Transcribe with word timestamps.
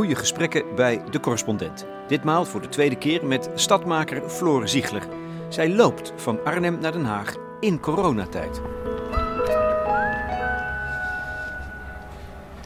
goede 0.00 0.16
gesprekken 0.16 0.74
bij 0.74 1.02
de 1.10 1.20
correspondent. 1.20 1.86
Ditmaal 2.08 2.44
voor 2.44 2.60
de 2.60 2.68
tweede 2.68 2.96
keer 2.96 3.26
met 3.26 3.50
stadmaker 3.54 4.28
Floor 4.28 4.68
Ziegler. 4.68 5.02
Zij 5.48 5.70
loopt 5.70 6.12
van 6.16 6.44
Arnhem 6.44 6.78
naar 6.78 6.92
Den 6.92 7.04
Haag 7.04 7.34
in 7.60 7.80
coronatijd. 7.80 8.60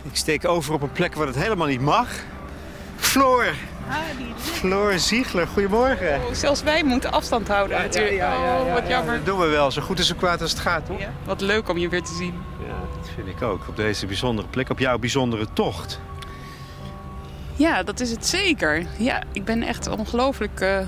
Ik 0.02 0.16
steek 0.16 0.48
over 0.48 0.74
op 0.74 0.82
een 0.82 0.92
plek 0.92 1.14
waar 1.14 1.26
het 1.26 1.36
helemaal 1.36 1.66
niet 1.66 1.80
mag. 1.80 2.08
Floor! 2.96 3.54
Floor 4.36 4.98
Ziegler, 4.98 5.46
goedemorgen. 5.46 6.14
Oh, 6.14 6.32
zelfs 6.32 6.62
wij 6.62 6.84
moeten 6.84 7.12
afstand 7.12 7.48
houden 7.48 7.78
natuurlijk. 7.78 8.22
oh, 8.22 8.72
wat 8.72 8.88
jammer. 8.88 9.16
Dat 9.16 9.26
doen 9.26 9.38
we 9.38 9.46
wel, 9.46 9.70
zo 9.70 9.82
goed 9.82 9.98
en 9.98 10.04
zo 10.04 10.14
kwaad 10.14 10.40
als 10.40 10.50
het 10.50 10.60
gaat, 10.60 10.86
toch? 10.86 11.00
Ja, 11.00 11.12
wat 11.24 11.40
leuk 11.40 11.68
om 11.68 11.78
je 11.78 11.88
weer 11.88 12.02
te 12.02 12.14
zien. 12.14 12.34
Ja, 12.66 12.74
dat 12.96 13.08
vind 13.14 13.28
ik 13.28 13.42
ook. 13.42 13.68
Op 13.68 13.76
deze 13.76 14.06
bijzondere 14.06 14.48
plek, 14.48 14.70
op 14.70 14.78
jouw 14.78 14.98
bijzondere 14.98 15.46
tocht. 15.52 16.00
Ja, 17.56 17.82
dat 17.82 18.00
is 18.00 18.10
het 18.10 18.26
zeker. 18.26 18.86
Ja, 18.98 19.22
ik 19.32 19.44
ben 19.44 19.62
echt 19.62 19.88
ongelooflijk 19.88 20.60
eh, 20.60 20.80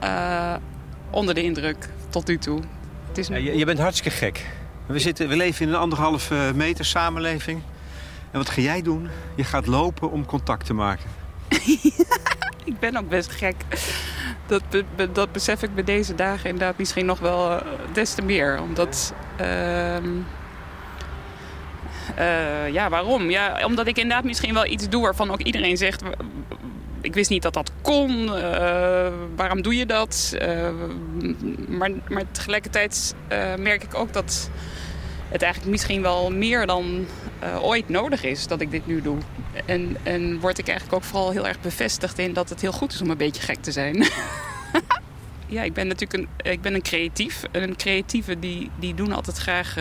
eh, 0.00 0.56
onder 1.10 1.34
de 1.34 1.42
indruk 1.42 1.88
tot 2.08 2.26
nu 2.26 2.38
toe. 2.38 2.60
Het 3.08 3.18
is... 3.18 3.28
Ja, 3.28 3.36
je, 3.36 3.56
je 3.56 3.64
bent 3.64 3.78
hartstikke 3.78 4.16
gek. 4.16 4.46
We, 4.86 4.98
zitten, 4.98 5.28
we 5.28 5.36
leven 5.36 5.66
in 5.66 5.72
een 5.72 5.78
anderhalve 5.78 6.52
meter 6.54 6.84
samenleving. 6.84 7.62
En 8.30 8.38
wat 8.38 8.50
ga 8.50 8.60
jij 8.60 8.82
doen? 8.82 9.08
Je 9.36 9.44
gaat 9.44 9.66
lopen 9.66 10.10
om 10.10 10.26
contact 10.26 10.66
te 10.66 10.74
maken. 10.74 11.10
ik 12.64 12.78
ben 12.80 12.96
ook 12.96 13.08
best 13.08 13.30
gek. 13.30 13.56
Dat, 14.46 14.62
be, 14.68 14.84
be, 14.96 15.12
dat 15.12 15.32
besef 15.32 15.62
ik 15.62 15.74
bij 15.74 15.84
deze 15.84 16.14
dagen 16.14 16.50
inderdaad 16.50 16.78
misschien 16.78 17.06
nog 17.06 17.18
wel 17.18 17.62
des 17.92 18.14
te 18.14 18.22
meer. 18.22 18.60
Omdat... 18.60 19.14
Uh, 19.40 19.96
uh, 22.18 22.68
ja, 22.72 22.88
waarom? 22.88 23.30
Ja, 23.30 23.64
omdat 23.64 23.86
ik 23.86 23.96
inderdaad 23.96 24.24
misschien 24.24 24.54
wel 24.54 24.66
iets 24.66 24.88
doe 24.88 25.02
waarvan 25.02 25.30
ook 25.30 25.40
iedereen 25.40 25.76
zegt... 25.76 26.02
Ik 27.00 27.14
wist 27.14 27.30
niet 27.30 27.42
dat 27.42 27.54
dat 27.54 27.72
kon. 27.82 28.24
Uh, 28.24 29.12
waarom 29.36 29.62
doe 29.62 29.76
je 29.76 29.86
dat? 29.86 30.36
Uh, 30.42 30.68
maar, 31.68 31.90
maar 32.08 32.22
tegelijkertijd 32.32 33.14
merk 33.58 33.82
ik 33.82 33.94
ook 33.94 34.12
dat 34.12 34.50
het 35.28 35.42
eigenlijk 35.42 35.72
misschien 35.72 36.02
wel 36.02 36.30
meer 36.30 36.66
dan 36.66 37.06
ooit 37.60 37.88
nodig 37.88 38.24
is 38.24 38.46
dat 38.46 38.60
ik 38.60 38.70
dit 38.70 38.86
nu 38.86 39.02
doe. 39.02 39.18
En, 39.66 39.96
en 40.02 40.40
word 40.40 40.58
ik 40.58 40.68
eigenlijk 40.68 40.96
ook 40.96 41.04
vooral 41.04 41.30
heel 41.30 41.46
erg 41.46 41.60
bevestigd 41.60 42.18
in 42.18 42.32
dat 42.32 42.48
het 42.48 42.60
heel 42.60 42.72
goed 42.72 42.92
is 42.92 43.02
om 43.02 43.10
een 43.10 43.16
beetje 43.16 43.42
gek 43.42 43.62
te 43.62 43.72
zijn. 43.72 43.96
ja, 45.46 45.62
ik 45.62 45.72
ben 45.72 45.86
natuurlijk 45.86 46.22
een, 46.22 46.52
ik 46.52 46.60
ben 46.60 46.74
een 46.74 46.82
creatief. 46.82 47.44
En 47.50 47.62
een 47.62 47.76
creatieve 47.76 48.38
die, 48.38 48.70
die 48.78 48.94
doen 48.94 49.12
altijd 49.12 49.36
graag 49.36 49.76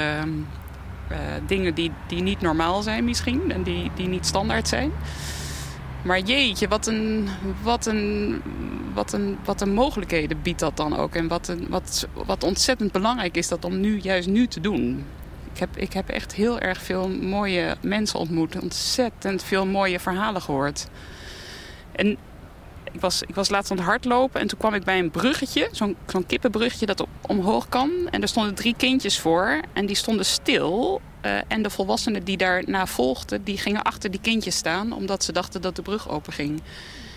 uh, 1.12 1.18
dingen 1.48 1.74
die, 1.74 1.92
die 2.08 2.22
niet 2.22 2.42
normaal 2.42 2.82
zijn 2.82 3.04
misschien. 3.04 3.52
En 3.52 3.64
die, 3.64 3.92
die 3.96 4.08
niet 4.08 4.26
standaard 4.26 4.68
zijn. 4.68 4.92
Maar 6.04 6.20
jeetje, 6.20 6.68
wat 6.68 6.88
een, 6.88 7.28
wat, 7.62 7.86
een, 7.86 8.42
wat, 8.94 9.14
een, 9.14 9.38
wat 9.46 9.62
een 9.62 9.74
mogelijkheden 9.74 10.42
biedt 10.42 10.60
dat 10.60 10.78
dan 10.78 10.98
ook. 10.98 11.16
En 11.16 11.28
wat, 11.28 11.48
een, 11.48 11.68
wat, 11.70 12.08
wat 12.26 12.44
ontzettend 12.44 12.92
belangrijk 12.92 13.38
is 13.38 13.48
dat 13.48 13.66
om 13.66 13.80
nu, 13.80 14.00
juist 14.00 14.28
nu 14.28 14.48
te 14.48 14.60
doen. 14.60 15.06
Ik 15.54 15.60
heb, 15.60 15.78
ik 15.78 15.94
heb 15.94 16.10
echt 16.10 16.34
heel 16.34 16.60
erg 16.60 16.82
veel 16.82 17.10
mooie 17.10 17.76
mensen 17.82 18.20
ontmoet. 18.20 18.62
Ontzettend 18.62 19.44
veel 19.44 19.66
mooie 19.66 20.00
verhalen 20.00 20.42
gehoord. 20.42 20.88
En 21.92 22.18
ik 22.92 23.02
was, 23.02 23.22
ik 23.22 23.36
was 23.36 23.50
laatst 23.50 23.72
aan 23.72 23.78
het 23.78 23.86
hardlopen 23.86 24.42
en 24.42 24.48
toen 24.48 24.60
kwam 24.60 24.74
ik 24.74 24.84
bij 24.84 25.00
een 25.00 25.12
bruggetje. 25.12 25.70
Zo'n 25.72 26.26
kippenbruggetje 26.28 26.86
dat 26.86 27.06
omhoog 27.22 27.70
kan. 27.70 27.92
En 28.10 28.22
er 28.22 28.28
stonden 28.28 28.56
drie 28.56 28.76
kindjes 28.78 29.20
voor. 29.20 29.62
En 29.74 29.86
die 29.86 29.96
stonden 29.96 30.26
stil. 30.26 31.02
Uh, 31.26 31.38
en 31.48 31.62
de 31.62 31.70
volwassenen 31.70 32.24
die 32.24 32.38
daarna 32.38 32.86
volgden, 32.86 33.44
die 33.44 33.58
gingen 33.58 33.82
achter 33.82 34.12
die 34.12 34.22
kindjes 34.22 34.56
staan. 34.56 34.92
Omdat 34.94 35.24
ze 35.24 35.32
dachten 35.32 35.62
dat 35.62 35.76
de 35.76 35.82
brug 35.82 36.10
open 36.10 36.34
ging. 36.34 36.62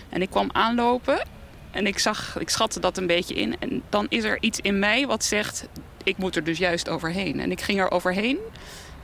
En 0.09 0.21
ik 0.21 0.29
kwam 0.29 0.49
aanlopen 0.51 1.27
en 1.71 1.87
ik, 1.87 1.99
zag, 1.99 2.37
ik 2.39 2.49
schatte 2.49 2.79
dat 2.79 2.97
een 2.97 3.07
beetje 3.07 3.33
in. 3.33 3.55
En 3.59 3.81
dan 3.89 4.05
is 4.09 4.23
er 4.23 4.37
iets 4.39 4.59
in 4.59 4.79
mij 4.79 5.07
wat 5.07 5.23
zegt, 5.23 5.67
ik 6.03 6.17
moet 6.17 6.35
er 6.35 6.43
dus 6.43 6.57
juist 6.57 6.89
overheen. 6.89 7.39
En 7.39 7.51
ik 7.51 7.61
ging 7.61 7.79
er 7.79 7.91
overheen. 7.91 8.37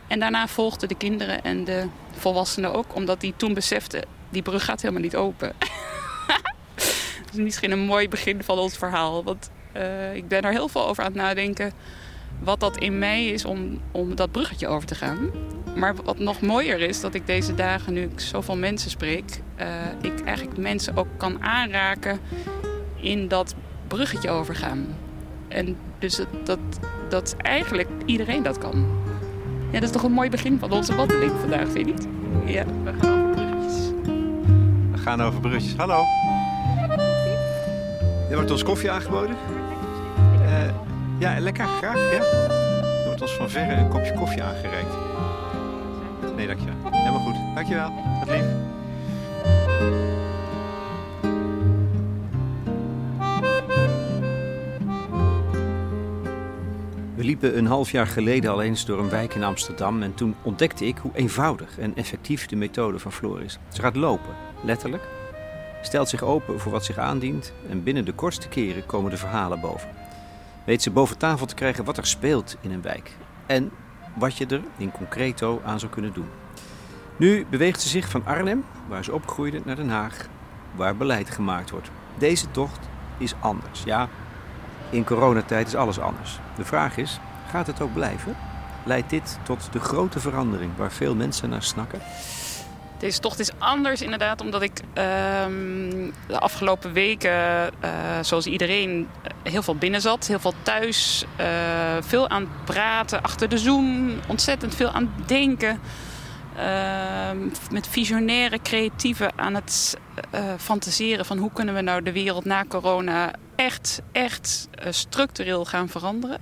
En 0.07 0.19
daarna 0.19 0.47
volgden 0.47 0.87
de 0.87 0.95
kinderen 0.95 1.43
en 1.43 1.63
de 1.63 1.87
volwassenen 2.11 2.73
ook. 2.73 2.95
Omdat 2.95 3.21
die 3.21 3.33
toen 3.37 3.53
beseften, 3.53 4.03
die 4.29 4.41
brug 4.41 4.65
gaat 4.65 4.81
helemaal 4.81 5.03
niet 5.03 5.15
open. 5.15 5.53
is 7.31 7.37
misschien 7.37 7.71
een 7.71 7.85
mooi 7.85 8.09
begin 8.09 8.43
van 8.43 8.57
ons 8.57 8.77
verhaal. 8.77 9.23
Want 9.23 9.51
uh, 9.77 10.15
ik 10.15 10.27
ben 10.27 10.41
er 10.41 10.51
heel 10.51 10.67
veel 10.67 10.87
over 10.87 11.03
aan 11.03 11.11
het 11.11 11.21
nadenken. 11.21 11.71
Wat 12.39 12.59
dat 12.59 12.77
in 12.77 12.99
mij 12.99 13.27
is 13.27 13.45
om, 13.45 13.79
om 13.91 14.15
dat 14.15 14.31
bruggetje 14.31 14.67
over 14.67 14.87
te 14.87 14.95
gaan. 14.95 15.29
Maar 15.75 15.95
wat 15.95 16.19
nog 16.19 16.41
mooier 16.41 16.79
is, 16.79 17.01
dat 17.01 17.13
ik 17.13 17.27
deze 17.27 17.55
dagen, 17.55 17.93
nu 17.93 18.01
ik 18.01 18.19
zoveel 18.19 18.57
mensen 18.57 18.89
spreek... 18.89 19.41
Uh, 19.59 19.67
ik 20.01 20.21
eigenlijk 20.25 20.57
mensen 20.57 20.97
ook 20.97 21.07
kan 21.17 21.43
aanraken 21.43 22.19
in 22.95 23.27
dat 23.27 23.55
bruggetje 23.87 24.29
overgaan. 24.29 24.87
En 25.47 25.77
dus 25.99 26.21
dat, 26.43 26.59
dat 27.09 27.35
eigenlijk 27.37 27.89
iedereen 28.05 28.43
dat 28.43 28.57
kan. 28.57 28.85
Ja, 29.71 29.79
dat 29.79 29.83
is 29.83 29.91
toch 29.91 30.03
een 30.03 30.11
mooi 30.11 30.29
begin 30.29 30.59
van 30.59 30.71
onze 30.71 30.95
wandeling 30.95 31.31
vandaag, 31.39 31.69
vind 31.69 31.87
je 31.87 31.93
niet? 31.93 32.07
Ja, 32.45 32.65
we 32.83 32.93
gaan 32.99 33.11
over 33.11 33.31
bruggetjes. 33.35 33.91
We 34.91 34.97
gaan 34.97 35.21
over 35.21 35.39
bruggetjes. 35.39 35.75
Hallo. 35.75 36.03
Er 38.31 38.37
wordt 38.37 38.51
ons 38.51 38.63
koffie 38.63 38.91
aangeboden. 38.91 39.35
Uh, 40.41 40.69
ja, 41.19 41.39
lekker, 41.39 41.65
graag. 41.65 41.95
Ja. 41.95 42.23
Er 42.23 43.05
wordt 43.05 43.21
ons 43.21 43.31
van 43.31 43.49
verre 43.49 43.73
een 43.73 43.89
kopje 43.89 44.13
koffie 44.13 44.43
aangereikt. 44.43 44.93
Nee, 46.35 46.47
dankjewel. 46.47 46.75
Helemaal 46.91 47.19
goed. 47.19 47.35
Dankjewel. 47.55 47.91
Wat 48.19 48.29
lief. 48.29 48.45
We 57.15 57.23
liepen 57.23 57.57
een 57.57 57.67
half 57.67 57.91
jaar 57.91 58.07
geleden 58.07 58.51
al 58.51 58.61
eens 58.61 58.85
door 58.85 58.99
een 58.99 59.09
wijk 59.09 59.35
in 59.35 59.43
Amsterdam 59.43 60.01
en 60.03 60.13
toen 60.13 60.35
ontdekte 60.41 60.85
ik 60.85 60.97
hoe 60.97 61.11
eenvoudig 61.13 61.79
en 61.79 61.95
effectief 61.95 62.45
de 62.45 62.55
methode 62.55 62.99
van 62.99 63.11
Floor 63.11 63.41
is. 63.41 63.59
Ze 63.69 63.81
gaat 63.81 63.95
lopen, 63.95 64.35
letterlijk, 64.63 65.03
stelt 65.81 66.09
zich 66.09 66.21
open 66.21 66.59
voor 66.59 66.71
wat 66.71 66.85
zich 66.85 66.97
aandient 66.97 67.53
en 67.69 67.83
binnen 67.83 68.05
de 68.05 68.13
kortste 68.13 68.47
keren 68.47 68.85
komen 68.85 69.11
de 69.11 69.17
verhalen 69.17 69.59
boven. 69.59 69.89
Weet 70.63 70.81
ze 70.81 70.91
boven 70.91 71.17
tafel 71.17 71.45
te 71.45 71.55
krijgen 71.55 71.83
wat 71.83 71.97
er 71.97 72.05
speelt 72.05 72.57
in 72.61 72.71
een 72.71 72.81
wijk 72.81 73.11
en 73.45 73.71
wat 74.15 74.37
je 74.37 74.45
er 74.45 74.61
in 74.77 74.91
concreto 74.91 75.61
aan 75.65 75.79
zou 75.79 75.91
kunnen 75.91 76.13
doen. 76.13 76.29
Nu 77.17 77.45
beweegt 77.49 77.81
ze 77.81 77.89
zich 77.89 78.09
van 78.09 78.25
Arnhem, 78.25 78.63
waar 78.87 79.03
ze 79.03 79.13
opgroeide, 79.13 79.61
naar 79.65 79.75
Den 79.75 79.89
Haag, 79.89 80.27
waar 80.75 80.95
beleid 80.95 81.29
gemaakt 81.29 81.69
wordt. 81.69 81.89
Deze 82.17 82.51
tocht 82.51 82.79
is 83.17 83.33
anders. 83.39 83.83
Ja, 83.83 84.09
in 84.89 85.03
coronatijd 85.05 85.67
is 85.67 85.75
alles 85.75 85.99
anders. 85.99 86.39
De 86.55 86.65
vraag 86.65 86.97
is, 86.97 87.19
gaat 87.49 87.67
het 87.67 87.81
ook 87.81 87.93
blijven? 87.93 88.35
Leidt 88.85 89.09
dit 89.09 89.39
tot 89.43 89.69
de 89.71 89.79
grote 89.79 90.19
verandering 90.19 90.71
waar 90.77 90.91
veel 90.91 91.15
mensen 91.15 91.49
naar 91.49 91.63
snakken? 91.63 91.99
Deze 93.01 93.19
tocht 93.19 93.39
is 93.39 93.49
anders 93.57 94.01
inderdaad, 94.01 94.41
omdat 94.41 94.61
ik 94.61 94.79
uh, 94.79 95.03
de 96.27 96.39
afgelopen 96.39 96.93
weken, 96.93 97.31
uh, 97.31 97.89
zoals 98.21 98.45
iedereen, 98.45 99.07
heel 99.43 99.63
veel 99.63 99.75
binnen 99.75 100.01
zat. 100.01 100.27
Heel 100.27 100.39
veel 100.39 100.53
thuis, 100.61 101.25
uh, 101.39 101.45
veel 101.99 102.29
aan 102.29 102.41
het 102.41 102.65
praten, 102.65 103.21
achter 103.21 103.49
de 103.49 103.57
Zoom, 103.57 104.11
ontzettend 104.27 104.75
veel 104.75 104.89
aan 104.89 105.13
het 105.15 105.27
denken. 105.27 105.79
met 107.71 107.87
visionaire 107.87 108.61
creatieven 108.61 109.31
aan 109.35 109.55
het 109.55 109.97
fantaseren 110.57 111.25
van 111.25 111.37
hoe 111.37 111.51
kunnen 111.53 111.75
we 111.75 111.81
nou 111.81 112.03
de 112.03 112.11
wereld 112.11 112.45
na 112.45 112.65
corona 112.67 113.31
echt, 113.55 114.01
echt 114.11 114.67
structureel 114.89 115.65
gaan 115.65 115.89
veranderen. 115.89 116.39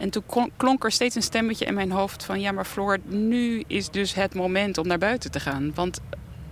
En 0.00 0.10
toen 0.10 0.50
klonk 0.56 0.84
er 0.84 0.92
steeds 0.92 1.14
een 1.14 1.22
stemmetje 1.22 1.64
in 1.64 1.74
mijn 1.74 1.90
hoofd 1.90 2.24
van... 2.24 2.40
ja, 2.40 2.52
maar 2.52 2.64
Floor, 2.64 2.98
nu 3.04 3.64
is 3.66 3.90
dus 3.90 4.14
het 4.14 4.34
moment 4.34 4.78
om 4.78 4.86
naar 4.86 4.98
buiten 4.98 5.30
te 5.30 5.40
gaan. 5.40 5.72
Want 5.74 6.00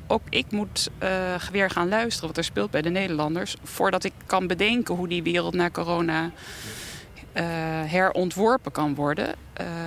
ook 0.06 0.22
ik 0.28 0.50
moet 0.50 0.90
uh, 1.02 1.34
weer 1.52 1.70
gaan 1.70 1.88
luisteren 1.88 2.28
wat 2.28 2.36
er 2.36 2.44
speelt 2.44 2.70
bij 2.70 2.82
de 2.82 2.90
Nederlanders... 2.90 3.56
voordat 3.62 4.04
ik 4.04 4.12
kan 4.26 4.46
bedenken 4.46 4.94
hoe 4.94 5.08
die 5.08 5.22
wereld 5.22 5.54
na 5.54 5.70
corona 5.70 6.24
uh, 6.24 6.30
herontworpen 7.84 8.72
kan 8.72 8.94
worden. 8.94 9.34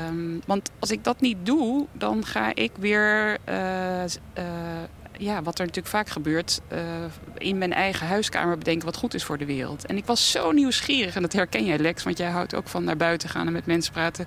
Um, 0.09 0.41
want 0.45 0.71
als 0.79 0.91
ik 0.91 1.03
dat 1.03 1.21
niet 1.21 1.37
doe, 1.43 1.87
dan 1.91 2.25
ga 2.25 2.55
ik 2.55 2.71
weer... 2.79 3.37
Uh, 3.49 4.03
ja, 5.21 5.41
wat 5.41 5.59
er 5.59 5.65
natuurlijk 5.65 5.95
vaak 5.95 6.09
gebeurt, 6.09 6.62
uh, 6.73 6.79
in 7.38 7.57
mijn 7.57 7.73
eigen 7.73 8.07
huiskamer 8.07 8.57
bedenken 8.57 8.85
wat 8.85 8.97
goed 8.97 9.13
is 9.13 9.23
voor 9.23 9.38
de 9.38 9.45
wereld. 9.45 9.85
En 9.85 9.97
ik 9.97 10.06
was 10.06 10.31
zo 10.31 10.51
nieuwsgierig, 10.51 11.15
en 11.15 11.21
dat 11.21 11.33
herken 11.33 11.65
jij 11.65 11.77
Lex, 11.77 12.03
want 12.03 12.18
jij 12.18 12.29
houdt 12.29 12.56
ook 12.56 12.68
van 12.68 12.83
naar 12.83 12.97
buiten 12.97 13.29
gaan 13.29 13.47
en 13.47 13.53
met 13.53 13.65
mensen 13.65 13.94
praten. 13.94 14.25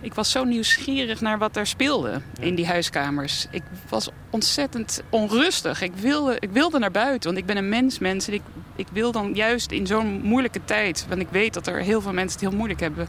Ik 0.00 0.14
was 0.14 0.30
zo 0.30 0.44
nieuwsgierig 0.44 1.20
naar 1.20 1.38
wat 1.38 1.56
er 1.56 1.66
speelde 1.66 2.20
in 2.40 2.54
die 2.54 2.66
huiskamers. 2.66 3.46
Ik 3.50 3.62
was 3.88 4.08
ontzettend 4.30 5.02
onrustig. 5.08 5.82
Ik 5.82 5.94
wilde, 5.94 6.36
ik 6.38 6.50
wilde 6.50 6.78
naar 6.78 6.90
buiten, 6.90 7.30
want 7.30 7.40
ik 7.40 7.46
ben 7.46 7.56
een 7.56 7.68
mens, 7.68 7.98
mensen. 7.98 8.32
Ik, 8.32 8.42
ik 8.76 8.86
wil 8.92 9.12
dan 9.12 9.34
juist 9.34 9.70
in 9.70 9.86
zo'n 9.86 10.20
moeilijke 10.22 10.64
tijd, 10.64 11.06
want 11.08 11.20
ik 11.20 11.28
weet 11.30 11.54
dat 11.54 11.66
er 11.66 11.80
heel 11.80 12.00
veel 12.00 12.12
mensen 12.12 12.40
het 12.40 12.48
heel 12.48 12.58
moeilijk 12.58 12.80
hebben, 12.80 13.08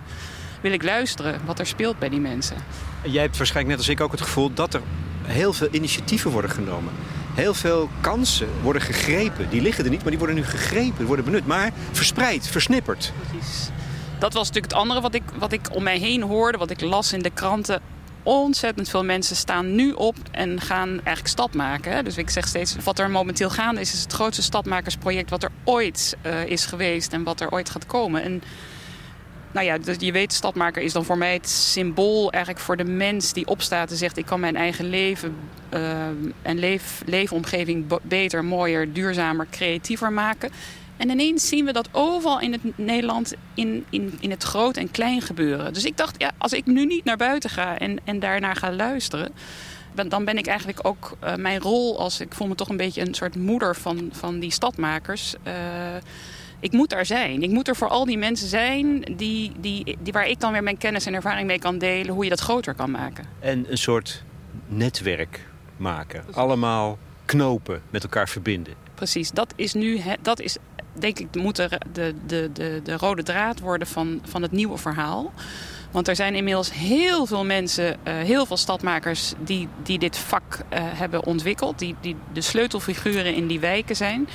wil 0.62 0.72
ik 0.72 0.84
luisteren 0.84 1.42
wat 1.46 1.60
er 1.60 1.68
speelt 1.68 2.00
bij 2.00 2.10
die 2.10 2.20
mensen. 2.20 2.56
Jij 3.04 3.22
hebt 3.22 3.38
waarschijnlijk 3.38 3.78
net 3.78 3.86
als 3.86 3.96
ik 3.96 4.02
ook 4.02 4.12
het 4.12 4.22
gevoel 4.22 4.54
dat 4.54 4.74
er 4.74 4.82
heel 5.26 5.54
veel 5.54 5.68
initiatieven 5.72 6.32
worden 6.32 6.52
genomen. 6.52 6.94
Heel 7.34 7.54
veel 7.54 7.90
kansen 8.02 8.48
worden 8.62 8.82
gegrepen. 8.82 9.50
Die 9.50 9.62
liggen 9.62 9.84
er 9.84 9.90
niet, 9.90 10.02
maar 10.02 10.10
die 10.10 10.20
worden 10.20 10.36
nu 10.36 10.44
gegrepen, 10.44 11.06
worden 11.06 11.26
benut. 11.26 11.46
Maar 11.46 11.72
verspreid, 11.92 12.48
versnipperd. 12.48 13.14
Precies. 13.30 13.70
Dat 14.20 14.34
was 14.34 14.48
natuurlijk 14.48 14.74
het 14.74 14.82
andere 14.82 15.02
wat 15.02 15.14
ik, 15.14 15.24
wat 15.40 15.52
ik 15.52 15.76
om 15.76 15.84
mij 15.84 15.98
heen 15.98 16.22
hoorde, 16.22 16.58
wat 16.58 16.70
ik 16.70 16.82
las 16.82 17.14
in 17.14 17.22
de 17.22 17.30
kranten. 17.30 17.82
Ontzettend 18.24 18.90
veel 18.90 19.04
mensen 19.04 19.36
staan 19.36 19.76
nu 19.76 19.92
op 19.92 20.16
en 20.32 20.62
gaan 20.62 20.90
eigenlijk 20.90 21.28
stad 21.28 21.54
maken. 21.54 22.04
Dus 22.04 22.18
ik 22.18 22.30
zeg 22.30 22.48
steeds, 22.48 22.76
wat 22.84 23.00
er 23.00 23.10
momenteel 23.10 23.50
gaande 23.50 23.82
is, 23.82 23.94
is 23.94 24.02
het 24.02 24.14
grootste 24.14 24.42
stadmakersproject 24.44 25.30
wat 25.30 25.44
er 25.44 25.52
ooit 25.64 26.18
uh, 26.26 26.46
is 26.46 26.66
geweest 26.66 27.14
en 27.14 27.24
wat 27.24 27.42
er 27.42 27.52
ooit 27.52 27.70
gaat 27.70 27.86
komen. 27.86 28.24
En 28.24 28.44
nou 29.56 29.68
ja, 29.68 29.78
je 29.98 30.12
weet, 30.12 30.34
stadmaker 30.34 30.82
is 30.82 30.94
dan 30.94 31.06
voor 31.06 31.18
mij 31.18 31.34
het 31.34 31.50
symbool 31.50 32.32
eigenlijk 32.32 32.64
voor 32.64 32.78
de 32.78 32.84
mens 32.84 33.34
die 33.34 33.48
opstaat 33.48 33.92
en 33.92 33.98
zegt: 33.98 34.18
ik 34.18 34.26
kan 34.26 34.40
mijn 34.40 34.56
eigen 34.56 34.90
leven 34.90 35.36
uh, 35.74 36.06
en 36.42 36.60
leef, 36.60 37.02
leefomgeving 37.06 38.00
beter, 38.02 38.46
mooier, 38.46 38.94
duurzamer, 38.94 39.48
creatiever 39.50 40.14
maken. 40.14 40.52
En 40.98 41.10
ineens 41.10 41.48
zien 41.48 41.66
we 41.66 41.74
dat 41.74 41.90
overal 41.92 42.40
in 42.40 42.52
het 42.52 42.78
Nederland 42.78 43.34
in, 43.54 43.86
in, 43.90 44.18
in 44.20 44.30
het 44.30 44.44
groot 44.44 44.78
en 44.78 44.92
klein 44.92 45.22
gebeuren. 45.22 45.74
Dus 45.74 45.86
ik 45.86 45.98
dacht, 45.98 46.16
ja, 46.18 46.32
als 46.38 46.54
ik 46.54 46.66
nu 46.66 46.86
niet 46.86 47.04
naar 47.04 47.18
buiten 47.18 47.50
ga 47.50 47.78
en, 47.78 48.00
en 48.04 48.20
daarnaar 48.20 48.56
ga 48.56 48.72
luisteren, 48.72 49.34
dan 50.08 50.26
ben 50.26 50.38
ik 50.38 50.48
eigenlijk 50.48 50.88
ook 50.88 51.18
uh, 51.24 51.36
mijn 51.36 51.60
rol 51.60 52.00
als 52.00 52.20
ik 52.20 52.34
voel 52.34 52.48
me 52.48 52.56
toch 52.56 52.70
een 52.70 52.78
beetje 52.78 53.02
een 53.02 53.14
soort 53.14 53.36
moeder 53.36 53.76
van, 53.76 54.10
van 54.12 54.40
die 54.40 54.52
stadmakers. 54.52 55.36
Uh, 55.48 55.54
ik 56.60 56.72
moet 56.72 56.90
daar 56.90 57.06
zijn. 57.06 57.44
Ik 57.44 57.50
moet 57.50 57.68
er 57.68 57.76
voor 57.76 57.88
al 57.88 58.06
die 58.06 58.18
mensen 58.18 58.48
zijn 58.48 59.02
die, 59.16 59.52
die, 59.60 59.98
die, 60.02 60.14
waar 60.14 60.28
ik 60.28 60.40
dan 60.40 60.52
weer 60.52 60.64
mijn 60.64 60.78
kennis 60.78 61.06
en 61.06 61.14
ervaring 61.14 61.48
mee 61.48 61.60
kan 61.60 61.78
delen, 61.78 62.14
hoe 62.14 62.24
je 62.24 62.30
dat 62.30 62.40
groter 62.40 62.74
kan 62.74 62.92
maken. 62.92 63.26
En 63.40 63.66
een 63.72 63.78
soort 63.78 64.24
netwerk 64.68 65.48
maken. 65.78 66.24
Allemaal 66.32 66.98
knopen 67.26 67.82
met 67.90 68.04
elkaar 68.04 68.30
verbinden. 68.30 68.74
Precies, 68.94 69.32
dat 69.32 69.54
is 69.56 69.74
nu, 69.74 70.02
dat 70.22 70.40
is 70.40 70.58
denk 70.94 71.20
ik, 71.20 71.36
moet 71.36 71.56
de, 71.56 71.80
de, 71.94 72.16
de, 72.26 72.82
de, 72.84 72.98
rode 72.98 73.24
draad 73.24 73.60
worden 73.60 73.88
van, 73.88 74.22
van 74.24 74.42
het 74.42 74.52
nieuwe 74.52 74.78
verhaal. 74.78 75.34
Want 75.92 76.08
er 76.08 76.16
zijn 76.16 76.36
inmiddels 76.36 76.74
heel 76.74 77.26
veel 77.26 77.46
mensen, 77.46 77.98
uh, 78.08 78.14
heel 78.14 78.46
veel 78.46 78.58
stadmakers 78.58 79.34
die, 79.40 79.68
die 79.84 80.00
dit 80.00 80.18
vak 80.18 80.54
uh, 80.54 80.60
hebben 80.80 81.26
ontwikkeld. 81.26 81.80
Die, 81.80 81.96
die 82.02 82.16
de 82.34 82.42
sleutelfiguren 82.42 83.36
in 83.36 83.48
die 83.48 83.60
wijken 83.60 83.96
zijn. 83.96 84.28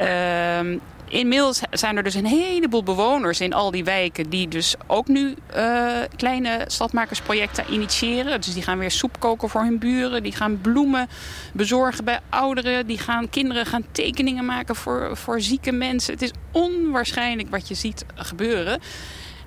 Uh, 0.00 0.78
Inmiddels 1.12 1.60
zijn 1.70 1.96
er 1.96 2.02
dus 2.02 2.14
een 2.14 2.26
heleboel 2.26 2.82
bewoners 2.82 3.40
in 3.40 3.52
al 3.52 3.70
die 3.70 3.84
wijken 3.84 4.30
die 4.30 4.48
dus 4.48 4.74
ook 4.86 5.08
nu 5.08 5.34
uh, 5.56 5.98
kleine 6.16 6.64
stadmakersprojecten 6.66 7.72
initiëren. 7.72 8.40
Dus 8.40 8.54
die 8.54 8.62
gaan 8.62 8.78
weer 8.78 8.90
soep 8.90 9.20
koken 9.20 9.48
voor 9.48 9.60
hun 9.60 9.78
buren, 9.78 10.22
die 10.22 10.32
gaan 10.32 10.60
bloemen 10.60 11.08
bezorgen 11.52 12.04
bij 12.04 12.20
ouderen, 12.28 12.86
die 12.86 12.98
gaan 12.98 13.30
kinderen 13.30 13.66
gaan 13.66 13.84
tekeningen 13.92 14.44
maken 14.44 14.76
voor, 14.76 15.16
voor 15.16 15.40
zieke 15.40 15.72
mensen. 15.72 16.12
Het 16.12 16.22
is 16.22 16.32
onwaarschijnlijk 16.52 17.50
wat 17.50 17.68
je 17.68 17.74
ziet 17.74 18.04
gebeuren. 18.14 18.80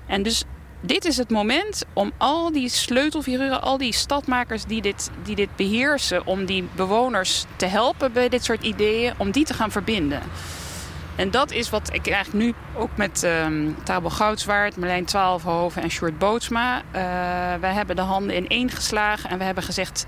En 0.06 0.22
dus 0.22 0.44
dit 0.80 1.04
is 1.04 1.16
het 1.16 1.30
moment 1.30 1.84
om 1.92 2.12
al 2.18 2.52
die 2.52 2.68
sleutelfiguren, 2.68 3.62
al 3.62 3.78
die 3.78 3.94
stadmakers 3.94 4.64
die 4.64 4.82
dit, 4.82 5.10
die 5.24 5.36
dit 5.36 5.56
beheersen, 5.56 6.26
om 6.26 6.44
die 6.44 6.68
bewoners 6.76 7.44
te 7.56 7.66
helpen 7.66 8.12
bij 8.12 8.28
dit 8.28 8.44
soort 8.44 8.64
ideeën, 8.64 9.14
om 9.16 9.30
die 9.30 9.44
te 9.44 9.54
gaan 9.54 9.70
verbinden. 9.70 10.22
En 11.16 11.30
dat 11.30 11.50
is 11.50 11.70
wat 11.70 11.88
ik 11.92 12.08
eigenlijk 12.08 12.44
nu 12.44 12.54
ook 12.76 12.96
met 12.96 13.22
um, 13.22 13.76
Tabel 13.82 14.10
Goudswaard, 14.10 14.76
Marlijn 14.76 15.04
Twaalfhoven 15.04 15.82
en 15.82 15.90
Sjoerd 15.90 16.18
Bootsma... 16.18 16.76
Uh, 16.76 16.82
wij 17.60 17.72
hebben 17.72 17.96
de 17.96 18.02
handen 18.02 18.36
in 18.36 18.48
één 18.48 18.70
geslagen 18.70 19.30
en 19.30 19.38
we 19.38 19.44
hebben 19.44 19.64
gezegd... 19.64 20.04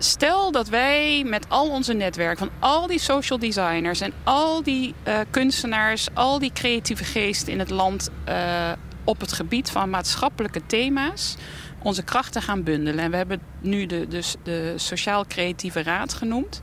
Stel 0.00 0.52
dat 0.52 0.68
wij 0.68 1.24
met 1.26 1.48
al 1.48 1.68
onze 1.68 1.92
netwerk 1.92 2.38
van 2.38 2.50
al 2.58 2.86
die 2.86 2.98
social 2.98 3.38
designers 3.38 4.00
en 4.00 4.12
al 4.24 4.62
die 4.62 4.94
uh, 5.08 5.18
kunstenaars, 5.30 6.08
al 6.14 6.38
die 6.38 6.52
creatieve 6.52 7.04
geesten 7.04 7.52
in 7.52 7.58
het 7.58 7.70
land 7.70 8.10
uh, 8.28 8.70
op 9.04 9.20
het 9.20 9.32
gebied 9.32 9.70
van 9.70 9.90
maatschappelijke 9.90 10.66
thema's 10.66 11.36
onze 11.82 12.02
krachten 12.02 12.42
gaan 12.42 12.62
bundelen. 12.62 13.04
En 13.04 13.10
we 13.10 13.16
hebben 13.16 13.40
nu 13.60 13.86
de, 13.86 14.08
dus 14.08 14.34
de 14.42 14.72
Sociaal 14.76 15.26
Creatieve 15.26 15.82
Raad 15.82 16.14
genoemd. 16.14 16.60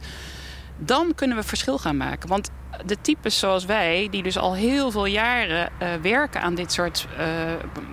Dan 0.78 1.16
kunnen 1.16 1.38
we 1.38 1.44
verschil 1.44 1.78
gaan 1.78 1.98
maken. 1.98 2.30
Want 2.30 2.50
de 2.86 2.98
types 3.02 3.40
zoals 3.40 3.66
wij, 3.66 4.08
die 4.12 4.24
dus 4.24 4.38
al 4.38 4.54
heel 4.54 4.92
veel 4.92 5.06
jaren 5.06 5.70
uh, 5.82 5.88
werken 6.02 6.42
aan 6.42 6.56
dit 6.56 6.72
soort 6.72 7.08
uh, 7.20 7.26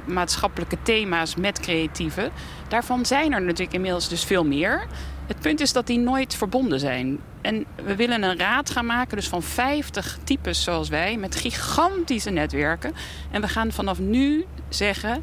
maatschappelijke 0.04 0.76
thema's 0.82 1.34
met 1.34 1.60
creatieven, 1.60 2.30
daarvan 2.68 3.06
zijn 3.06 3.32
er 3.32 3.42
natuurlijk 3.42 3.72
inmiddels 3.72 4.08
dus 4.08 4.24
veel 4.24 4.44
meer. 4.44 4.86
Het 5.26 5.40
punt 5.40 5.60
is 5.60 5.72
dat 5.72 5.86
die 5.86 5.98
nooit 5.98 6.34
verbonden 6.34 6.80
zijn. 6.80 7.18
En 7.40 7.64
we 7.84 7.96
willen 7.96 8.22
een 8.22 8.38
raad 8.38 8.70
gaan 8.70 8.86
maken, 8.86 9.16
dus 9.16 9.28
van 9.28 9.42
50 9.42 10.18
types 10.24 10.62
zoals 10.62 10.88
wij, 10.88 11.16
met 11.16 11.36
gigantische 11.36 12.30
netwerken. 12.30 12.92
En 13.30 13.40
we 13.40 13.48
gaan 13.48 13.72
vanaf 13.72 13.98
nu 13.98 14.44
zeggen: 14.68 15.22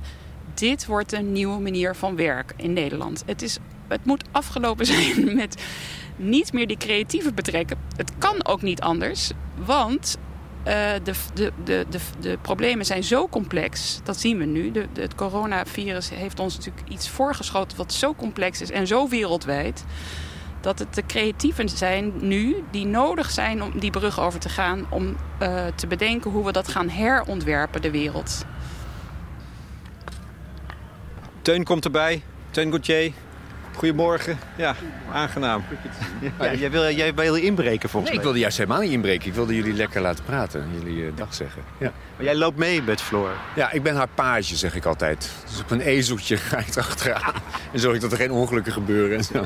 dit 0.54 0.86
wordt 0.86 1.12
een 1.12 1.32
nieuwe 1.32 1.60
manier 1.60 1.96
van 1.96 2.16
werken 2.16 2.58
in 2.58 2.74
Nederland. 2.74 3.24
Het, 3.26 3.42
is, 3.42 3.58
het 3.88 4.06
moet 4.06 4.24
afgelopen 4.32 4.86
zijn 4.96 5.36
met 5.36 5.64
niet 6.20 6.54
meer 6.54 6.68
die 6.68 6.78
creatieve 6.78 7.34
betrekken. 7.34 7.78
Het 7.96 8.12
kan 8.18 8.46
ook 8.46 8.62
niet 8.62 8.82
anders, 8.82 9.32
want 9.66 10.18
uh, 10.68 10.74
de, 11.04 11.14
de, 11.34 11.52
de, 11.64 11.86
de, 12.20 12.38
problemen 12.42 12.86
zijn 12.86 13.04
zo 13.04 13.28
complex. 13.28 14.00
Dat 14.04 14.20
zien 14.20 14.38
we 14.38 14.46
nu. 14.46 14.72
Het 14.94 15.16
coronavirus 15.16 16.10
heeft 16.10 16.40
ons 16.40 16.56
natuurlijk 16.58 16.90
iets 16.90 17.10
voorgeschoten 17.10 17.78
wat 17.78 17.94
zo 17.94 18.16
complex 18.16 18.62
is 18.62 18.72
en 18.72 18.88
zo 18.88 19.08
wereldwijd. 19.08 19.86
Dat 20.62 20.80
het 20.80 20.96
de 20.96 21.06
creatieven 21.06 21.70
zijn 21.70 22.14
nu 22.20 22.64
die 22.72 22.86
nodig 22.86 23.32
zijn 23.32 23.64
om 23.64 23.80
die 23.80 23.92
brug 23.92 24.20
over 24.20 24.40
te 24.40 24.50
gaan. 24.50 24.86
Om 24.90 25.16
uh, 25.42 25.66
te 25.76 25.88
bedenken 25.88 26.32
hoe 26.32 26.46
we 26.46 26.52
dat 26.52 26.68
gaan 26.68 26.90
herontwerpen, 26.90 27.82
de 27.82 27.92
wereld. 27.92 28.46
Teun 31.42 31.64
komt 31.64 31.86
erbij. 31.86 32.22
Teun 32.52 32.70
Gauthier, 32.70 33.14
Goedemorgen. 33.80 34.40
Ja, 34.56 34.76
aangenaam. 35.12 35.64
Ja, 36.40 36.54
jij, 36.54 36.72
wil, 36.72 36.92
jij 36.92 37.14
wil 37.14 37.36
inbreken 37.36 37.90
volgens 37.90 37.94
nee, 37.94 38.04
mij. 38.04 38.14
ik 38.14 38.22
wilde 38.22 38.40
juist 38.40 38.58
helemaal 38.58 38.82
niet 38.82 38.92
inbreken. 38.92 39.28
Ik 39.28 39.34
wilde 39.34 39.56
jullie 39.56 39.74
lekker 39.74 40.02
laten 40.02 40.24
praten. 40.24 40.68
Jullie 40.78 41.04
uh, 41.04 41.12
dag 41.16 41.34
zeggen. 41.34 41.62
Ja. 41.78 41.92
Maar 42.16 42.26
jij 42.26 42.36
loopt 42.36 42.58
mee 42.58 42.82
met 42.82 43.02
Floor. 43.02 43.32
Ja, 43.56 43.72
ik 43.72 43.84
ben 43.84 43.96
haar 43.96 44.08
page, 44.16 44.56
zeg 44.56 44.76
ik 44.76 44.86
altijd. 44.86 45.32
Dus 45.50 45.60
op 45.62 45.72
een 45.72 45.82
ezeltje 45.82 46.38
ga 46.50 46.58
ik 46.58 46.68
erachteraan. 46.68 47.34
En 47.74 47.80
zorg 47.80 47.96
ik 47.96 48.02
dat 48.02 48.12
er 48.12 48.18
geen 48.18 48.32
ongelukken 48.32 48.74
gebeuren 48.74 49.18
en 49.18 49.24
zo. 49.24 49.46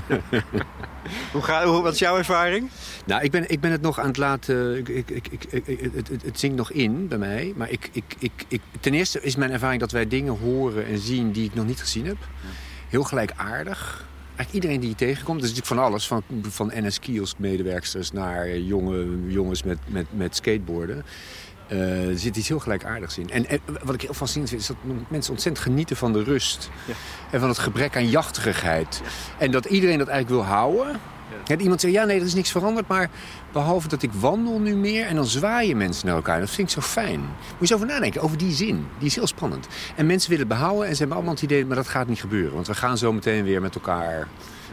hoe 1.31 1.41
ga, 1.41 1.65
hoe, 1.65 1.81
wat 1.81 1.93
is 1.93 1.99
jouw 1.99 2.17
ervaring? 2.17 2.69
Nou, 3.05 3.23
ik 3.23 3.31
ben, 3.31 3.49
ik 3.49 3.59
ben 3.59 3.71
het 3.71 3.81
nog 3.81 3.99
aan 3.99 4.07
het 4.07 4.17
laten... 4.17 4.77
Ik, 4.77 4.89
ik, 4.89 5.09
ik, 5.09 5.27
ik, 5.27 5.65
het, 5.93 6.07
het, 6.09 6.21
het 6.23 6.39
zingt 6.39 6.57
nog 6.57 6.71
in 6.71 7.07
bij 7.07 7.17
mij. 7.17 7.53
Maar 7.55 7.69
ik, 7.69 7.89
ik, 7.91 8.15
ik, 8.19 8.45
ik, 8.47 8.61
ten 8.79 8.93
eerste 8.93 9.21
is 9.21 9.35
mijn 9.35 9.51
ervaring 9.51 9.79
dat 9.79 9.91
wij 9.91 10.07
dingen 10.07 10.37
horen 10.37 10.85
en 10.85 10.97
zien 10.97 11.31
die 11.31 11.45
ik 11.45 11.53
nog 11.53 11.65
niet 11.65 11.79
gezien 11.79 12.05
heb. 12.05 12.17
Heel 12.89 13.03
gelijkaardig 13.03 14.11
eigenlijk 14.35 14.53
iedereen 14.53 14.79
die 14.79 14.89
je 14.89 14.95
tegenkomt, 14.95 15.41
dat 15.41 15.49
is 15.49 15.55
natuurlijk 15.55 15.81
van 15.81 15.91
alles. 15.91 16.07
Van, 16.07 16.23
van 16.41 16.71
NS 16.73 16.99
Kiosk 16.99 17.37
medewerksters 17.37 18.11
naar 18.11 18.57
jonge, 18.57 19.27
jongens 19.27 19.63
met, 19.63 19.77
met, 19.85 20.05
met 20.09 20.35
skateboarden. 20.35 21.05
Uh, 21.71 22.09
er 22.09 22.19
zit 22.19 22.35
iets 22.35 22.47
heel 22.47 22.59
gelijkaardigs 22.59 23.17
in. 23.17 23.29
En, 23.29 23.47
en 23.47 23.59
wat 23.83 23.93
ik 23.93 24.01
heel 24.01 24.13
fascinerend 24.13 24.49
vind, 24.49 24.61
is 24.61 24.67
dat 24.67 25.09
mensen 25.09 25.33
ontzettend 25.33 25.65
genieten 25.65 25.95
van 25.95 26.13
de 26.13 26.23
rust. 26.23 26.69
Ja. 26.85 26.93
En 27.31 27.39
van 27.39 27.49
het 27.49 27.57
gebrek 27.57 27.95
aan 27.95 28.09
jachtigheid. 28.09 29.01
En 29.37 29.51
dat 29.51 29.65
iedereen 29.65 29.97
dat 29.97 30.07
eigenlijk 30.07 30.41
wil 30.41 30.55
houden. 30.55 30.99
Ja. 31.45 31.57
iemand 31.57 31.81
zegt, 31.81 31.93
ja 31.93 32.05
nee, 32.05 32.19
er 32.19 32.25
is 32.25 32.33
niks 32.33 32.51
veranderd, 32.51 32.87
maar 32.87 33.09
behalve 33.51 33.87
dat 33.87 34.01
ik 34.01 34.11
wandel 34.13 34.59
nu 34.59 34.75
meer... 34.75 35.05
en 35.05 35.15
dan 35.15 35.25
zwaaien 35.25 35.77
mensen 35.77 36.05
naar 36.07 36.15
elkaar. 36.15 36.39
Dat 36.39 36.49
vind 36.49 36.67
ik 36.67 36.73
zo 36.73 36.81
fijn. 36.81 37.19
Moet 37.19 37.29
je 37.49 37.59
eens 37.59 37.73
over 37.73 37.87
nadenken, 37.87 38.21
over 38.21 38.37
die 38.37 38.53
zin. 38.53 38.87
Die 38.97 39.07
is 39.07 39.15
heel 39.15 39.27
spannend. 39.27 39.67
En 39.95 40.05
mensen 40.05 40.29
willen 40.29 40.47
behouden 40.47 40.87
en 40.87 40.91
ze 40.91 40.97
hebben 40.97 41.15
allemaal 41.15 41.33
het 41.33 41.43
idee... 41.43 41.65
maar 41.65 41.75
dat 41.75 41.87
gaat 41.87 42.07
niet 42.07 42.19
gebeuren, 42.19 42.53
want 42.53 42.67
we 42.67 42.75
gaan 42.75 42.97
zo 42.97 43.13
meteen 43.13 43.43
weer 43.43 43.61
met 43.61 43.75
elkaar 43.75 44.27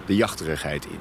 de 0.06 0.16
jachterigheid 0.16 0.84
in. 0.84 0.98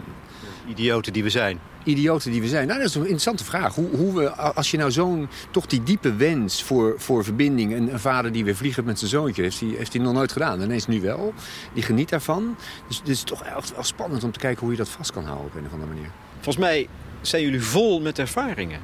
Idioten 0.68 1.14
die 1.14 1.24
we 1.24 1.30
zijn. 1.30 1.60
Idioten 1.89 2.31
die 2.31 2.41
we 2.41 2.48
zijn. 2.48 2.67
Nou, 2.67 2.79
dat 2.79 2.89
is 2.89 2.96
een 2.96 3.01
interessante 3.01 3.43
vraag. 3.43 3.75
Hoe, 3.75 3.89
hoe 3.96 4.13
we, 4.13 4.31
als 4.31 4.72
je 4.72 4.77
nou 4.77 4.91
zo'n, 4.91 5.29
toch 5.51 5.65
die 5.65 5.84
diepe 5.84 6.15
wens 6.15 6.63
voor, 6.63 6.93
voor 6.98 7.24
verbinding... 7.24 7.74
Een, 7.74 7.93
een, 7.93 8.00
vader 8.00 8.31
die 8.31 8.43
weer 8.43 8.55
vliegt 8.55 8.84
met 8.84 9.00
zijn 9.00 9.12
zoontje, 9.12 9.41
heeft 9.41 9.60
hij 9.60 9.69
heeft 9.69 9.93
nog 9.93 10.13
nooit 10.13 10.31
gedaan. 10.31 10.62
Ineens 10.62 10.88
nu 10.88 11.01
wel. 11.01 11.34
Die 11.74 11.84
geniet 11.84 12.10
daarvan. 12.10 12.55
Dus 12.88 12.98
het 12.98 13.08
is 13.08 13.24
toch 13.24 13.43
echt 13.43 13.74
wel 13.74 13.84
spannend 13.84 14.24
om 14.24 14.31
te 14.31 14.39
kijken 14.39 14.62
hoe 14.62 14.72
je 14.72 14.77
dat 14.77 14.89
vast 14.89 15.12
kan 15.12 15.24
houden 15.24 15.46
op 15.46 15.55
een 15.55 15.65
of 15.65 15.72
andere 15.72 15.91
manier. 15.91 16.10
Volgens 16.34 16.58
mij 16.58 16.88
zijn 17.22 17.43
jullie 17.43 17.62
vol 17.62 18.01
met 18.01 18.19
ervaringen. 18.19 18.79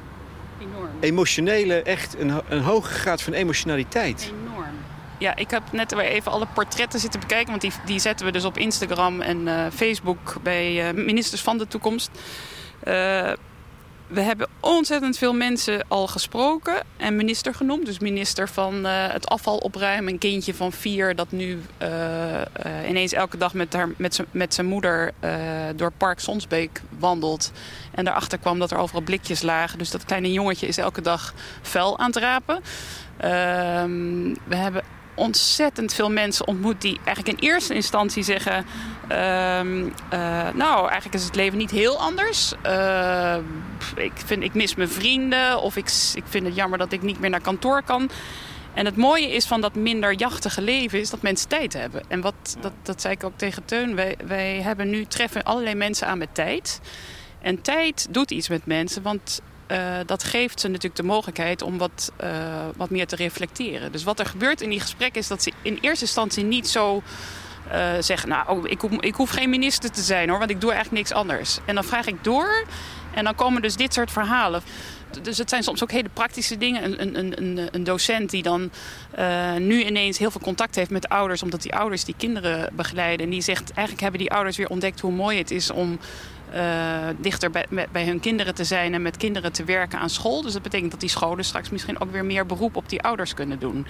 Enorm. 0.60 0.90
Emotionele, 1.00 1.82
echt 1.82 2.18
een, 2.18 2.32
een 2.48 2.62
hoge 2.62 2.90
graad 2.92 3.22
van 3.22 3.32
emotionaliteit. 3.32 4.32
Enorm. 4.44 4.46
Ja, 5.18 5.36
ik 5.36 5.50
heb 5.50 5.62
net 5.72 5.94
weer 5.94 6.04
even 6.04 6.32
alle 6.32 6.46
portretten 6.54 7.00
zitten 7.00 7.20
bekijken. 7.20 7.48
Want 7.48 7.60
die, 7.60 7.72
die 7.84 7.98
zetten 7.98 8.26
we 8.26 8.32
dus 8.32 8.44
op 8.44 8.58
Instagram 8.58 9.20
en 9.20 9.46
uh, 9.46 9.66
Facebook 9.74 10.36
bij 10.42 10.88
uh, 10.88 11.04
ministers 11.04 11.42
van 11.42 11.58
de 11.58 11.66
toekomst. 11.66 12.10
Uh, 12.88 13.32
we 14.06 14.20
hebben 14.20 14.48
ontzettend 14.60 15.18
veel 15.18 15.32
mensen 15.32 15.84
al 15.88 16.06
gesproken 16.06 16.82
en 16.96 17.16
minister 17.16 17.54
genoemd. 17.54 17.86
Dus 17.86 17.98
minister 17.98 18.48
van 18.48 18.86
uh, 18.86 19.06
het 19.08 19.28
afval 19.28 19.56
opruimen. 19.56 20.12
Een 20.12 20.18
kindje 20.18 20.54
van 20.54 20.72
vier 20.72 21.14
dat 21.14 21.30
nu 21.30 21.62
uh, 21.82 21.88
ineens 22.88 23.12
elke 23.12 23.36
dag 23.36 23.54
met, 23.54 23.72
haar, 23.72 23.88
met, 23.96 24.20
met 24.30 24.54
zijn 24.54 24.66
moeder 24.66 25.12
door 25.76 25.92
Park 25.92 26.20
Sonsbeek 26.20 26.82
wandelt. 26.98 27.52
En 27.90 28.04
daarachter 28.04 28.38
kwam 28.38 28.58
dat 28.58 28.70
er 28.70 28.78
overal 28.78 29.02
blikjes 29.02 29.42
lagen. 29.42 29.78
Dus 29.78 29.90
dat 29.90 30.04
kleine 30.04 30.32
jongetje 30.32 30.66
is 30.66 30.78
elke 30.78 31.00
dag 31.00 31.34
vuil 31.62 31.98
aan 31.98 32.06
het 32.06 32.16
rapen. 32.16 32.60
Ehm, 33.16 34.34
we 34.44 34.56
hebben 34.56 34.82
ontzettend 35.16 35.94
veel 35.94 36.10
mensen 36.10 36.46
ontmoet 36.46 36.80
die 36.80 37.00
eigenlijk 37.04 37.40
in 37.40 37.48
eerste 37.48 37.74
instantie 37.74 38.22
zeggen... 38.22 38.66
Ehm, 39.08 39.82
uh, 39.84 40.48
nou, 40.54 40.80
eigenlijk 40.80 41.14
is 41.14 41.24
het 41.24 41.34
leven 41.34 41.58
niet 41.58 41.70
heel 41.70 41.98
anders. 41.98 42.52
Uh, 42.66 43.36
ik, 43.96 44.12
vind, 44.14 44.42
ik 44.42 44.54
mis 44.54 44.74
mijn 44.74 44.88
vrienden 44.88 45.60
of 45.62 45.76
ik, 45.76 45.90
ik 46.14 46.24
vind 46.24 46.46
het 46.46 46.54
jammer 46.54 46.78
dat 46.78 46.92
ik 46.92 47.02
niet 47.02 47.20
meer 47.20 47.30
naar 47.30 47.40
kantoor 47.40 47.82
kan. 47.82 48.10
En 48.74 48.84
het 48.84 48.96
mooie 48.96 49.32
is 49.32 49.46
van 49.46 49.60
dat 49.60 49.74
minder 49.74 50.12
jachtige 50.12 50.62
leven 50.62 51.00
is 51.00 51.10
dat 51.10 51.22
mensen 51.22 51.48
tijd 51.48 51.72
hebben. 51.72 52.02
En 52.08 52.20
wat, 52.20 52.56
dat, 52.60 52.72
dat 52.82 53.00
zei 53.00 53.14
ik 53.14 53.24
ook 53.24 53.36
tegen 53.36 53.64
Teun. 53.64 53.94
Wij, 53.94 54.16
wij 54.26 54.62
hebben 54.62 54.90
nu 54.90 55.04
treffen 55.04 55.42
allerlei 55.42 55.74
mensen 55.74 56.06
aan 56.06 56.18
met 56.18 56.34
tijd. 56.34 56.80
En 57.40 57.62
tijd 57.62 58.06
doet 58.10 58.30
iets 58.30 58.48
met 58.48 58.66
mensen, 58.66 59.02
want 59.02 59.40
uh, 59.72 59.96
dat 60.06 60.24
geeft 60.24 60.60
ze 60.60 60.68
natuurlijk 60.68 60.96
de 60.96 61.02
mogelijkheid 61.02 61.62
om 61.62 61.78
wat, 61.78 62.12
uh, 62.22 62.28
wat 62.76 62.90
meer 62.90 63.06
te 63.06 63.16
reflecteren. 63.16 63.92
Dus 63.92 64.04
wat 64.04 64.18
er 64.18 64.26
gebeurt 64.26 64.60
in 64.60 64.70
die 64.70 64.80
gesprekken 64.80 65.20
is 65.20 65.28
dat 65.28 65.42
ze 65.42 65.52
in 65.62 65.78
eerste 65.80 66.04
instantie 66.04 66.44
niet 66.44 66.68
zo 66.68 67.02
uh, 67.72 67.88
zeggen... 68.00 68.28
nou, 68.28 68.48
oh, 68.48 68.70
ik, 68.70 68.80
hoef, 68.80 68.90
ik 68.92 69.14
hoef 69.14 69.30
geen 69.30 69.50
minister 69.50 69.90
te 69.90 70.02
zijn 70.02 70.28
hoor, 70.28 70.38
want 70.38 70.50
ik 70.50 70.60
doe 70.60 70.72
eigenlijk 70.72 71.02
niks 71.02 71.18
anders. 71.18 71.58
En 71.64 71.74
dan 71.74 71.84
vraag 71.84 72.06
ik 72.06 72.24
door 72.24 72.64
en 73.14 73.24
dan 73.24 73.34
komen 73.34 73.62
dus 73.62 73.76
dit 73.76 73.94
soort 73.94 74.10
verhalen. 74.10 74.62
Dus 75.22 75.38
het 75.38 75.48
zijn 75.48 75.62
soms 75.62 75.82
ook 75.82 75.90
hele 75.90 76.08
praktische 76.12 76.58
dingen. 76.58 76.84
Een, 76.84 77.18
een, 77.18 77.38
een, 77.38 77.68
een 77.72 77.84
docent 77.84 78.30
die 78.30 78.42
dan 78.42 78.70
nu 79.58 79.84
ineens 79.84 80.18
heel 80.18 80.30
veel 80.30 80.40
contact 80.40 80.74
heeft 80.74 80.90
met 80.90 81.08
ouders... 81.08 81.42
omdat 81.42 81.62
die 81.62 81.74
ouders 81.74 82.04
die 82.04 82.14
kinderen 82.18 82.72
begeleiden. 82.74 83.26
En 83.26 83.32
die 83.32 83.40
zegt, 83.40 83.70
eigenlijk 83.72 84.00
hebben 84.00 84.20
die 84.20 84.30
ouders 84.30 84.56
weer 84.56 84.68
ontdekt 84.68 85.00
hoe 85.00 85.12
mooi 85.12 85.38
het 85.38 85.50
is 85.50 85.70
om 85.70 85.98
uh, 86.54 87.08
dichter 87.18 87.50
bij, 87.50 87.66
bij 87.92 88.06
hun 88.06 88.20
kinderen 88.20 88.54
te 88.54 88.64
zijn 88.64 88.94
en 88.94 89.02
met 89.02 89.16
kinderen 89.16 89.52
te 89.52 89.64
werken 89.64 89.98
aan 89.98 90.10
school. 90.10 90.42
Dus 90.42 90.52
dat 90.52 90.62
betekent 90.62 90.90
dat 90.90 91.00
die 91.00 91.08
scholen 91.08 91.44
straks 91.44 91.70
misschien 91.70 92.00
ook 92.00 92.12
weer 92.12 92.24
meer 92.24 92.46
beroep 92.46 92.76
op 92.76 92.88
die 92.88 93.02
ouders 93.02 93.34
kunnen 93.34 93.58
doen. 93.58 93.76
Um, 93.76 93.86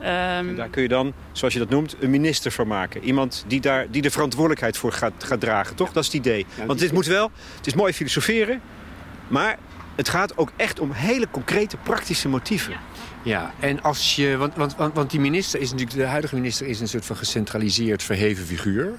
en 0.00 0.56
daar 0.56 0.68
kun 0.68 0.82
je 0.82 0.88
dan, 0.88 1.12
zoals 1.32 1.52
je 1.52 1.58
dat 1.58 1.68
noemt, 1.68 1.96
een 2.00 2.10
minister 2.10 2.50
van 2.50 2.66
maken. 2.66 3.02
Iemand 3.02 3.44
die, 3.46 3.60
daar, 3.60 3.90
die 3.90 4.02
de 4.02 4.10
verantwoordelijkheid 4.10 4.76
voor 4.76 4.92
gaat, 4.92 5.24
gaat 5.24 5.40
dragen, 5.40 5.76
toch? 5.76 5.92
Dat 5.92 6.02
is 6.02 6.08
het 6.12 6.16
idee. 6.18 6.46
Want 6.66 6.78
dit 6.78 6.92
moet 6.92 7.06
wel, 7.06 7.30
het 7.56 7.66
is 7.66 7.74
mooi 7.74 7.92
filosoferen, 7.92 8.60
maar 9.28 9.58
het 9.94 10.08
gaat 10.08 10.36
ook 10.36 10.52
echt 10.56 10.80
om 10.80 10.92
hele 10.92 11.26
concrete, 11.30 11.76
praktische 11.76 12.28
motieven. 12.28 12.72
Ja. 12.72 12.78
Ja, 13.22 13.52
en 13.60 13.82
als 13.82 14.16
je. 14.16 14.36
Want, 14.36 14.54
want, 14.54 14.76
want, 14.76 14.94
want 14.94 15.10
die 15.10 15.20
minister 15.20 15.60
is 15.60 15.70
natuurlijk. 15.70 15.98
De 15.98 16.06
huidige 16.06 16.34
minister 16.34 16.66
is 16.66 16.80
een 16.80 16.88
soort 16.88 17.04
van 17.04 17.16
gecentraliseerd 17.16 18.02
verheven 18.02 18.46
figuur. 18.46 18.84
Ja. 18.84 18.96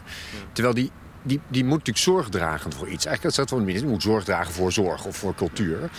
Terwijl 0.52 0.76
die 0.76 0.92
die, 1.22 1.40
die 1.48 1.64
moet 1.64 1.78
natuurlijk 1.78 1.98
zorg 1.98 2.30
dragen 2.30 2.74
voor 2.74 2.90
iets. 2.90 3.06
Eigenlijk 3.06 3.36
dat 3.36 3.50
van 3.50 3.58
de 3.58 3.66
minister. 3.66 3.90
Moet 3.90 4.02
zorg 4.02 4.24
dragen 4.24 4.54
voor 4.54 4.72
zorg 4.72 5.06
of 5.06 5.18
voor 5.18 5.36
cultuur. 5.36 5.90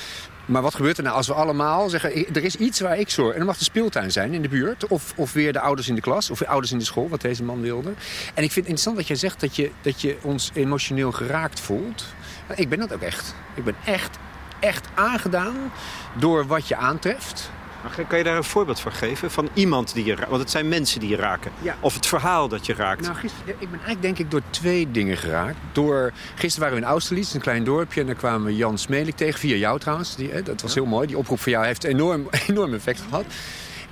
Maar 0.47 0.63
wat 0.63 0.75
gebeurt 0.75 0.97
er 0.97 1.03
nou 1.03 1.17
als 1.17 1.27
we 1.27 1.35
allemaal 1.35 1.89
zeggen... 1.89 2.35
er 2.35 2.45
is 2.45 2.57
iets 2.57 2.81
waar 2.81 2.99
ik 2.99 3.11
zorg... 3.11 3.33
en 3.33 3.39
dan 3.39 3.47
mag 3.47 3.59
de 3.59 3.65
speeltuin 3.65 4.13
zijn 4.13 4.35
in 4.35 4.43
de 4.43 4.49
buurt... 4.49 4.87
of, 4.87 5.13
of 5.17 5.33
weer 5.33 5.53
de 5.53 5.61
ouders 5.61 5.89
in 5.89 5.95
de 5.95 6.01
klas... 6.01 6.31
of 6.31 6.39
weer 6.39 6.49
ouders 6.49 6.73
in 6.73 6.79
de 6.79 6.85
school, 6.85 7.09
wat 7.09 7.21
deze 7.21 7.43
man 7.43 7.61
wilde. 7.61 7.89
En 8.35 8.43
ik 8.43 8.53
vind 8.53 8.55
het 8.55 8.57
interessant 8.57 8.97
dat 8.97 9.07
jij 9.07 9.17
zegt 9.17 9.41
dat 9.41 9.57
je, 9.57 9.71
dat 9.81 10.01
je 10.01 10.17
ons 10.23 10.51
emotioneel 10.55 11.13
geraakt 11.13 11.61
voelt. 11.61 12.07
Ik 12.55 12.69
ben 12.69 12.79
dat 12.79 12.93
ook 12.93 13.01
echt. 13.01 13.35
Ik 13.55 13.65
ben 13.65 13.75
echt, 13.85 14.19
echt 14.61 14.89
aangedaan 14.95 15.73
door 16.19 16.47
wat 16.47 16.69
je 16.69 16.77
aantreft... 16.77 17.51
Maar 17.83 18.07
kan 18.07 18.19
je 18.19 18.25
daar 18.25 18.37
een 18.37 18.45
voorbeeld 18.45 18.81
van 18.81 18.93
geven? 18.93 19.31
Van 19.31 19.49
iemand 19.55 19.95
die 19.95 20.05
je 20.05 20.15
raakt? 20.15 20.29
Want 20.29 20.41
het 20.41 20.51
zijn 20.51 20.69
mensen 20.69 21.01
die 21.01 21.09
je 21.09 21.17
raken. 21.17 21.53
Ja. 21.63 21.77
Of 21.81 21.95
het 21.95 22.07
verhaal 22.07 22.49
dat 22.49 22.67
je 22.67 22.75
raakt. 22.75 23.01
Nou, 23.03 23.15
gisteren, 23.15 23.55
ik 23.59 23.71
ben 23.71 23.71
eigenlijk 23.71 24.03
denk 24.03 24.19
ik 24.19 24.31
door 24.31 24.43
twee 24.51 24.91
dingen 24.91 25.17
geraakt. 25.17 25.57
Door, 25.73 26.13
gisteren 26.35 26.61
waren 26.61 26.81
we 26.81 26.87
in 26.87 26.93
Austerlitz, 26.93 27.35
een 27.35 27.41
klein 27.41 27.65
dorpje. 27.65 28.01
En 28.01 28.07
daar 28.07 28.15
kwamen 28.15 28.47
we 28.47 28.57
Jan 28.57 28.79
Smelik 28.79 29.17
tegen. 29.17 29.41
Via 29.41 29.57
jou 29.57 29.79
trouwens. 29.79 30.17
Die, 30.17 30.43
dat 30.43 30.63
was 30.63 30.75
ja. 30.75 30.81
heel 30.81 30.91
mooi. 30.91 31.07
Die 31.07 31.19
oproep 31.19 31.41
van 31.41 31.53
jou 31.53 31.67
heeft 31.67 31.85
enorm, 31.85 32.29
enorm 32.49 32.75
effect 32.75 33.01
gehad. 33.01 33.25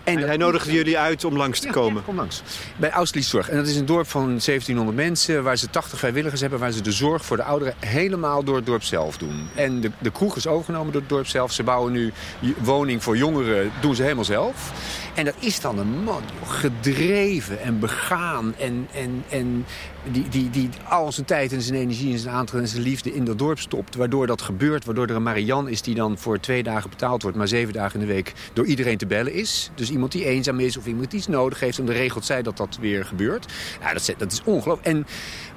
En, 0.09 0.19
hij 0.19 0.37
nodigde 0.37 0.73
jullie 0.73 0.99
uit 0.99 1.25
om 1.25 1.37
langs 1.37 1.61
te 1.61 1.67
ja, 1.67 1.73
komen? 1.73 1.95
Ja, 1.95 2.03
kom 2.05 2.17
langs. 2.17 2.43
Bij 2.77 2.91
Austerlitz 2.91 3.35
En 3.35 3.57
dat 3.57 3.67
is 3.67 3.77
een 3.77 3.87
dorp 3.87 4.09
van 4.09 4.27
1700 4.27 4.97
mensen... 4.97 5.43
waar 5.43 5.57
ze 5.57 5.71
80 5.71 5.99
vrijwilligers 5.99 6.41
hebben... 6.41 6.59
waar 6.59 6.73
ze 6.73 6.83
de 6.83 6.93
zorg 6.93 7.25
voor 7.25 7.37
de 7.37 7.43
ouderen 7.43 7.75
helemaal 7.79 8.45
door 8.45 8.57
het 8.57 8.67
dorp 8.67 8.83
zelf 8.83 9.17
doen. 9.17 9.49
En 9.55 9.81
de, 9.81 9.91
de 9.99 10.11
kroeg 10.11 10.37
is 10.37 10.47
overgenomen 10.47 10.93
door 10.93 11.01
het 11.01 11.11
dorp 11.11 11.27
zelf. 11.27 11.53
Ze 11.53 11.63
bouwen 11.63 11.93
nu 11.93 12.13
woning 12.59 13.03
voor 13.03 13.17
jongeren, 13.17 13.73
doen 13.81 13.95
ze 13.95 14.03
helemaal 14.03 14.25
zelf. 14.25 14.73
En 15.15 15.25
dat 15.25 15.35
is 15.39 15.61
dan 15.61 15.79
een 15.79 16.03
man, 16.05 16.23
joh, 16.41 16.51
gedreven 16.51 17.61
en 17.61 17.79
begaan. 17.79 18.55
En, 18.59 18.89
en, 18.93 19.25
en 19.29 19.67
die, 20.11 20.29
die, 20.29 20.51
die 20.51 20.71
al 20.89 21.13
zijn 21.13 21.27
tijd 21.27 21.53
en 21.53 21.63
zijn 21.63 21.79
energie 21.79 22.13
en 22.13 22.19
zijn 22.19 22.35
aandacht 22.35 22.59
en 22.59 22.69
zijn 22.69 22.83
liefde 22.83 23.15
in 23.15 23.25
dat 23.25 23.39
dorp 23.39 23.59
stopt. 23.59 23.95
Waardoor 23.95 24.27
dat 24.27 24.43
gebeurt. 24.43 24.85
Waardoor 24.85 25.07
er 25.07 25.17
een 25.17 25.23
Marian 25.23 25.69
is 25.69 25.83
die 25.83 25.95
dan 25.95 26.19
voor 26.19 26.41
twee 26.41 26.63
dagen 26.63 26.91
betaald 26.91 27.23
wordt. 27.23 27.37
Maar 27.37 27.49
zeven 27.49 27.73
dagen 27.73 28.01
in 28.01 28.07
de 28.07 28.13
week 28.13 28.33
door 28.53 28.67
iedereen 28.67 28.99
te 28.99 29.07
bellen 29.07 29.33
is. 29.33 29.71
Dus 29.75 29.91
iemand 29.91 30.13
die 30.13 30.25
eenzaam 30.25 30.61
is 30.61 30.77
of 30.77 30.87
iemand 30.87 31.11
die 31.11 31.19
iets 31.19 31.29
nodig 31.29 31.61
heeft. 31.61 31.79
En 31.79 31.87
de 31.87 31.93
regelt 31.93 32.25
zij 32.25 32.43
dat 32.43 32.57
dat 32.57 32.79
weer 32.81 33.05
gebeurt. 33.05 33.53
Ja, 33.81 33.93
dat, 33.93 34.15
dat 34.19 34.33
is 34.33 34.43
ongelooflijk. 34.45 34.89
En 34.89 35.07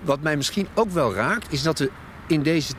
wat 0.01 0.21
mij 0.21 0.37
misschien 0.37 0.67
ook 0.73 0.91
wel 0.91 1.13
raakt 1.13 1.53
is 1.53 1.61
dat 1.61 1.79
we 1.79 1.91
in 2.27 2.43
deze... 2.43 2.73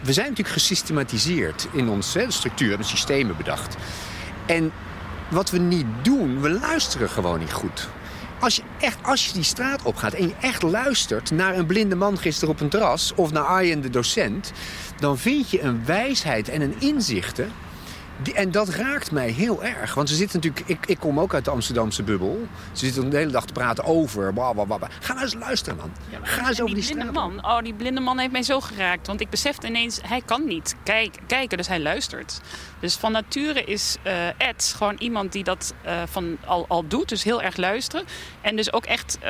We 0.00 0.12
zijn 0.12 0.28
natuurlijk 0.28 0.56
gesystematiseerd 0.56 1.68
in 1.72 1.88
onze 1.88 2.24
structuur. 2.28 2.66
We 2.66 2.74
hebben 2.74 2.90
systemen 2.90 3.36
bedacht. 3.36 3.76
En 4.46 4.72
wat 5.30 5.50
we 5.50 5.58
niet 5.58 5.86
doen, 6.02 6.40
we 6.40 6.50
luisteren 6.50 7.08
gewoon 7.08 7.38
niet 7.38 7.52
goed. 7.52 7.88
Als 8.40 8.56
je, 8.56 8.62
echt, 8.80 8.98
als 9.02 9.26
je 9.26 9.32
die 9.32 9.42
straat 9.42 9.82
opgaat 9.82 10.12
en 10.12 10.26
je 10.26 10.34
echt 10.40 10.62
luistert 10.62 11.30
naar 11.30 11.56
een 11.56 11.66
blinde 11.66 11.94
man 11.94 12.18
gisteren 12.18 12.54
op 12.54 12.60
een 12.60 12.68
terras... 12.68 13.12
of 13.14 13.32
naar 13.32 13.44
Arjen 13.44 13.80
de 13.80 13.90
docent, 13.90 14.52
dan 14.98 15.18
vind 15.18 15.50
je 15.50 15.62
een 15.62 15.84
wijsheid 15.84 16.48
en 16.48 16.60
een 16.60 16.74
inzichten 16.78 17.52
die, 18.22 18.34
en 18.34 18.50
dat 18.50 18.68
raakt 18.68 19.10
mij 19.10 19.28
heel 19.30 19.64
erg. 19.64 19.94
Want 19.94 20.08
ze 20.08 20.14
zitten 20.14 20.40
natuurlijk... 20.40 20.68
Ik, 20.68 20.86
ik 20.86 20.98
kom 20.98 21.20
ook 21.20 21.34
uit 21.34 21.44
de 21.44 21.50
Amsterdamse 21.50 22.02
bubbel. 22.02 22.46
Ze 22.72 22.84
zitten 22.84 23.10
de 23.10 23.16
hele 23.16 23.30
dag 23.30 23.44
te 23.44 23.52
praten 23.52 23.84
over... 23.84 24.32
Blah, 24.32 24.52
blah, 24.52 24.66
blah. 24.66 24.82
Ga 25.00 25.12
nou 25.12 25.24
eens 25.24 25.34
luisteren, 25.34 25.78
man. 25.78 25.90
Ja, 26.10 26.18
Ga 26.22 26.48
eens 26.48 26.60
over 26.60 26.74
die, 26.74 26.84
die 26.84 26.94
blinde 26.94 27.12
man. 27.12 27.44
Oh, 27.44 27.58
die 27.58 27.74
blinde 27.74 28.00
man 28.00 28.18
heeft 28.18 28.32
mij 28.32 28.42
zo 28.42 28.60
geraakt. 28.60 29.06
Want 29.06 29.20
ik 29.20 29.30
besefte 29.30 29.66
ineens... 29.66 29.98
Hij 30.02 30.22
kan 30.24 30.44
niet 30.46 30.74
kijk, 30.82 31.16
kijken, 31.26 31.56
dus 31.56 31.68
hij 31.68 31.80
luistert. 31.80 32.40
Dus 32.80 32.94
van 32.96 33.12
nature 33.12 33.64
is 33.64 33.96
uh, 34.06 34.26
Ed 34.48 34.74
gewoon 34.76 34.96
iemand 34.98 35.32
die 35.32 35.44
dat 35.44 35.74
uh, 35.86 36.02
van 36.06 36.36
al, 36.46 36.64
al 36.68 36.86
doet. 36.88 37.08
Dus 37.08 37.22
heel 37.22 37.42
erg 37.42 37.56
luisteren. 37.56 38.06
En 38.40 38.56
dus 38.56 38.72
ook 38.72 38.84
echt... 38.84 39.18
Uh, 39.22 39.28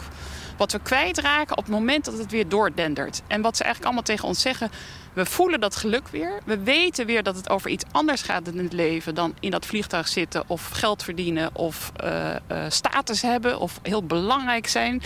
wat 0.58 0.72
we 0.72 0.80
kwijtraken 0.80 1.58
op 1.58 1.64
het 1.64 1.74
moment 1.74 2.06
dat 2.06 2.18
het 2.18 2.32
weer 2.32 2.50
doordendert. 2.50 3.22
En 3.28 3.42
wat 3.42 3.58
ze 3.58 3.64
eigenlijk 3.64 3.94
allemaal 3.94 4.16
tegen 4.16 4.28
ons 4.28 4.42
zeggen... 4.42 4.72
we 5.14 5.26
voelen 5.26 5.60
dat 5.60 5.76
geluk 5.76 6.08
weer. 6.08 6.40
We 6.46 6.60
weten 6.60 7.06
weer 7.06 7.24
dat 7.24 7.36
het 7.36 7.50
over 7.50 7.70
iets 7.70 7.86
anders 7.92 8.22
gaat 8.22 8.48
in 8.48 8.58
het 8.58 8.74
leven... 8.74 9.16
dan 9.16 9.36
in 9.40 9.52
dat 9.52 9.66
vliegtuig 9.66 10.08
zitten 10.08 10.44
of 10.48 10.70
geld 10.70 11.04
verdienen... 11.04 11.56
of 11.56 11.92
uh, 12.04 12.30
uh, 12.30 12.66
status 12.68 13.22
hebben 13.22 13.60
of 13.60 13.80
heel 13.82 14.04
belangrijk 14.04 14.68
zijn... 14.68 15.02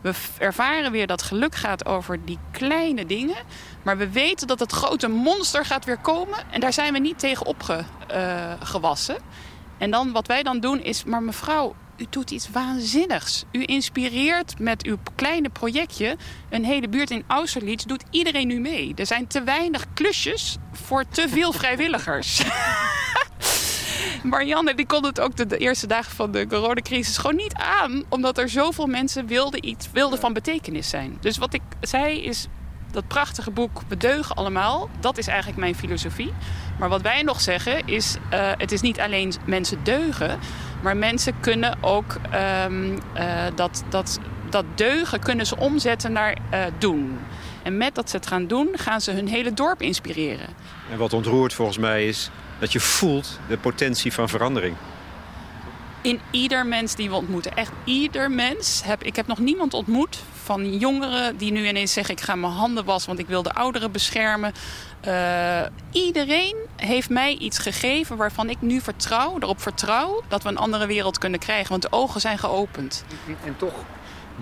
We 0.00 0.12
ervaren 0.38 0.92
weer 0.92 1.06
dat 1.06 1.22
geluk 1.22 1.54
gaat 1.54 1.86
over 1.86 2.24
die 2.24 2.38
kleine 2.50 3.06
dingen. 3.06 3.36
Maar 3.82 3.96
we 3.96 4.10
weten 4.10 4.46
dat 4.46 4.60
het 4.60 4.72
grote 4.72 5.08
monster 5.08 5.64
gaat 5.64 5.84
weer 5.84 5.98
komen. 5.98 6.38
En 6.50 6.60
daar 6.60 6.72
zijn 6.72 6.92
we 6.92 6.98
niet 6.98 7.18
tegen 7.18 7.46
opgewassen. 7.46 9.14
Uh, 9.14 9.20
en 9.78 9.90
dan 9.90 10.12
wat 10.12 10.26
wij 10.26 10.42
dan 10.42 10.60
doen 10.60 10.82
is... 10.82 11.04
Maar 11.04 11.22
mevrouw, 11.22 11.74
u 11.96 12.06
doet 12.10 12.30
iets 12.30 12.50
waanzinnigs. 12.50 13.44
U 13.52 13.62
inspireert 13.64 14.58
met 14.58 14.84
uw 14.84 14.96
kleine 15.14 15.48
projectje 15.48 16.16
een 16.50 16.64
hele 16.64 16.88
buurt 16.88 17.10
in 17.10 17.24
Austerlitz. 17.26 17.84
Doet 17.84 18.04
iedereen 18.10 18.46
nu 18.46 18.60
mee. 18.60 18.92
Er 18.96 19.06
zijn 19.06 19.26
te 19.26 19.42
weinig 19.42 19.86
klusjes 19.94 20.56
voor 20.72 21.04
te 21.08 21.28
veel 21.28 21.52
vrijwilligers. 21.60 22.42
Marianne 24.22 24.74
die 24.74 24.86
kon 24.86 25.04
het 25.04 25.20
ook 25.20 25.36
de, 25.36 25.46
de, 25.46 25.58
eerste 25.58 25.86
dagen 25.86 26.12
van 26.16 26.30
de 26.30 26.46
coronacrisis 26.46 27.18
gewoon 27.18 27.36
niet 27.36 27.54
aan. 27.54 28.04
Omdat 28.08 28.38
er 28.38 28.48
zoveel 28.48 28.86
mensen 28.86 29.26
wilden, 29.26 29.68
iets, 29.68 29.90
wilden 29.92 30.18
van 30.18 30.32
betekenis 30.32 30.88
zijn. 30.88 31.16
Dus 31.20 31.36
wat 31.36 31.54
ik 31.54 31.62
zei 31.80 32.22
is, 32.22 32.46
dat 32.90 33.08
prachtige 33.08 33.50
boek 33.50 33.80
We 33.88 33.96
deugen 33.96 34.36
allemaal, 34.36 34.90
dat 35.00 35.18
is 35.18 35.26
eigenlijk 35.26 35.58
mijn 35.58 35.74
filosofie. 35.74 36.32
Maar 36.78 36.88
wat 36.88 37.02
wij 37.02 37.22
nog 37.22 37.40
zeggen 37.40 37.86
is, 37.86 38.16
uh, 38.32 38.50
het 38.56 38.72
is 38.72 38.80
niet 38.80 39.00
alleen 39.00 39.32
mensen 39.44 39.84
deugen... 39.84 40.38
maar 40.82 40.96
mensen 40.96 41.40
kunnen 41.40 41.78
ook 41.80 42.16
um, 42.64 42.92
uh, 42.92 42.98
dat, 43.54 43.84
dat, 43.88 44.18
dat 44.50 44.64
deugen 44.74 45.20
kunnen 45.20 45.46
ze 45.46 45.56
omzetten 45.56 46.12
naar 46.12 46.36
uh, 46.52 46.64
doen. 46.78 47.18
En 47.62 47.76
met 47.76 47.94
dat 47.94 48.10
ze 48.10 48.16
het 48.16 48.26
gaan 48.26 48.46
doen, 48.46 48.68
gaan 48.72 49.00
ze 49.00 49.10
hun 49.10 49.28
hele 49.28 49.52
dorp 49.52 49.82
inspireren. 49.82 50.48
En 50.90 50.98
wat 50.98 51.12
ontroert 51.12 51.52
volgens 51.52 51.78
mij 51.78 52.06
is 52.06 52.30
dat 52.58 52.72
je 52.72 52.80
voelt 52.80 53.40
de 53.48 53.58
potentie 53.58 54.12
van 54.12 54.28
verandering. 54.28 54.76
In 56.00 56.20
ieder 56.30 56.66
mens 56.66 56.94
die 56.94 57.08
we 57.08 57.16
ontmoeten. 57.16 57.56
Echt 57.56 57.72
ieder 57.84 58.30
mens. 58.30 58.82
Heb, 58.84 59.02
ik 59.02 59.16
heb 59.16 59.26
nog 59.26 59.38
niemand 59.38 59.74
ontmoet 59.74 60.22
van 60.46 60.78
jongeren 60.78 61.36
die 61.36 61.52
nu 61.52 61.68
ineens 61.68 61.92
zeggen... 61.92 62.14
ik 62.14 62.20
ga 62.20 62.34
mijn 62.34 62.52
handen 62.52 62.84
wassen, 62.84 63.08
want 63.08 63.20
ik 63.20 63.28
wil 63.28 63.42
de 63.42 63.52
ouderen 63.52 63.92
beschermen. 63.92 64.52
Uh, 65.06 65.60
iedereen 65.90 66.56
heeft 66.76 67.10
mij 67.10 67.36
iets 67.36 67.58
gegeven 67.58 68.16
waarvan 68.16 68.50
ik 68.50 68.60
nu 68.60 68.80
vertrouw, 68.80 69.36
erop 69.40 69.60
vertrouw... 69.60 70.22
dat 70.28 70.42
we 70.42 70.48
een 70.48 70.58
andere 70.58 70.86
wereld 70.86 71.18
kunnen 71.18 71.40
krijgen. 71.40 71.68
Want 71.68 71.82
de 71.82 71.92
ogen 71.92 72.20
zijn 72.20 72.38
geopend. 72.38 73.04
En 73.44 73.56
toch, 73.56 73.74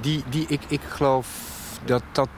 die, 0.01 0.23
die, 0.29 0.45
ik, 0.49 0.61
ik 0.69 0.81
geloof 0.89 1.29
dat 1.85 2.03
dat 2.13 2.29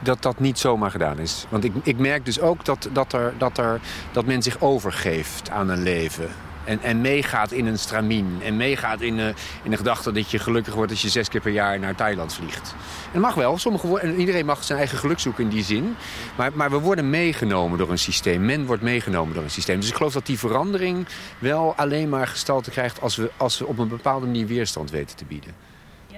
dat 0.00 0.22
dat 0.22 0.40
niet 0.40 0.58
zomaar 0.58 0.90
gedaan 0.90 1.18
is. 1.18 1.46
Want 1.48 1.64
ik, 1.64 1.72
ik 1.82 1.98
merk 1.98 2.24
dus 2.24 2.40
ook 2.40 2.64
dat, 2.64 2.88
dat, 2.92 3.12
er, 3.12 3.34
dat, 3.38 3.58
er, 3.58 3.80
dat 4.12 4.24
men 4.24 4.42
zich 4.42 4.60
overgeeft 4.60 5.50
aan 5.50 5.68
een 5.68 5.82
leven. 5.82 6.28
En, 6.66 6.82
en 6.82 7.00
meegaat 7.00 7.52
in 7.52 7.66
een 7.66 7.78
stramien. 7.78 8.38
En 8.42 8.56
meegaat 8.56 9.00
in, 9.00 9.18
uh, 9.18 9.26
in 9.62 9.70
de 9.70 9.76
gedachte 9.76 10.12
dat 10.12 10.30
je 10.30 10.38
gelukkig 10.38 10.74
wordt 10.74 10.90
als 10.90 11.02
je 11.02 11.08
zes 11.08 11.28
keer 11.28 11.40
per 11.40 11.52
jaar 11.52 11.78
naar 11.78 11.94
Thailand 11.94 12.34
vliegt. 12.34 12.74
En 13.04 13.12
dat 13.12 13.22
mag 13.22 13.34
wel. 13.34 13.58
Sommige, 13.58 14.00
en 14.00 14.14
iedereen 14.14 14.46
mag 14.46 14.64
zijn 14.64 14.78
eigen 14.78 14.98
geluk 14.98 15.18
zoeken 15.18 15.44
in 15.44 15.50
die 15.50 15.64
zin. 15.64 15.96
Maar, 16.36 16.50
maar 16.54 16.70
we 16.70 16.78
worden 16.78 17.10
meegenomen 17.10 17.78
door 17.78 17.90
een 17.90 17.98
systeem. 17.98 18.44
Men 18.44 18.66
wordt 18.66 18.82
meegenomen 18.82 19.34
door 19.34 19.44
een 19.44 19.50
systeem. 19.50 19.80
Dus 19.80 19.88
ik 19.88 19.94
geloof 19.96 20.12
dat 20.12 20.26
die 20.26 20.38
verandering 20.38 21.06
wel 21.38 21.74
alleen 21.76 22.08
maar 22.08 22.26
gestalte 22.26 22.70
krijgt... 22.70 23.00
als 23.00 23.16
we, 23.16 23.30
als 23.36 23.58
we 23.58 23.66
op 23.66 23.78
een 23.78 23.88
bepaalde 23.88 24.26
manier 24.26 24.46
weerstand 24.46 24.90
weten 24.90 25.16
te 25.16 25.24
bieden. 25.24 25.54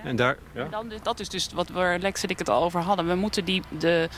En 0.04 0.16
daar, 0.16 0.36
ja? 0.52 0.64
en 0.64 0.70
dan, 0.70 0.92
dat 1.02 1.20
is 1.20 1.28
dus 1.28 1.48
wat 1.54 1.68
we 1.68 1.96
Lex 2.00 2.22
en 2.22 2.28
ik 2.28 2.38
het 2.38 2.48
al 2.48 2.62
over 2.62 2.80
hadden. 2.80 3.06
We 3.06 3.14
moeten 3.14 3.44
die, 3.44 3.62
de, 3.78 4.08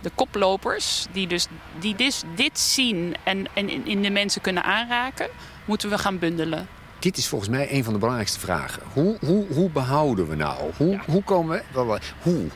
de 0.00 0.10
koplopers 0.14 1.06
die, 1.12 1.26
dus, 1.26 1.46
die 1.78 1.94
dus 1.94 2.22
dit 2.34 2.58
zien 2.58 3.16
en, 3.24 3.46
en 3.54 3.86
in 3.86 4.02
de 4.02 4.10
mensen 4.10 4.40
kunnen 4.40 4.64
aanraken... 4.64 5.28
moeten 5.64 5.90
we 5.90 5.98
gaan 5.98 6.18
bundelen. 6.18 6.68
Dit 6.98 7.16
is 7.16 7.28
volgens 7.28 7.50
mij 7.50 7.72
een 7.72 7.84
van 7.84 7.92
de 7.92 7.98
belangrijkste 7.98 8.40
vragen. 8.40 8.82
Hoe, 8.92 9.16
hoe, 9.20 9.46
hoe 9.52 9.70
behouden 9.70 10.28
we 10.28 10.36
nou? 10.36 10.70
Hoe, 10.76 10.90
ja. 10.90 11.02
hoe 11.06 11.22
komen 11.22 11.62
we... 11.72 12.00
Hoe? 12.22 12.46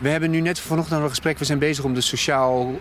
We 0.00 0.08
hebben 0.08 0.30
nu 0.30 0.40
net 0.40 0.60
vanochtend 0.60 1.02
een 1.02 1.08
gesprek. 1.08 1.38
We 1.38 1.44
zijn 1.44 1.58
bezig 1.58 1.84
om 1.84 1.94
de 1.94 2.00
sociaal 2.00 2.74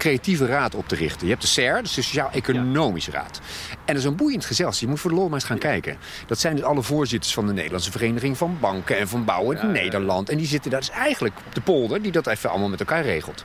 creatieve 0.00 0.46
raad 0.46 0.74
op 0.74 0.88
te 0.88 0.94
richten. 0.94 1.26
Je 1.26 1.32
hebt 1.32 1.42
de 1.42 1.48
SER, 1.48 1.82
de 1.82 1.88
Sociaal-Economische 1.88 3.10
Raad. 3.10 3.40
En 3.70 3.94
dat 3.94 3.96
is 3.96 4.04
een 4.04 4.16
boeiend 4.16 4.44
gezelschap. 4.44 4.80
Je 4.80 4.88
moet 4.88 5.00
voor 5.00 5.10
de 5.10 5.16
lol 5.16 5.24
maar 5.24 5.34
eens 5.34 5.44
gaan 5.44 5.58
kijken. 5.58 5.96
Dat 6.26 6.38
zijn 6.38 6.56
dus 6.56 6.64
alle 6.64 6.82
voorzitters 6.82 7.34
van 7.34 7.46
de 7.46 7.52
Nederlandse 7.52 7.90
Vereniging 7.90 8.36
van 8.36 8.56
Banken 8.60 8.98
en 8.98 9.08
van 9.08 9.24
Bouwen 9.24 9.60
in 9.60 9.72
Nederland. 9.72 10.28
En 10.28 10.36
die 10.36 10.46
zitten 10.46 10.70
daar. 10.70 10.80
Dat 10.80 10.88
is 10.90 10.96
eigenlijk 10.96 11.34
de 11.52 11.60
polder 11.60 12.02
die 12.02 12.12
dat 12.12 12.26
even 12.26 12.50
allemaal 12.50 12.68
met 12.68 12.80
elkaar 12.80 13.02
regelt 13.02 13.44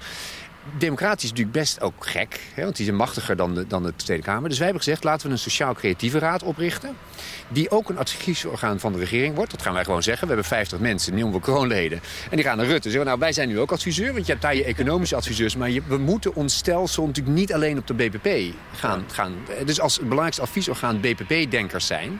democratisch 0.77 1.23
is 1.23 1.29
natuurlijk 1.29 1.57
best 1.57 1.81
ook 1.81 2.05
gek. 2.05 2.39
Hè, 2.53 2.63
want 2.63 2.75
die 2.75 2.85
zijn 2.85 2.97
machtiger 2.97 3.35
dan 3.35 3.53
de, 3.55 3.67
dan 3.67 3.83
de 3.83 3.95
Tweede 3.95 4.23
Kamer. 4.23 4.49
Dus 4.49 4.57
wij 4.57 4.67
hebben 4.67 4.83
gezegd, 4.83 5.03
laten 5.03 5.27
we 5.27 5.33
een 5.33 5.39
sociaal-creatieve 5.39 6.19
raad 6.19 6.43
oprichten. 6.43 6.95
Die 7.47 7.71
ook 7.71 7.89
een 7.89 7.97
adviesorgaan 7.97 8.79
van 8.79 8.91
de 8.93 8.99
regering 8.99 9.35
wordt. 9.35 9.51
Dat 9.51 9.61
gaan 9.61 9.73
wij 9.73 9.83
gewoon 9.83 10.03
zeggen. 10.03 10.27
We 10.27 10.33
hebben 10.33 10.51
50 10.51 10.79
mensen, 10.79 11.11
die 11.11 11.21
noemen 11.21 11.39
we 11.39 11.45
kroonleden. 11.45 11.99
En 12.29 12.35
die 12.35 12.45
gaan 12.45 12.57
naar 12.57 12.65
Rutte. 12.65 12.89
Zeggen, 12.89 13.07
nou, 13.07 13.19
wij 13.19 13.33
zijn 13.33 13.47
nu 13.47 13.59
ook 13.59 13.71
adviseur. 13.71 14.13
Want 14.13 14.25
je 14.25 14.31
hebt 14.31 14.43
daar 14.43 14.55
je 14.55 14.63
economische 14.63 15.15
adviseurs. 15.15 15.55
Maar 15.55 15.69
je, 15.69 15.81
we 15.87 15.97
moeten 15.97 16.35
ons 16.35 16.55
stelsel 16.55 17.05
natuurlijk 17.05 17.35
niet 17.35 17.53
alleen 17.53 17.77
op 17.77 17.87
de 17.87 17.93
BPP 17.93 18.55
gaan. 18.75 19.05
gaan 19.11 19.33
dus 19.65 19.79
als 19.79 19.93
het 19.93 20.03
belangrijkste 20.03 20.41
adviesorgaan 20.41 20.99
BPP-denkers 20.99 21.87
zijn 21.87 22.19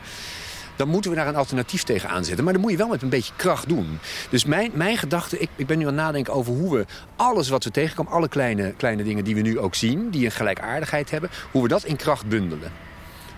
dan 0.76 0.88
moeten 0.88 1.12
we 1.12 1.18
daar 1.18 1.28
een 1.28 1.36
alternatief 1.36 1.84
tegen 1.84 2.10
aanzetten. 2.10 2.44
Maar 2.44 2.54
dan 2.54 2.62
moet 2.62 2.72
je 2.72 2.78
wel 2.78 2.88
met 2.88 3.02
een 3.02 3.10
beetje 3.10 3.34
kracht 3.36 3.70
doen. 3.70 4.00
Dus 4.30 4.46
mijn, 4.46 4.72
mijn 4.74 4.98
gedachte, 4.98 5.40
ik, 5.40 5.50
ik 5.56 5.68
ben 5.68 5.78
nu 5.78 5.84
aan 5.88 5.94
het 5.94 6.04
nadenken 6.04 6.34
over 6.34 6.54
hoe 6.54 6.78
we 6.78 6.86
alles 7.16 7.50
wat 7.50 7.64
we 7.64 7.72
tegenkomen... 7.72 8.12
alle 8.12 8.28
kleine, 8.28 8.74
kleine 8.78 9.04
dingen 9.04 9.24
die 9.24 9.36
we 9.36 9.42
nu 9.42 9.60
ook 9.60 9.76
zien, 9.76 10.10
die 10.10 10.26
een 10.26 10.32
gelijkaardigheid 10.32 11.12
hebben... 11.12 11.30
hoe 11.52 11.62
we 11.62 11.68
dat 11.68 11.84
in 11.84 11.96
kracht 11.96 12.28
bundelen. 12.28 12.72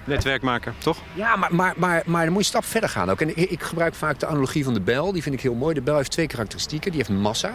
Netwerk 0.04 0.42
maken, 0.42 0.74
toch? 0.78 0.98
Ja, 1.14 1.36
maar, 1.36 1.56
maar, 1.56 1.74
maar, 1.78 2.04
maar 2.06 2.24
dan 2.24 2.34
moet 2.34 2.46
je 2.46 2.54
een 2.54 2.62
stap 2.62 2.66
verder 2.66 2.90
gaan 2.90 3.10
ook. 3.10 3.22
En 3.22 3.30
ik, 3.30 3.50
ik 3.50 3.64
gebruik 3.64 3.96
vaak 3.96 4.20
de 4.20 4.26
analogie 4.26 4.64
van 4.64 4.74
de 4.74 4.82
bel. 4.82 5.12
Die 5.12 5.22
vind 5.22 5.36
ik 5.36 5.42
heel 5.42 5.54
mooi. 5.54 5.74
De 5.74 5.82
bel 5.82 5.96
heeft 5.96 6.12
twee 6.12 6.28
karakteristieken. 6.28 6.92
Die 6.92 7.00
heeft 7.06 7.20
massa 7.20 7.54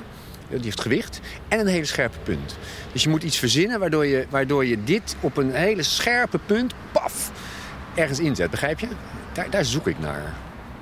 die 0.57 0.65
heeft 0.65 0.81
gewicht 0.81 1.21
en 1.49 1.61
een 1.61 1.67
hele 1.67 1.85
scherpe 1.85 2.19
punt. 2.23 2.57
Dus 2.93 3.03
je 3.03 3.09
moet 3.09 3.23
iets 3.23 3.39
verzinnen 3.39 3.81
waardoor 3.81 4.07
je, 4.07 4.27
waardoor 4.31 4.67
je 4.67 4.85
dit 4.85 5.17
op 5.21 5.37
een 5.37 5.53
hele 5.53 5.83
scherpe 5.83 6.39
punt, 6.47 6.75
paf, 6.93 7.31
ergens 7.95 8.21
inzet. 8.21 8.51
Begrijp 8.51 8.79
je? 8.81 8.89
Daar, 9.33 9.51
daar 9.51 9.65
zoek 9.65 9.87
ik 9.87 9.99
naar. 9.99 10.35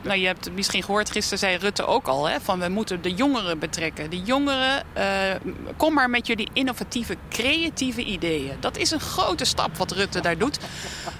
Nou, 0.03 0.19
je 0.19 0.27
hebt 0.27 0.53
misschien 0.53 0.83
gehoord, 0.83 1.11
gisteren 1.11 1.39
zei 1.39 1.57
Rutte 1.57 1.87
ook 1.87 2.07
al... 2.07 2.29
Hè, 2.29 2.41
van 2.41 2.61
we 2.61 2.69
moeten 2.69 3.03
de 3.03 3.15
jongeren 3.15 3.59
betrekken. 3.59 4.11
De 4.11 4.23
jongeren, 4.23 4.85
uh, 4.97 5.05
kom 5.77 5.95
maar 5.95 6.11
met 6.11 6.27
jullie 6.27 6.49
innovatieve, 6.53 7.17
creatieve 7.29 8.05
ideeën. 8.05 8.57
Dat 8.61 8.77
is 8.77 8.91
een 8.91 9.01
grote 9.01 9.45
stap 9.45 9.77
wat 9.77 9.91
Rutte 9.93 10.21
daar 10.21 10.39
doet. 10.39 10.59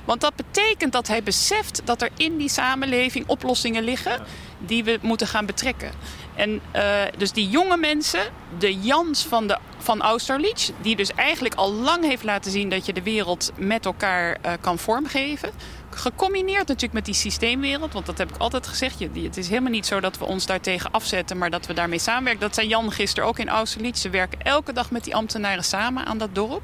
Want 0.05 0.21
dat 0.21 0.35
betekent 0.37 0.93
dat 0.93 1.09
hij 1.09 1.23
beseft 1.23 1.81
dat 1.85 2.03
er 2.03 2.11
in 2.17 2.37
die 2.37 2.49
samenleving 2.49 3.29
oplossingen 3.29 3.83
liggen... 3.83 4.21
die 4.59 4.85
we 4.85 4.99
moeten 5.03 5.27
gaan 5.27 5.47
betrekken. 5.47 5.91
En 6.35 6.61
uh, 6.77 6.83
dus 7.17 7.33
die 7.33 7.49
jonge 7.49 7.77
mensen, 7.77 8.21
de 8.59 8.81
Jans 8.81 9.25
van, 9.25 9.47
de, 9.47 9.59
van 9.79 10.03
Austerlitz... 10.03 10.71
die 10.81 10.97
dus 10.97 11.15
eigenlijk 11.15 11.55
al 11.55 11.73
lang 11.73 12.05
heeft 12.05 12.25
laten 12.25 12.51
zien 12.51 12.69
dat 12.69 12.87
je 12.87 12.93
de 12.93 13.03
wereld 13.03 13.53
met 13.57 13.85
elkaar 13.85 14.39
uh, 14.47 14.53
kan 14.61 14.79
vormgeven 14.79 15.51
Gecombineerd 15.91 16.67
natuurlijk 16.67 16.93
met 16.93 17.05
die 17.05 17.15
systeemwereld. 17.15 17.93
Want 17.93 18.07
dat 18.07 18.19
heb 18.19 18.31
ik 18.31 18.37
altijd 18.37 18.67
gezegd. 18.67 18.99
Het 19.01 19.37
is 19.37 19.49
helemaal 19.49 19.71
niet 19.71 19.87
zo 19.87 20.01
dat 20.01 20.19
we 20.19 20.25
ons 20.25 20.47
daartegen 20.47 20.91
afzetten, 20.91 21.39
maar 21.39 21.51
dat 21.51 21.67
we 21.67 21.75
daarmee 21.75 21.99
samenwerken. 21.99 22.41
Dat 22.41 22.55
zei 22.55 22.69
Jan 22.69 22.93
gisteren 22.93 23.29
ook 23.29 23.39
in 23.39 23.49
Austerlitz. 23.49 24.01
Ze 24.01 24.11
werken 24.11 24.43
elke 24.43 24.73
dag 24.73 24.91
met 24.91 25.05
die 25.05 25.15
ambtenaren 25.15 25.65
samen 25.65 26.07
aan 26.07 26.19
dat 26.19 26.35
dorp. 26.35 26.63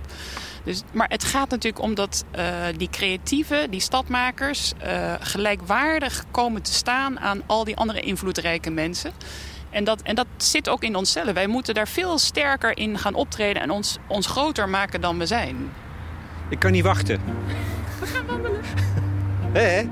Dus, 0.65 0.83
maar 0.93 1.09
het 1.09 1.25
gaat 1.25 1.51
natuurlijk 1.51 1.83
om 1.83 1.95
dat 1.95 2.25
uh, 2.37 2.45
die 2.77 2.91
creatieven, 2.91 3.71
die 3.71 3.81
stadmakers, 3.81 4.73
uh, 4.87 5.15
gelijkwaardig 5.21 6.25
komen 6.31 6.62
te 6.62 6.73
staan 6.73 7.21
aan 7.21 7.43
al 7.47 7.65
die 7.65 7.77
andere 7.77 8.01
invloedrijke 8.01 8.71
mensen. 8.71 9.12
En 9.71 9.85
dat, 9.85 10.03
en 10.03 10.15
dat 10.15 10.27
zit 10.37 10.69
ook 10.69 10.83
in 10.83 10.97
onszelf. 10.97 11.33
Wij 11.33 11.47
moeten 11.47 11.75
daar 11.75 11.89
veel 11.89 12.19
sterker 12.19 12.77
in 12.77 12.99
gaan 12.99 13.15
optreden 13.15 13.62
en 13.62 13.71
ons, 13.71 13.99
ons 14.07 14.27
groter 14.27 14.69
maken 14.69 15.01
dan 15.01 15.19
we 15.19 15.27
zijn. 15.27 15.73
Ik 16.49 16.59
kan 16.59 16.73
niet 16.73 16.85
wachten. 16.85 17.21
We 18.01 18.07
gaan 18.07 18.27
wandelen. 18.27 18.61
Hè? 19.57 19.83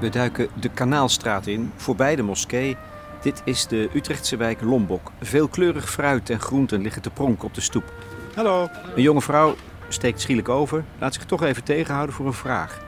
We 0.00 0.08
duiken 0.08 0.48
de 0.60 0.68
Kanaalstraat 0.68 1.46
in, 1.46 1.72
voorbij 1.76 2.16
de 2.16 2.22
moskee. 2.22 2.76
Dit 3.22 3.42
is 3.44 3.66
de 3.66 3.88
Utrechtse 3.94 4.36
wijk 4.36 4.60
Lombok. 4.60 5.12
Veelkleurig 5.20 5.90
fruit 5.90 6.30
en 6.30 6.40
groenten 6.40 6.82
liggen 6.82 7.02
te 7.02 7.10
pronken 7.10 7.44
op 7.44 7.54
de 7.54 7.60
stoep. 7.60 7.92
Hallo. 8.34 8.68
Een 8.96 9.02
jonge 9.02 9.22
vrouw 9.22 9.54
steekt 9.88 10.20
schielijk 10.20 10.48
over, 10.48 10.84
laat 10.98 11.14
zich 11.14 11.24
toch 11.24 11.42
even 11.42 11.64
tegenhouden 11.64 12.14
voor 12.14 12.26
een 12.26 12.32
vraag. 12.32 12.80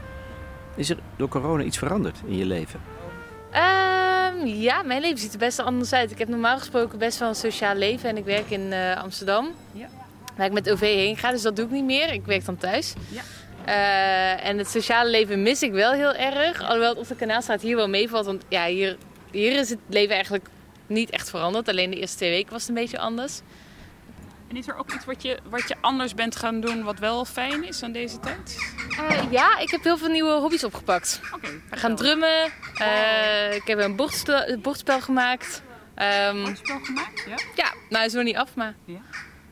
Is 0.77 0.91
er 0.91 0.99
door 1.17 1.29
corona 1.29 1.63
iets 1.63 1.79
veranderd 1.79 2.21
in 2.27 2.37
je 2.37 2.45
leven? 2.45 2.81
Ehm, 3.51 4.47
ja, 4.47 4.83
mijn 4.83 5.01
leven 5.01 5.19
ziet 5.19 5.33
er 5.33 5.39
best 5.39 5.59
anders 5.59 5.93
uit. 5.93 6.11
Ik 6.11 6.19
heb 6.19 6.29
normaal 6.29 6.59
gesproken 6.59 6.99
best 6.99 7.19
wel 7.19 7.29
een 7.29 7.35
sociaal 7.35 7.75
leven 7.75 8.09
en 8.09 8.17
ik 8.17 8.25
werk 8.25 8.51
in 8.51 8.73
eh, 8.73 9.03
Amsterdam. 9.03 9.49
Ja. 9.73 9.89
Waar 10.37 10.47
ik 10.47 10.53
met 10.53 10.71
OV 10.71 10.81
heen 10.81 11.17
ga, 11.17 11.31
dus 11.31 11.43
dat 11.43 11.57
doe 11.57 11.65
ik 11.65 11.71
niet 11.71 11.85
meer. 11.85 12.13
Ik 12.13 12.25
werk 12.25 12.45
dan 12.45 12.57
thuis. 12.57 12.93
Ja. 13.09 13.23
Eh, 13.65 14.47
en 14.47 14.59
het 14.59 14.69
sociale 14.69 15.11
leven 15.11 15.43
mis 15.43 15.63
ik 15.63 15.73
wel 15.73 15.93
heel 15.93 16.15
erg. 16.15 16.63
Alhoewel 16.63 16.89
het 16.89 16.99
op 16.99 17.09
de 17.09 17.15
kanaalstraat 17.15 17.63
hier 17.63 17.77
wel 17.77 17.89
meevalt. 17.89 18.27
Want 18.27 18.45
ja, 18.49 18.67
hier, 18.67 18.97
hier 19.31 19.59
is 19.59 19.71
het 19.71 19.79
leven 19.89 20.15
eigenlijk 20.15 20.47
niet 20.87 21.11
echt 21.11 21.31
veranderd. 21.31 21.69
Alleen 21.69 21.91
de 21.91 21.97
eerste 22.01 22.17
twee 22.17 22.31
weken 22.31 22.53
was 22.53 22.61
het 22.61 22.69
een 22.69 22.75
beetje 22.83 22.99
anders. 22.99 23.41
En 24.49 24.57
is 24.57 24.69
er 24.69 24.77
ook 24.77 24.93
iets 24.93 25.05
wat 25.05 25.23
je, 25.23 25.39
wat 25.51 25.69
je 25.69 25.75
anders 25.81 26.15
bent 26.15 26.37
gaan 26.37 26.61
doen 26.61 26.83
wat 26.83 26.99
wel 26.99 27.25
fijn 27.25 27.65
is 27.65 27.83
aan 27.83 27.93
deze 27.93 28.21
tijd? 28.21 28.57
Eh, 28.99 29.23
ja, 29.31 29.59
ik 29.59 29.71
heb 29.71 29.83
heel 29.83 29.99
veel 29.99 30.09
nieuwe 30.09 30.33
hobby's 30.33 30.65
opgepakt. 30.65 31.21
Oké. 31.35 31.49
We 31.71 31.77
gaan 31.77 31.97
drummen. 31.97 32.53
Eh, 32.75 33.55
ik 33.55 33.67
heb 33.67 33.79
een 33.79 33.97
bordspel, 33.97 34.59
bordspel 34.59 35.01
gemaakt. 35.01 35.63
Ehm, 35.95 36.55
spel 36.55 36.79
gemaakt? 36.83 37.25
Ja. 37.29 37.37
Ja, 37.55 37.73
nou 37.89 38.05
is 38.05 38.13
nog 38.13 38.25
niet 38.25 38.37
af, 38.37 38.55
maar 38.55 38.75
Ja. 38.85 39.01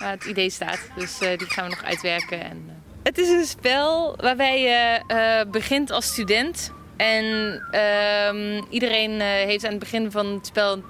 Maar 0.03 0.11
het 0.11 0.25
idee 0.25 0.51
staat. 0.51 0.79
Dus 0.97 1.21
eh, 1.21 1.39
die 1.39 1.51
gaan 1.51 1.65
we 1.65 1.71
nog 1.71 1.85
uitwerken. 1.85 2.41
En, 2.41 2.65
eh. 2.69 2.75
Het 3.03 3.19
is 3.19 3.29
een 3.29 3.45
spel 3.45 4.17
waarbij 4.17 4.61
je 4.61 5.01
eh, 5.07 5.51
begint 5.51 5.91
als 5.91 6.07
student. 6.07 6.73
En 6.97 7.61
ehm, 7.71 8.63
iedereen 8.71 9.21
eh, 9.21 9.27
heeft 9.27 9.65
aan 9.65 9.71
het 9.71 9.81
begin 9.81 10.11
van 10.11 10.27
het 10.27 10.47
spel 10.47 10.83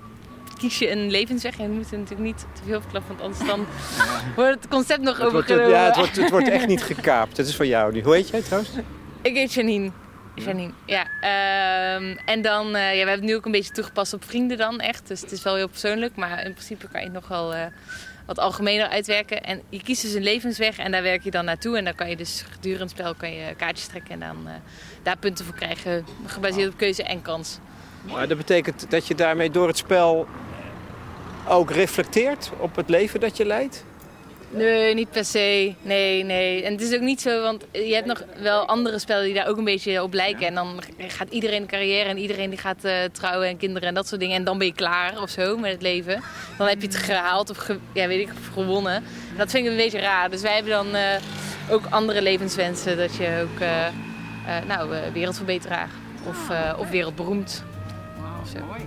kies 0.58 0.78
je 0.78 0.90
een 0.90 1.10
levensweg. 1.10 1.58
En 1.58 1.68
we 1.68 1.74
moeten 1.74 1.98
natuurlijk 1.98 2.26
niet 2.26 2.46
te 2.52 2.62
veel 2.66 2.80
verklappen, 2.80 3.16
want 3.16 3.20
anders 3.20 3.46
dan 3.46 3.66
wordt 4.36 4.62
het 4.62 4.68
concept 4.68 5.02
nog 5.02 5.18
Het 5.18 5.32
wordt, 5.32 5.48
ja, 5.48 5.84
het 5.84 5.96
wordt, 5.96 6.16
het 6.16 6.30
wordt 6.30 6.48
echt 6.48 6.66
niet 6.66 6.82
gekaapt. 6.82 7.36
Het 7.36 7.46
is 7.46 7.56
van 7.56 7.66
jou 7.66 7.92
nu. 7.92 8.02
Hoe 8.02 8.14
heet 8.14 8.28
jij 8.28 8.42
trouwens? 8.42 8.72
Ik 9.22 9.34
heet 9.34 9.52
Janine. 9.52 9.90
Janine, 10.34 10.72
ja. 10.86 11.06
Ehm, 11.20 12.16
en 12.24 12.42
dan, 12.42 12.76
eh, 12.76 12.82
ja, 12.82 12.90
we 12.90 12.96
hebben 12.96 13.14
het 13.14 13.22
nu 13.22 13.36
ook 13.36 13.46
een 13.46 13.52
beetje 13.52 13.72
toegepast 13.72 14.12
op 14.12 14.24
vrienden 14.24 14.58
dan 14.58 14.80
echt. 14.80 15.08
Dus 15.08 15.20
het 15.20 15.32
is 15.32 15.42
wel 15.42 15.54
heel 15.54 15.68
persoonlijk, 15.68 16.16
maar 16.16 16.44
in 16.44 16.52
principe 16.52 16.88
kan 16.88 17.00
je 17.00 17.06
het 17.06 17.14
nog 17.14 17.28
wel 17.28 17.54
eh, 17.54 17.66
wat 18.34 18.44
algemener 18.44 18.88
uitwerken. 18.88 19.42
En 19.42 19.62
je 19.68 19.82
kiest 19.82 20.02
dus 20.02 20.14
een 20.14 20.22
levensweg 20.22 20.78
en 20.78 20.92
daar 20.92 21.02
werk 21.02 21.22
je 21.22 21.30
dan 21.30 21.44
naartoe. 21.44 21.76
En 21.76 21.84
dan 21.84 21.94
kan 21.94 22.08
je 22.08 22.16
dus 22.16 22.44
gedurende 22.50 22.84
het 22.84 22.92
spel 22.92 23.14
kan 23.14 23.32
je 23.32 23.54
kaartjes 23.56 23.86
trekken 23.86 24.12
en 24.12 24.20
dan 24.20 24.46
eh, 24.46 24.52
daar 25.02 25.16
punten 25.16 25.44
voor 25.44 25.54
krijgen. 25.54 26.04
Gebaseerd 26.26 26.72
op 26.72 26.78
keuze 26.78 27.02
en 27.02 27.22
kans. 27.22 27.58
Maar 28.02 28.28
dat 28.28 28.36
betekent 28.36 28.90
dat 28.90 29.06
je 29.06 29.14
daarmee 29.14 29.50
door 29.50 29.66
het 29.66 29.76
spel 29.76 30.26
ook 31.48 31.70
reflecteert 31.70 32.50
op 32.58 32.76
het 32.76 32.88
leven 32.88 33.20
dat 33.20 33.36
je 33.36 33.44
leidt? 33.44 33.84
Nee, 34.54 34.94
niet 34.94 35.10
per 35.10 35.24
se. 35.24 35.74
Nee, 35.82 36.24
nee. 36.24 36.62
En 36.62 36.72
het 36.72 36.80
is 36.80 36.94
ook 36.94 37.00
niet 37.00 37.20
zo, 37.20 37.42
want 37.42 37.64
je 37.72 37.94
hebt 37.94 38.06
nog 38.06 38.22
wel 38.42 38.66
andere 38.66 38.98
spellen 38.98 39.24
die 39.24 39.34
daar 39.34 39.46
ook 39.48 39.56
een 39.56 39.64
beetje 39.64 40.02
op 40.02 40.12
lijken. 40.12 40.46
En 40.46 40.54
dan 40.54 40.82
gaat 40.98 41.30
iedereen 41.30 41.60
een 41.62 41.66
carrière 41.68 42.08
en 42.08 42.18
iedereen 42.18 42.50
die 42.50 42.58
gaat 42.58 42.84
eh, 42.84 42.94
trouwen 43.12 43.48
en 43.48 43.56
kinderen 43.56 43.88
en 43.88 43.94
dat 43.94 44.08
soort 44.08 44.20
dingen. 44.20 44.36
En 44.36 44.44
dan 44.44 44.58
ben 44.58 44.66
je 44.66 44.72
klaar 44.74 45.22
of 45.22 45.30
zo 45.30 45.56
met 45.56 45.72
het 45.72 45.82
leven. 45.82 46.22
Dan 46.58 46.66
heb 46.68 46.80
je 46.80 46.86
het 46.86 46.96
gehaald 46.96 47.50
of 47.50 47.56
ge- 47.56 47.78
ja, 47.92 48.06
weet 48.06 48.20
ik, 48.28 48.32
gewonnen. 48.52 49.04
Dat 49.36 49.50
vind 49.50 49.64
ik 49.64 49.70
een 49.70 49.76
beetje 49.76 50.00
raar. 50.00 50.30
Dus 50.30 50.42
wij 50.42 50.54
hebben 50.54 50.72
dan 50.72 50.94
eh, 50.94 51.02
ook 51.70 51.82
andere 51.90 52.22
levenswensen. 52.22 52.96
Dat 52.96 53.16
je 53.16 53.40
ook, 53.52 53.60
eh, 53.60 53.86
nou, 54.66 54.94
wereldverbeteraar 55.12 55.88
of, 56.28 56.50
of 56.78 56.90
wereldberoemd. 56.90 57.64
Wauw, 58.20 58.66
mooi. 58.66 58.80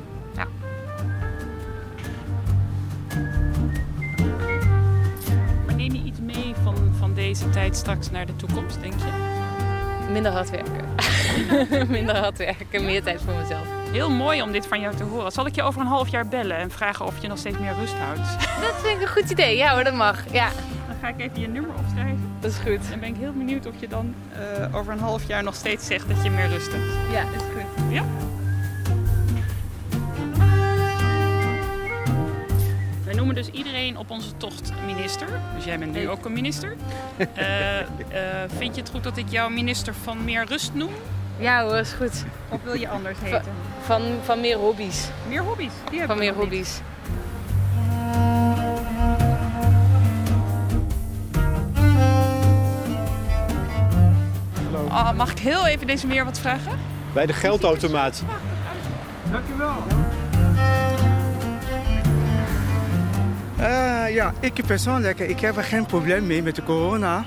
Neem 5.88 6.04
je 6.04 6.08
iets 6.10 6.19
mee 6.19 6.54
van, 6.63 6.76
van 7.00 7.13
deze 7.13 7.50
tijd 7.50 7.76
straks 7.76 8.12
naar 8.12 8.26
de 8.26 8.36
toekomst, 8.36 8.82
denk 8.82 8.93
je? 8.93 9.34
Minder 10.12 10.32
hard 10.32 10.50
werken. 10.50 10.86
Minder 11.98 12.17
hard 12.17 12.38
werken, 12.38 12.86
meer 12.86 13.04
tijd 13.04 13.21
voor 13.21 13.34
mezelf. 13.34 13.67
Heel 13.91 14.10
mooi 14.10 14.41
om 14.41 14.52
dit 14.52 14.67
van 14.67 14.80
jou 14.80 14.95
te 14.95 15.04
horen. 15.04 15.32
Zal 15.32 15.45
ik 15.45 15.56
je 15.56 15.63
over 15.63 15.82
een 15.82 15.88
half 15.88 16.08
jaar 16.08 16.28
bellen 16.28 16.58
en 16.58 16.71
vragen 16.71 17.06
of 17.06 17.21
je 17.21 17.28
nog 17.28 17.38
steeds 17.38 17.58
meer 17.58 17.74
rust 17.80 17.93
houdt? 17.93 18.19
Dat 18.62 18.76
vind 18.82 18.95
ik 18.95 19.02
een 19.02 19.13
goed 19.21 19.30
idee. 19.30 19.58
Ja 19.58 19.74
hoor, 19.74 19.84
dat 19.84 19.93
mag. 19.93 20.24
Ja, 20.32 20.50
Dan 20.88 20.95
ga 21.02 21.08
ik 21.08 21.19
even 21.19 21.41
je 21.41 21.48
nummer 21.48 21.71
opschrijven. 21.80 22.32
dat 22.39 22.52
is 22.52 22.58
goed. 22.58 22.91
En 22.91 23.00
ben 23.00 23.10
ik 23.10 23.15
heel 23.19 23.34
benieuwd 23.34 23.65
of 23.65 23.74
je 23.80 23.88
dan 23.88 24.13
eh, 24.34 24.76
over 24.76 24.93
een 24.93 25.00
half 25.00 25.28
jaar 25.28 25.43
nog 25.43 25.56
steeds 25.56 25.86
zegt 25.86 26.08
dat 26.08 26.24
je 26.24 26.30
meer 26.30 26.48
rust 26.48 26.71
hebt. 26.71 27.12
Ja, 27.12 27.24
dat 27.34 27.41
is 27.41 27.48
goed. 27.54 27.91
Ja? 27.93 28.04
Noemen 33.15 33.36
dus 33.36 33.47
iedereen 33.49 33.97
op 33.97 34.10
onze 34.12 34.38
tocht 34.38 34.71
minister. 34.86 35.28
Dus 35.56 35.65
jij 35.65 35.80
bent 35.80 35.93
nu 35.93 36.10
ook 36.10 36.25
een 36.25 36.34
minister. 36.34 36.75
Eh, 37.34 37.80
eh, 37.80 37.86
vind 38.58 38.75
je 38.75 38.82
het 38.82 38.89
goed 38.89 39.04
dat 39.04 39.17
ik 39.17 39.25
jou 39.30 39.51
minister 39.51 39.93
van 40.04 40.23
meer 40.23 40.45
rust 40.45 40.73
noem? 40.73 40.91
Ja 41.38 41.63
hoor, 41.63 41.78
is 41.78 41.91
goed. 41.91 42.23
Of 42.49 42.60
wil 42.63 42.73
je 42.73 42.89
anders 42.89 43.17
heten? 43.21 43.43
Van, 43.82 44.01
van 44.23 44.39
meer 44.39 44.58
hobby's. 44.58 45.08
Meer 45.28 45.41
hobby's. 45.43 45.71
Die 45.89 45.99
heb 45.99 46.08
Van 46.08 46.17
meer 46.17 46.32
niet. 46.32 46.39
hobby's. 46.39 46.80
Ah, 54.89 55.13
mag 55.17 55.32
ik 55.32 55.39
heel 55.39 55.65
even 55.67 55.88
deze 55.88 56.08
meer 56.08 56.25
wat 56.25 56.39
vragen? 56.39 56.80
Bij 57.13 57.25
de 57.25 57.34
geldautomaat. 57.34 58.23
Eh, 63.65 64.13
ja, 64.13 64.34
ik 64.39 64.65
persoonlijk, 64.67 65.19
ik 65.19 65.39
heb 65.39 65.58
er 65.58 65.63
geen 65.63 65.86
probleem 65.86 66.28
mee 66.28 66.43
met 66.43 66.56
de 66.56 66.63
corona. 66.63 67.25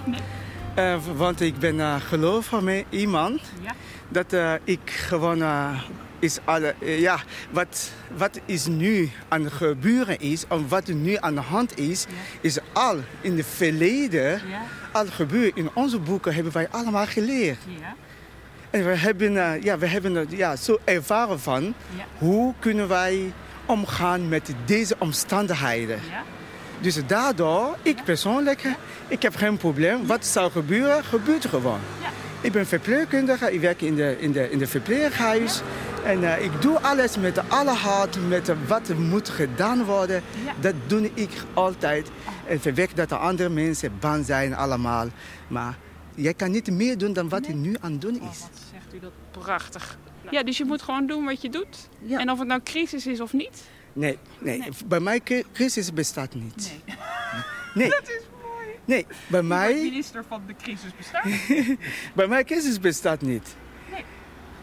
Eh, 0.74 0.96
want 1.16 1.40
ik 1.40 1.59
ben 1.59 1.74
uh, 1.74 1.94
gelovig 2.09 2.61
met 2.61 2.85
iemand. 2.90 3.40
Ja. 3.62 3.74
Dat 4.09 4.33
eh, 4.33 4.53
ik 4.64 4.90
gewoon 4.90 5.42
eh, 5.42 5.81
is 6.18 6.38
alle, 6.44 6.74
eh, 6.81 7.01
ja, 7.01 7.18
wat, 7.51 7.90
wat 8.16 8.40
is 8.44 8.66
nu 8.66 9.11
aan 9.29 9.44
het 9.44 9.53
gebeuren 9.53 10.20
is, 10.20 10.44
en 10.48 10.68
wat 10.68 10.87
nu 10.87 11.16
aan 11.20 11.35
de 11.35 11.40
hand 11.40 11.79
is, 11.79 12.07
is 12.40 12.59
al 12.72 12.96
in 13.20 13.37
het 13.37 13.46
verleden 13.46 14.31
Ja, 14.31 14.62
al 14.92 15.07
gebeurd. 15.07 15.57
In 15.57 15.70
onze 15.74 15.98
boeken 15.98 16.35
hebben 16.35 16.53
wij 16.53 16.68
allemaal 16.70 17.07
geleerd. 17.07 17.59
ja, 17.81 17.94
En 18.70 18.85
we 18.85 18.96
hebben, 18.96 19.37
eh, 19.37 19.62
ja, 19.62 19.79
we 19.79 19.87
hebben 19.87 20.16
er 20.16 20.27
ja, 20.29 20.57
zo 20.57 20.79
ervaren 20.85 21.40
van 21.40 21.74
hoe 22.18 22.55
kunnen 22.59 22.88
wij 22.88 23.33
omgaan 23.68 24.28
met 24.28 24.54
deze 24.64 24.94
omstandigheden. 24.98 26.00
ja. 26.11 26.22
Dus 26.81 27.07
daardoor, 27.07 27.76
ik 27.83 28.04
persoonlijk, 28.04 28.62
ik 29.09 29.22
heb 29.22 29.37
geen 29.37 29.57
probleem. 29.57 30.07
Wat 30.07 30.26
zou 30.26 30.50
gebeuren, 30.50 31.04
gebeurt 31.04 31.46
gewoon. 31.46 31.81
Ja. 32.02 32.09
Ik 32.40 32.52
ben 32.52 32.66
verpleegkundige, 32.66 33.52
ik 33.52 33.61
werk 33.61 33.83
in 33.83 33.94
de, 33.94 34.16
in 34.20 34.33
de, 34.33 34.50
in 34.50 34.59
de 34.59 34.66
verpleeghuis. 34.66 35.61
En 36.04 36.24
eh, 36.35 36.44
ik 36.44 36.62
doe 36.62 36.81
alles 36.81 37.16
met 37.16 37.48
alle 37.48 37.70
hart, 37.72 38.28
met 38.28 38.52
wat 38.66 38.88
er 38.88 38.96
moet 39.00 39.28
gedaan 39.28 39.85
worden. 39.85 40.22
Ja. 40.44 40.52
Dat 40.61 40.74
doe 40.87 41.11
ik 41.14 41.31
altijd. 41.54 42.11
En 42.46 42.61
verwek 42.61 42.96
dat 42.96 43.09
de 43.09 43.16
andere 43.16 43.48
mensen 43.48 43.92
bang 44.00 44.26
zijn 44.26 44.54
allemaal. 44.57 45.07
Maar 45.48 45.76
jij 46.14 46.35
kan 46.35 46.50
niet 46.50 46.70
meer 46.70 46.98
doen 46.98 47.12
dan 47.12 47.28
wat 47.28 47.46
je 47.46 47.54
nu 47.54 47.76
aan 47.81 47.92
het 47.92 48.00
doen 48.00 48.20
Oh, 48.22 48.31
is. 48.31 48.40
wat 48.40 48.50
zegt 48.72 48.94
u 48.94 48.98
dat 49.00 49.12
prachtig. 49.42 49.98
Ja, 50.31 50.43
dus 50.43 50.57
je 50.59 50.64
moet 50.64 50.83
gewoon 50.83 51.07
doen 51.07 51.25
wat 51.25 51.43
je 51.43 51.49
doet. 51.51 51.88
Ja. 52.03 52.19
En 52.19 52.31
of 52.31 52.38
het 52.38 52.49
nou 52.49 52.61
crisis 52.64 53.07
is 53.07 53.21
of 53.21 53.33
niet. 53.33 53.62
Nee, 53.93 54.19
nee, 54.38 54.62
bij 54.87 55.01
mij 55.01 55.21
cri- 55.21 55.45
crisis 55.53 55.93
bestaat 55.93 56.35
niet. 56.35 56.73
Nee. 56.87 56.97
Nee, 57.75 57.88
Dat 58.01 58.09
is 58.09 58.21
mooi. 58.43 58.67
nee, 58.85 59.07
bij 59.27 59.43
mij... 59.43 59.75
minister 59.75 60.25
van 60.29 60.43
de 60.47 60.55
crisis 60.62 60.91
bestaat. 60.97 61.25
Bij 62.14 62.27
mij 62.27 62.45
crisis 62.45 62.81
bestaat 62.81 63.21
niet. 63.21 63.55
Nee. 63.91 64.05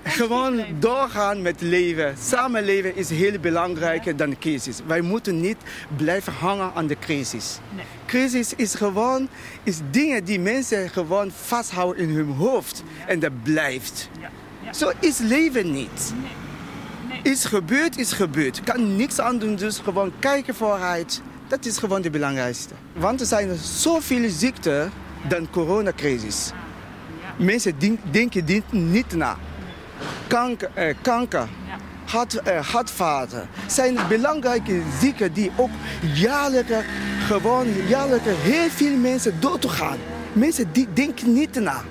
Gewoon 0.03 0.63
doorgaan 0.79 1.41
met 1.41 1.61
leven. 1.61 2.15
Samenleven 2.17 2.95
is 2.95 3.09
heel 3.09 3.39
belangrijker 3.39 4.15
dan 4.15 4.29
de 4.29 4.37
crisis. 4.37 4.79
Wij 4.87 5.01
moeten 5.01 5.39
niet 5.41 5.57
blijven 5.95 6.33
hangen 6.33 6.71
aan 6.73 6.87
de 6.87 6.99
crisis. 6.99 7.59
Nee. 7.75 7.85
Crisis 8.05 8.53
is 8.55 8.75
gewoon 8.75 9.29
is 9.63 9.77
dingen 9.91 10.23
die 10.23 10.39
mensen 10.39 10.89
gewoon 10.89 11.31
vasthouden 11.31 12.03
in 12.03 12.15
hun 12.15 12.29
hoofd. 12.31 12.83
En 13.07 13.19
dat 13.19 13.43
blijft. 13.43 14.09
Ja. 14.21 14.29
Zo 14.75 14.91
is 14.99 15.17
leven 15.17 15.71
niet. 15.71 16.13
Nee. 16.13 17.21
Nee. 17.23 17.33
Is 17.33 17.45
gebeurd, 17.45 17.97
is 17.97 18.11
gebeurd. 18.11 18.63
Kan 18.63 18.95
niks 18.95 19.19
aan 19.19 19.37
doen, 19.37 19.55
dus 19.55 19.79
gewoon 19.79 20.11
kijken 20.19 20.55
vooruit. 20.55 21.21
Dat 21.47 21.65
is 21.65 21.77
gewoon 21.77 22.03
het 22.03 22.11
belangrijkste. 22.11 22.73
Want 22.93 23.19
er 23.19 23.25
zijn 23.25 23.55
zoveel 23.55 24.29
ziekten 24.29 24.91
dan 25.27 25.49
coronacrisis. 25.49 26.51
Mensen 27.37 27.73
denken 28.11 28.45
dit 28.45 28.71
niet 28.71 29.13
na. 29.15 29.37
Kanker, 30.27 30.69
eh, 30.73 30.95
kanker 31.01 31.47
hart, 32.05 32.35
eh, 32.35 32.65
hartvaten 32.71 33.47
zijn 33.67 33.97
belangrijke 34.09 34.81
ziekten 35.01 35.33
die 35.33 35.51
ook 35.55 35.69
jaarlijks, 36.13 36.71
gewoon 37.27 37.67
jaarlijks 37.87 38.25
heel 38.27 38.69
veel 38.69 38.97
mensen 38.97 39.39
dood 39.39 39.65
gaan. 39.65 39.97
Mensen 40.33 40.71
die 40.71 40.87
denken 40.93 41.33
niet 41.33 41.59
na. 41.59 41.83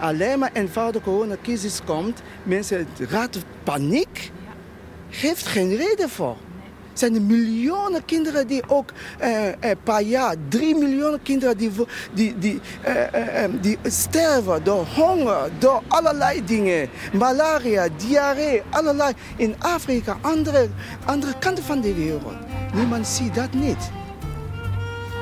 Alleen 0.00 0.38
maar 0.38 0.50
eenvoudig 0.52 1.02
coronacrisis 1.02 1.80
komt, 1.84 2.22
mensen 2.42 2.86
raken 3.08 3.42
paniek, 3.62 4.30
geeft 5.10 5.46
geen 5.46 5.76
reden 5.76 6.08
voor. 6.08 6.36
Er 6.92 7.04
zijn 7.04 7.26
miljoenen 7.26 8.04
kinderen 8.04 8.46
die 8.46 8.62
ook 8.66 8.92
eh, 9.18 9.46
een 9.60 9.82
paar 9.82 10.02
jaar, 10.02 10.34
drie 10.48 10.74
miljoen 10.74 11.18
kinderen 11.22 11.56
die, 11.56 11.70
die, 12.12 12.38
die, 12.38 12.60
eh, 12.82 13.44
eh, 13.44 13.50
die 13.60 13.78
sterven 13.82 14.64
door 14.64 14.86
honger, 14.94 15.50
door 15.58 15.82
allerlei 15.88 16.44
dingen. 16.44 16.88
Malaria, 17.12 17.88
diarree, 17.96 18.62
allerlei. 18.70 19.12
In 19.36 19.54
Afrika, 19.58 20.18
andere, 20.20 20.68
andere 21.04 21.38
kanten 21.38 21.64
van 21.64 21.80
de 21.80 21.94
wereld. 21.94 22.34
Niemand 22.74 23.06
ziet 23.06 23.34
dat 23.34 23.52
niet. 23.52 23.90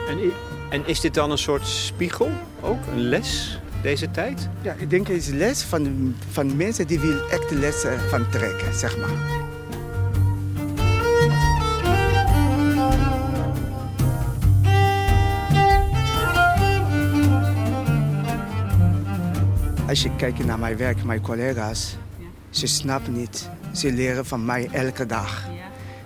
En, 0.08 0.18
en 0.70 0.86
is 0.86 1.00
dit 1.00 1.14
dan 1.14 1.30
een 1.30 1.38
soort 1.38 1.66
spiegel 1.66 2.30
ook, 2.60 2.78
een 2.92 3.00
les? 3.00 3.58
Deze 3.87 4.11
tijd? 4.11 4.49
Ja, 4.62 4.72
ik 4.72 4.90
denk 4.90 5.07
het 5.09 5.16
is 5.16 5.29
les 5.29 5.62
van, 5.62 6.14
van 6.31 6.57
mensen 6.57 6.87
die 6.87 7.01
wil 7.01 7.29
echt 7.29 7.51
lessen 7.51 8.01
van 8.01 8.29
trekken, 8.31 8.75
zeg 8.75 8.99
maar. 8.99 9.44
Als 19.88 20.03
je 20.03 20.16
kijkt 20.16 20.44
naar 20.44 20.59
mijn 20.59 20.77
werk, 20.77 21.05
mijn 21.05 21.20
collega's, 21.20 21.96
ze 22.51 22.66
snappen 22.66 23.12
niet. 23.12 23.51
Ze 23.72 23.92
leren 23.92 24.27
van 24.27 24.44
mij 24.44 24.68
elke 24.72 25.07
dag. 25.07 25.49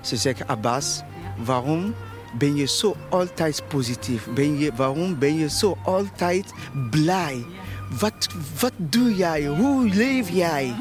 Ze 0.00 0.16
zeggen, 0.16 0.48
Abbas, 0.48 1.02
waarom 1.44 1.94
ben 2.38 2.56
je 2.56 2.66
zo 2.66 2.96
altijd 3.08 3.62
positief? 3.68 4.28
Ben 4.34 4.58
je, 4.58 4.72
waarom 4.76 5.18
ben 5.18 5.34
je 5.34 5.50
zo 5.50 5.76
altijd 5.84 6.52
blij? 6.90 7.44
Wat, 7.98 8.28
wat 8.60 8.72
doe 8.76 9.14
jij? 9.14 9.46
Hoe 9.46 9.88
leef 9.88 10.30
jij? 10.30 10.74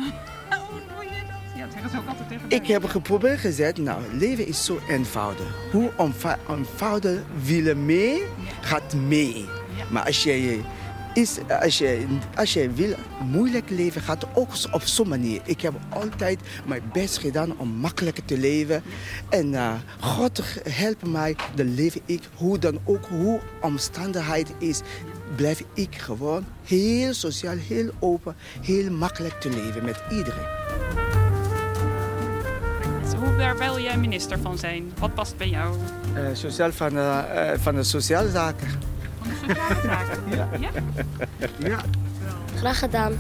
Ik 2.48 2.68
heb 2.68 2.84
geprobeerd 2.84 3.40
gezegd, 3.40 3.78
nou, 3.78 4.02
leven 4.14 4.48
is 4.48 4.66
zo 4.66 4.80
eenvoudig. 4.90 5.72
Hoe 5.72 5.92
eenvoudig 6.50 7.22
willen 7.44 7.86
mee, 7.86 8.24
gaat 8.62 8.94
mee. 8.94 9.46
Maar 9.92 10.06
als 10.06 10.24
je 10.24 10.62
is 11.14 11.38
als 11.62 11.78
je, 11.78 12.06
als 12.36 12.54
je 12.54 12.72
wil 12.72 12.96
moeilijk 13.26 13.70
leven, 13.70 14.02
gaat 14.02 14.26
ook 14.34 14.52
op 14.72 14.82
zo'n 14.82 15.08
manier. 15.08 15.42
Ik 15.46 15.62
heb 15.62 15.74
altijd 15.90 16.40
mijn 16.66 16.82
best 16.94 17.18
gedaan 17.18 17.58
om 17.58 17.70
makkelijker 17.70 18.26
te 18.26 18.38
leven. 18.38 18.84
En 19.30 19.54
uh, 19.54 19.74
God 20.00 20.44
helpt 20.70 21.08
mij, 21.08 21.36
dan 21.56 21.74
leef 21.74 21.98
ik 22.06 22.22
hoe 22.36 22.60
dan 22.60 22.80
ook, 22.84 23.06
hoe 23.06 23.40
omstandigheid 23.62 24.54
is, 24.58 24.82
blijf 25.36 25.64
ik 25.74 25.96
gewoon 25.96 26.46
heel 26.64 27.14
sociaal, 27.14 27.56
heel 27.68 27.90
open, 28.00 28.36
heel 28.62 28.92
makkelijk 28.92 29.40
te 29.40 29.50
leven 29.50 29.86
met 29.86 30.02
iedereen. 30.10 30.58
Hoe 33.20 33.58
wil 33.58 33.80
jij 33.80 33.98
minister 33.98 34.40
van 34.40 34.58
zijn? 34.58 34.92
Wat 35.00 35.14
past 35.14 35.38
bij 35.38 35.50
jou? 35.50 35.76
Uh, 36.16 36.28
sociaal 36.34 36.72
van, 36.72 36.98
uh, 36.98 37.20
van 37.58 37.76
de 37.76 37.84
sociale 37.84 38.30
zaken. 38.30 38.68
Ja. 40.32 40.50
ja? 40.60 40.70
Ja. 41.58 41.80
Graag 42.56 42.80
gedaan. 42.80 43.14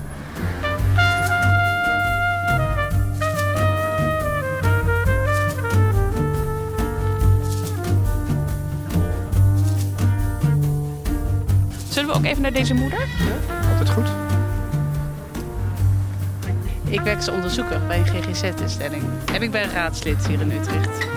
Zullen 11.99 12.13
we 12.13 12.19
ook 12.19 12.31
even 12.31 12.41
naar 12.41 12.53
deze 12.53 12.73
moeder? 12.73 12.99
Ja, 12.99 13.71
altijd 13.71 13.89
goed. 13.89 14.07
Ik 16.89 17.01
werk 17.01 17.15
als 17.15 17.29
onderzoeker 17.29 17.81
bij 17.87 17.97
een 17.97 18.05
GGZ-instelling. 18.05 19.03
En 19.33 19.41
ik 19.41 19.51
ben 19.51 19.71
raadslid 19.71 20.27
hier 20.27 20.41
in 20.41 20.51
Utrecht. 20.51 21.07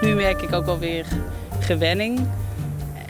Nu 0.00 0.14
merk 0.14 0.42
ik 0.42 0.52
ook 0.52 0.66
alweer 0.66 1.06
gewenning. 1.60 2.28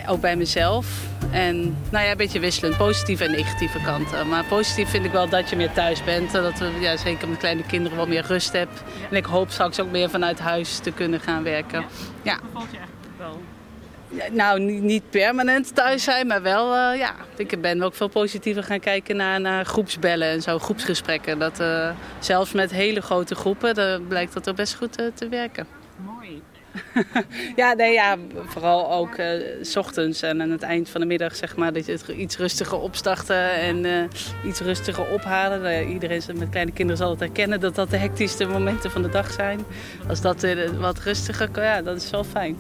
Ook 0.09 0.21
bij 0.21 0.37
mezelf. 0.37 0.87
En 1.31 1.77
nou 1.91 2.05
ja, 2.05 2.11
een 2.11 2.17
beetje 2.17 2.41
wisselend. 2.41 2.77
Positieve 2.77 3.25
en 3.25 3.31
negatieve 3.31 3.79
kanten. 3.85 4.29
Maar 4.29 4.45
positief 4.45 4.89
vind 4.89 5.05
ik 5.05 5.13
wel 5.13 5.29
dat 5.29 5.51
je 5.51 5.57
meer 5.57 5.73
thuis 5.73 6.05
bent. 6.05 6.33
Dat 6.33 6.59
we 6.59 6.71
ja, 6.81 6.97
zeker 6.97 7.29
met 7.29 7.39
kleine 7.39 7.63
kinderen 7.63 7.99
wat 7.99 8.09
meer 8.09 8.27
rust 8.27 8.53
hebt. 8.53 8.83
En 9.11 9.17
ik 9.17 9.25
hoop 9.25 9.51
straks 9.51 9.81
ook 9.81 9.91
meer 9.91 10.11
vanuit 10.11 10.39
huis 10.39 10.79
te 10.79 10.91
kunnen 10.91 11.21
gaan 11.21 11.43
werken. 11.43 11.85
Ja. 12.23 12.39
Bevalt 12.43 12.71
je 12.71 12.77
eigenlijk 12.77 13.19
wel? 13.19 13.41
Nou, 14.33 14.61
niet, 14.61 15.11
permanent 15.11 15.75
thuis 15.75 16.03
zijn, 16.05 16.27
maar 16.27 16.43
wel, 16.43 16.67
uh, 16.67 16.99
ja. 16.99 17.15
Ik 17.37 17.61
ben 17.61 17.83
ook 17.83 17.95
veel 17.95 18.09
positiever 18.09 18.63
gaan 18.63 18.81
kijken 18.81 19.17
naar, 19.17 19.41
naar 19.41 19.65
groepsbellen 19.65 20.29
en 20.29 20.43
zo, 20.43 20.59
groepsgesprekken. 20.59 21.39
Dat, 21.39 21.61
uh, 21.61 21.91
zelfs 22.19 22.53
met 22.53 22.71
hele 22.71 23.01
grote 23.01 23.35
groepen, 23.35 23.75
dan 23.75 24.07
blijkt 24.07 24.33
dat 24.33 24.47
er 24.47 24.55
best 24.55 24.75
goed 24.75 25.01
uh, 25.01 25.07
te 25.15 25.29
werken. 25.29 25.67
Mooi. 25.97 26.43
ja, 27.57 27.73
nee, 27.73 27.93
ja, 27.93 28.17
vooral 28.45 28.93
ook 28.93 29.17
s 29.63 29.77
ochtends 29.77 30.23
en 30.23 30.43
aan 30.43 30.51
het 30.51 30.63
eind 30.63 30.89
van 30.89 31.01
de 31.01 31.07
middag, 31.07 31.37
zeg 31.37 31.57
maar, 31.57 31.73
dat 31.73 31.87
je 31.87 31.93
het 31.93 32.09
iets 32.09 32.37
rustiger 32.37 32.79
opstarten 32.79 33.53
en 33.55 34.09
iets 34.47 34.61
rustiger 34.61 35.07
ophalen. 35.07 35.63
Uh, 35.63 35.93
iedereen 35.93 36.23
met 36.35 36.49
kleine 36.49 36.73
kinderen 36.73 37.03
zal 37.03 37.11
het 37.11 37.21
herkennen 37.21 37.61
dat 37.61 37.75
dat 37.75 37.91
de 37.91 37.97
hectischste 37.97 38.45
momenten 38.45 38.91
van 38.91 39.03
de 39.03 39.09
dag 39.09 39.33
zijn. 39.33 39.61
Als 40.09 40.21
dat 40.21 40.47
wat 40.79 40.99
rustiger 40.99 41.51
kan, 41.51 41.65
ja, 41.65 41.83
dat 41.83 41.97
is 41.97 42.11
wel 42.11 42.25
fijn. 42.25 42.59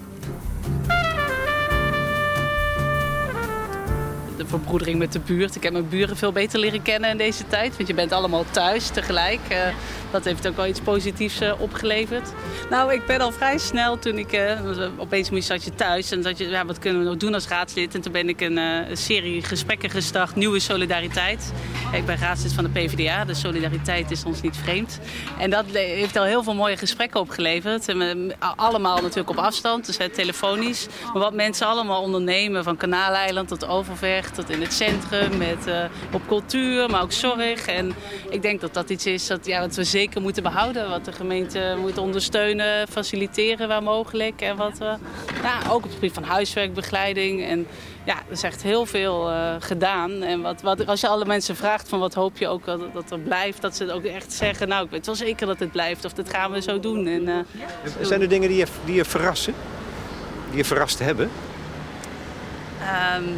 De 4.42 4.48
verbroedering 4.48 4.98
met 4.98 5.12
de 5.12 5.20
buurt. 5.20 5.56
Ik 5.56 5.62
heb 5.62 5.72
mijn 5.72 5.88
buren 5.88 6.16
veel 6.16 6.32
beter 6.32 6.58
leren 6.58 6.82
kennen 6.82 7.10
in 7.10 7.16
deze 7.16 7.46
tijd. 7.46 7.76
Want 7.76 7.88
je 7.88 7.94
bent 7.94 8.12
allemaal 8.12 8.44
thuis 8.50 8.88
tegelijk. 8.88 9.40
Dat 10.12 10.24
heeft 10.24 10.48
ook 10.48 10.56
wel 10.56 10.66
iets 10.66 10.80
positiefs 10.80 11.42
uh, 11.42 11.52
opgeleverd. 11.58 12.32
Nou, 12.70 12.92
ik 12.92 13.06
ben 13.06 13.20
al 13.20 13.32
vrij 13.32 13.58
snel 13.58 13.98
toen 13.98 14.18
ik... 14.18 14.32
Uh, 14.32 14.88
opeens 14.96 15.28
zat 15.46 15.64
je 15.64 15.74
thuis 15.74 16.10
en 16.10 16.22
zat 16.22 16.38
je... 16.38 16.48
Ja, 16.48 16.64
wat 16.64 16.78
kunnen 16.78 17.02
we 17.02 17.08
nog 17.08 17.16
doen 17.16 17.34
als 17.34 17.48
raadslid? 17.48 17.94
En 17.94 18.00
toen 18.00 18.12
ben 18.12 18.28
ik 18.28 18.40
een, 18.40 18.56
een 18.56 18.96
serie 18.96 19.42
gesprekken 19.42 19.90
gestart. 19.90 20.34
Nieuwe 20.34 20.60
Solidariteit. 20.60 21.52
Ik 21.92 22.06
ben 22.06 22.18
raadslid 22.18 22.52
van 22.52 22.64
de 22.64 22.70
PvdA. 22.70 23.24
De 23.24 23.34
solidariteit 23.34 24.10
is 24.10 24.24
ons 24.24 24.40
niet 24.40 24.56
vreemd. 24.56 24.98
En 25.38 25.50
dat 25.50 25.64
heeft 25.72 26.16
al 26.16 26.24
heel 26.24 26.42
veel 26.42 26.54
mooie 26.54 26.76
gesprekken 26.76 27.20
opgeleverd. 27.20 27.88
En, 27.88 28.32
allemaal 28.56 29.00
natuurlijk 29.00 29.30
op 29.30 29.36
afstand, 29.36 29.86
dus 29.86 29.98
telefonisch. 30.12 30.86
Maar 31.12 31.22
wat 31.22 31.34
mensen 31.34 31.66
allemaal 31.66 32.02
ondernemen, 32.02 32.64
van 32.64 32.76
Kanaaleiland 32.76 33.48
tot 33.48 33.66
Overvecht 33.66 34.34
tot 34.34 34.50
in 34.50 34.60
het 34.60 34.72
centrum, 34.72 35.38
met, 35.38 35.90
op 36.12 36.22
cultuur, 36.28 36.90
maar 36.90 37.02
ook 37.02 37.12
zorg. 37.12 37.66
En 37.66 37.94
ik 38.30 38.42
denk 38.42 38.60
dat 38.60 38.74
dat 38.74 38.90
iets 38.90 39.06
is 39.06 39.26
dat, 39.26 39.46
ja, 39.46 39.60
wat 39.60 39.74
we 39.74 39.84
zeker 39.84 40.01
moeten 40.20 40.42
behouden. 40.42 40.88
Wat 40.88 41.04
de 41.04 41.12
gemeente 41.12 41.76
moet 41.80 41.98
ondersteunen, 41.98 42.88
faciliteren 42.88 43.68
waar 43.68 43.82
mogelijk. 43.82 44.40
En 44.40 44.56
wat 44.56 44.78
we, 44.78 44.96
ja, 45.42 45.58
ook 45.68 45.76
op 45.76 45.82
het 45.82 45.92
gebied 45.92 46.12
van 46.12 46.24
huiswerkbegeleiding. 46.24 47.44
En 47.44 47.66
ja, 48.04 48.14
er 48.14 48.32
is 48.32 48.42
echt 48.42 48.62
heel 48.62 48.86
veel 48.86 49.30
uh, 49.30 49.54
gedaan. 49.58 50.22
En 50.22 50.40
wat, 50.40 50.62
wat, 50.62 50.86
als 50.86 51.00
je 51.00 51.08
alle 51.08 51.24
mensen 51.24 51.56
vraagt 51.56 51.88
van 51.88 51.98
wat 51.98 52.14
hoop 52.14 52.38
je 52.38 52.48
ook 52.48 52.64
dat, 52.64 52.80
dat 52.92 53.10
er 53.10 53.18
blijft, 53.18 53.60
dat 53.60 53.76
ze 53.76 53.92
ook 53.92 54.04
echt 54.04 54.32
zeggen, 54.32 54.68
nou 54.68 54.84
ik 54.84 54.90
weet 54.90 55.06
wel 55.06 55.14
zeker 55.14 55.46
dat 55.46 55.58
het 55.58 55.72
blijft 55.72 56.04
of 56.04 56.12
dat 56.12 56.28
gaan 56.30 56.50
we 56.50 56.62
zo 56.62 56.80
doen. 56.80 57.06
En, 57.06 57.22
uh, 57.28 57.36
Zijn 58.00 58.20
er 58.20 58.28
dingen 58.28 58.48
die 58.48 58.58
je, 58.58 58.66
die 58.84 58.94
je 58.94 59.04
verrassen? 59.04 59.54
Die 60.48 60.56
je 60.56 60.64
verrast 60.64 60.98
hebben? 60.98 61.30
Um, 63.16 63.36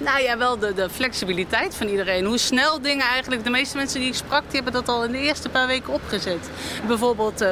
nou 0.00 0.22
ja, 0.22 0.38
wel 0.38 0.58
de, 0.58 0.74
de, 0.74 0.90
flexibiliteit 0.90 1.74
van 1.74 1.86
iedereen. 1.86 2.24
Hoe 2.24 2.38
snel 2.38 2.80
dingen 2.80 3.06
eigenlijk... 3.06 3.44
De 3.44 3.50
meeste 3.50 3.76
mensen 3.76 4.00
die 4.00 4.08
ik 4.08 4.14
sprak, 4.14 4.42
die 4.42 4.54
hebben 4.54 4.72
dat 4.72 4.88
al 4.88 5.04
in 5.04 5.12
de 5.12 5.18
eerste 5.18 5.48
paar 5.48 5.66
weken 5.66 5.92
opgezet. 5.92 6.50
Bijvoorbeeld 6.86 7.42
uh, 7.42 7.48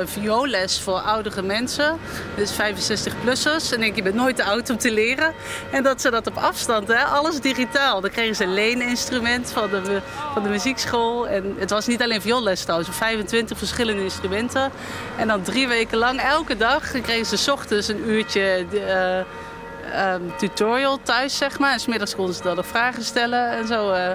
voor 0.80 0.98
oudere 0.98 1.42
mensen. 1.42 1.98
Dus 2.37 2.52
65-plussers. 2.52 3.72
En 3.72 3.80
denk 3.80 3.96
je 3.96 4.02
bent 4.02 4.14
nooit 4.14 4.37
te 4.37 4.44
oud 4.44 4.70
om 4.70 4.78
te 4.78 4.90
leren. 4.90 5.34
En 5.70 5.82
dat 5.82 6.00
ze 6.00 6.11
dat 6.11 6.26
op 6.26 6.37
afstand, 6.37 6.88
hè, 6.88 7.04
alles 7.04 7.40
digitaal. 7.40 8.00
Dan 8.00 8.11
kregen 8.11 8.37
ze 8.37 8.44
een 8.44 8.54
leeninstrument 8.54 9.50
van 9.50 9.70
de, 9.70 10.00
van 10.32 10.42
de 10.42 10.48
muziekschool. 10.48 11.28
En 11.28 11.54
het 11.58 11.70
was 11.70 11.87
niet 11.87 12.02
alleen 12.02 12.22
vioolles 12.22 12.62
trouwens. 12.62 12.88
25 12.96 13.58
verschillende 13.58 14.02
instrumenten. 14.02 14.70
En 15.16 15.28
dan 15.28 15.42
drie 15.42 15.68
weken 15.68 15.98
lang, 15.98 16.20
elke 16.20 16.56
dag, 16.56 16.90
kregen 16.90 17.38
ze 17.38 17.52
ochtends 17.52 17.88
een 17.88 18.08
uurtje... 18.08 18.66
Uh, 18.72 19.20
um, 19.96 20.37
tutorial 20.37 20.98
thuis, 21.03 21.37
zeg 21.37 21.59
maar. 21.59 21.72
En 21.72 21.81
smiddags 21.81 22.14
konden 22.14 22.35
ze 22.35 22.42
dan 22.42 22.64
vragen 22.64 23.03
stellen 23.05 23.51
en 23.51 23.66
zo. 23.66 23.92
Uh, 23.92 24.11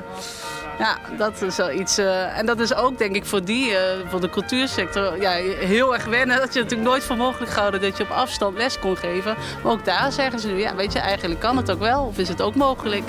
ja, 0.79 0.97
dat 1.17 1.41
is 1.41 1.57
wel 1.57 1.71
iets. 1.71 1.99
Uh, 1.99 2.37
en 2.37 2.45
dat 2.45 2.59
is 2.59 2.75
ook, 2.75 2.97
denk 2.97 3.15
ik, 3.15 3.25
voor 3.25 3.43
die, 3.43 3.71
uh, 3.71 3.77
voor 4.07 4.21
de 4.21 4.29
cultuursector, 4.29 5.21
ja, 5.21 5.31
heel 5.59 5.93
erg 5.93 6.05
wennen. 6.05 6.37
Dat 6.37 6.53
je 6.53 6.59
natuurlijk 6.61 6.89
nooit 6.89 7.03
voor 7.03 7.17
mogelijk 7.17 7.51
gehouden 7.51 7.81
dat 7.81 7.97
je 7.97 8.03
op 8.03 8.09
afstand 8.09 8.57
les 8.57 8.79
kon 8.79 8.97
geven. 8.97 9.35
Maar 9.63 9.71
ook 9.71 9.85
daar 9.85 10.11
zeggen 10.11 10.39
ze 10.39 10.47
nu, 10.47 10.59
ja, 10.59 10.75
weet 10.75 10.93
je, 10.93 10.99
eigenlijk 10.99 11.39
kan 11.39 11.57
het 11.57 11.71
ook 11.71 11.79
wel. 11.79 12.03
Of 12.03 12.17
is 12.17 12.27
het 12.27 12.41
ook 12.41 12.55
mogelijk? 12.55 13.03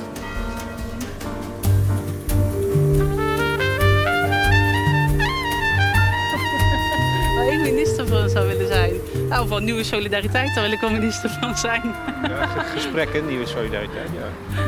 van 8.20 8.30
zou 8.30 8.48
willen 8.48 8.66
zijn. 8.66 8.92
Nou, 9.28 9.48
van 9.48 9.64
nieuwe 9.64 9.84
solidariteit, 9.84 10.54
daar 10.54 10.64
wil 10.64 10.72
ik 10.72 10.80
wel 10.80 10.90
minister 10.90 11.30
van 11.40 11.56
zijn. 11.56 11.82
Ja, 12.28 12.46
gesprekken, 12.46 13.26
nieuwe 13.26 13.46
solidariteit, 13.46 14.08
ja. 14.14 14.62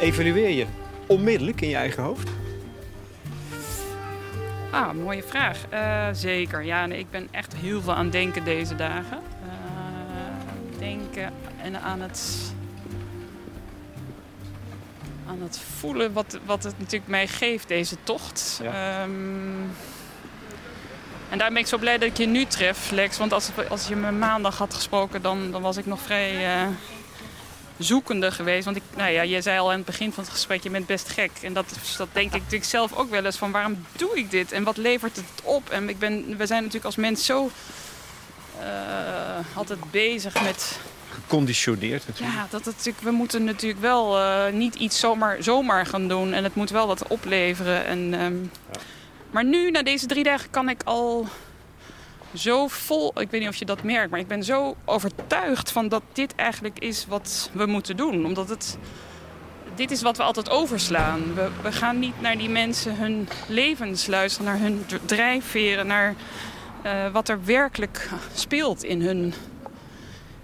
evalueer 0.00 0.50
je 0.50 0.66
onmiddellijk 1.10 1.60
in 1.60 1.68
je 1.68 1.76
eigen 1.76 2.02
hoofd? 2.02 2.30
Ah, 4.70 4.92
mooie 4.92 5.22
vraag. 5.22 5.58
Uh, 5.72 6.06
zeker. 6.12 6.64
Ja, 6.64 6.86
nee, 6.86 6.98
ik 6.98 7.10
ben 7.10 7.28
echt 7.30 7.56
heel 7.56 7.82
veel 7.82 7.94
aan 7.94 8.04
het 8.04 8.12
denken 8.12 8.44
deze 8.44 8.74
dagen. 8.74 9.18
Uh, 9.44 10.78
denken 10.78 11.32
en 11.62 11.80
aan 11.80 12.00
het, 12.00 12.52
aan 15.26 15.42
het 15.42 15.60
voelen 15.78 16.12
wat, 16.12 16.38
wat 16.44 16.62
het 16.62 16.78
natuurlijk 16.78 17.10
mij 17.10 17.26
geeft, 17.26 17.68
deze 17.68 17.96
tocht. 18.02 18.60
Ja. 18.62 19.02
Um, 19.02 19.70
en 21.30 21.38
daar 21.38 21.48
ben 21.48 21.58
ik 21.60 21.66
zo 21.66 21.78
blij 21.78 21.98
dat 21.98 22.08
ik 22.08 22.16
je 22.16 22.26
nu 22.26 22.44
tref, 22.44 22.90
Lex. 22.90 23.18
Want 23.18 23.32
als, 23.32 23.50
als 23.68 23.88
je 23.88 23.96
me 23.96 24.10
maandag 24.10 24.58
had 24.58 24.74
gesproken, 24.74 25.22
dan, 25.22 25.50
dan 25.50 25.62
was 25.62 25.76
ik 25.76 25.86
nog 25.86 26.00
vrij 26.00 26.62
uh, 26.62 26.68
zoekende 27.84 28.32
geweest. 28.32 28.64
Want 28.64 28.76
ik, 28.76 28.82
nou 28.96 29.10
ja, 29.10 29.22
je 29.22 29.40
zei 29.40 29.58
al 29.58 29.70
aan 29.70 29.76
het 29.76 29.86
begin 29.86 30.12
van 30.12 30.24
het 30.24 30.32
gesprek, 30.32 30.62
je 30.62 30.70
bent 30.70 30.86
best 30.86 31.08
gek. 31.08 31.30
En 31.42 31.52
dat, 31.52 31.74
dat 31.96 32.08
denk 32.12 32.26
ik 32.26 32.40
natuurlijk 32.40 32.70
zelf 32.70 32.96
ook 32.96 33.10
wel 33.10 33.24
eens 33.24 33.36
van 33.36 33.50
waarom 33.50 33.84
doe 33.92 34.18
ik 34.18 34.30
dit? 34.30 34.52
En 34.52 34.64
wat 34.64 34.76
levert 34.76 35.16
het 35.16 35.24
op? 35.42 35.70
En 35.70 35.88
ik 35.88 35.98
ben, 35.98 36.36
we 36.36 36.46
zijn 36.46 36.58
natuurlijk 36.58 36.84
als 36.84 36.96
mens 36.96 37.24
zo 37.24 37.50
uh, 38.60 39.56
altijd 39.56 39.90
bezig 39.90 40.42
met... 40.42 40.78
Geconditioneerd 41.10 42.06
natuurlijk. 42.06 42.36
Ja, 42.36 42.46
dat 42.50 42.64
het, 42.64 42.76
natuurlijk, 42.76 43.04
we 43.04 43.10
moeten 43.10 43.44
natuurlijk 43.44 43.80
wel 43.80 44.18
uh, 44.18 44.52
niet 44.52 44.74
iets 44.74 44.98
zomaar, 44.98 45.42
zomaar 45.42 45.86
gaan 45.86 46.08
doen. 46.08 46.32
En 46.32 46.44
het 46.44 46.54
moet 46.54 46.70
wel 46.70 46.86
wat 46.86 47.08
opleveren. 47.08 47.84
En, 47.84 48.22
um, 48.22 48.50
ja. 48.72 48.80
Maar 49.30 49.44
nu, 49.44 49.70
na 49.70 49.82
deze 49.82 50.06
drie 50.06 50.24
dagen, 50.24 50.50
kan 50.50 50.68
ik 50.68 50.82
al 50.84 51.28
zo 52.34 52.68
vol... 52.68 53.20
Ik 53.20 53.30
weet 53.30 53.40
niet 53.40 53.48
of 53.48 53.56
je 53.56 53.64
dat 53.64 53.82
merkt, 53.82 54.10
maar 54.10 54.20
ik 54.20 54.28
ben 54.28 54.44
zo 54.44 54.76
overtuigd 54.84 55.72
van 55.72 55.88
dat 55.88 56.02
dit 56.12 56.34
eigenlijk 56.34 56.78
is 56.78 57.06
wat 57.08 57.50
we 57.52 57.66
moeten 57.66 57.96
doen. 57.96 58.24
Omdat 58.24 58.48
het... 58.48 58.78
Dit 59.74 59.90
is 59.90 60.02
wat 60.02 60.16
we 60.16 60.22
altijd 60.22 60.50
overslaan. 60.50 61.34
We, 61.34 61.48
we 61.62 61.72
gaan 61.72 61.98
niet 61.98 62.20
naar 62.20 62.38
die 62.38 62.48
mensen 62.48 62.96
hun 62.96 63.28
levens 63.48 64.06
luisteren, 64.06 64.46
naar 64.46 64.60
hun 64.60 64.84
drijfveren, 65.04 65.86
naar 65.86 66.14
uh, 66.86 67.12
wat 67.12 67.28
er 67.28 67.44
werkelijk 67.44 68.08
speelt 68.34 68.84
in 68.84 69.02
hun, 69.02 69.34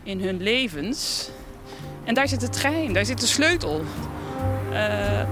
in 0.03 0.21
hun 0.21 0.43
levens. 0.43 1.31
En 2.05 2.15
daar 2.15 2.29
zit 2.29 2.43
het 2.43 2.57
geheim, 2.57 2.93
daar 2.93 3.05
zit 3.05 3.21
de 3.21 3.27
sleutel. 3.27 3.85
Uh, 4.73 5.23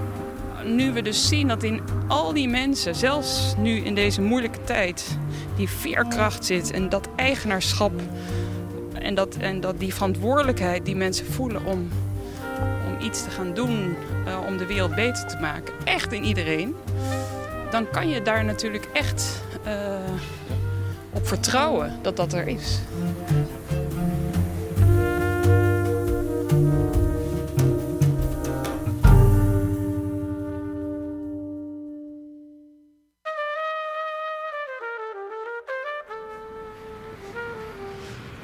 nu 0.63 0.91
we 0.91 1.01
dus 1.01 1.27
zien 1.27 1.47
dat 1.47 1.63
in 1.63 1.81
al 2.07 2.33
die 2.33 2.49
mensen, 2.49 2.95
zelfs 2.95 3.53
nu 3.57 3.77
in 3.77 3.95
deze 3.95 4.21
moeilijke 4.21 4.63
tijd, 4.63 5.17
die 5.55 5.69
veerkracht 5.69 6.45
zit 6.45 6.71
en 6.71 6.89
dat 6.89 7.07
eigenaarschap 7.15 8.01
en, 8.93 9.15
dat, 9.15 9.35
en 9.35 9.61
dat 9.61 9.79
die 9.79 9.93
verantwoordelijkheid 9.93 10.85
die 10.85 10.95
mensen 10.95 11.25
voelen 11.25 11.65
om, 11.65 11.89
om 12.87 13.05
iets 13.05 13.23
te 13.23 13.29
gaan 13.29 13.53
doen 13.53 13.95
uh, 14.27 14.37
om 14.47 14.57
de 14.57 14.65
wereld 14.65 14.95
beter 14.95 15.27
te 15.27 15.37
maken, 15.41 15.73
echt 15.83 16.13
in 16.13 16.23
iedereen, 16.23 16.75
dan 17.71 17.89
kan 17.89 18.09
je 18.09 18.21
daar 18.21 18.45
natuurlijk 18.45 18.89
echt 18.93 19.43
uh, 19.67 19.73
op 21.11 21.27
vertrouwen 21.27 21.99
dat 22.01 22.15
dat 22.15 22.33
er 22.33 22.47
is. 22.47 22.79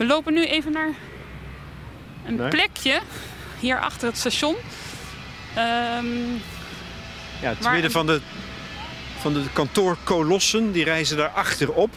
We 0.02 0.08
lopen 0.08 0.34
nu 0.34 0.46
even 0.46 0.72
naar 0.72 0.90
een 2.26 2.36
nee. 2.36 2.48
plekje 2.48 3.02
hier 3.60 3.80
achter 3.80 4.08
het 4.08 4.18
station. 4.18 4.56
Um, 5.58 6.42
ja, 7.42 7.50
het 7.50 7.72
midden 7.72 7.92
van 7.92 8.06
de, 8.06 8.22
van 9.20 9.34
de 9.34 9.44
kantoorkolossen, 9.54 10.72
die 10.72 10.84
reizen 10.84 11.18
daar 11.18 11.30
achterop. 11.30 11.90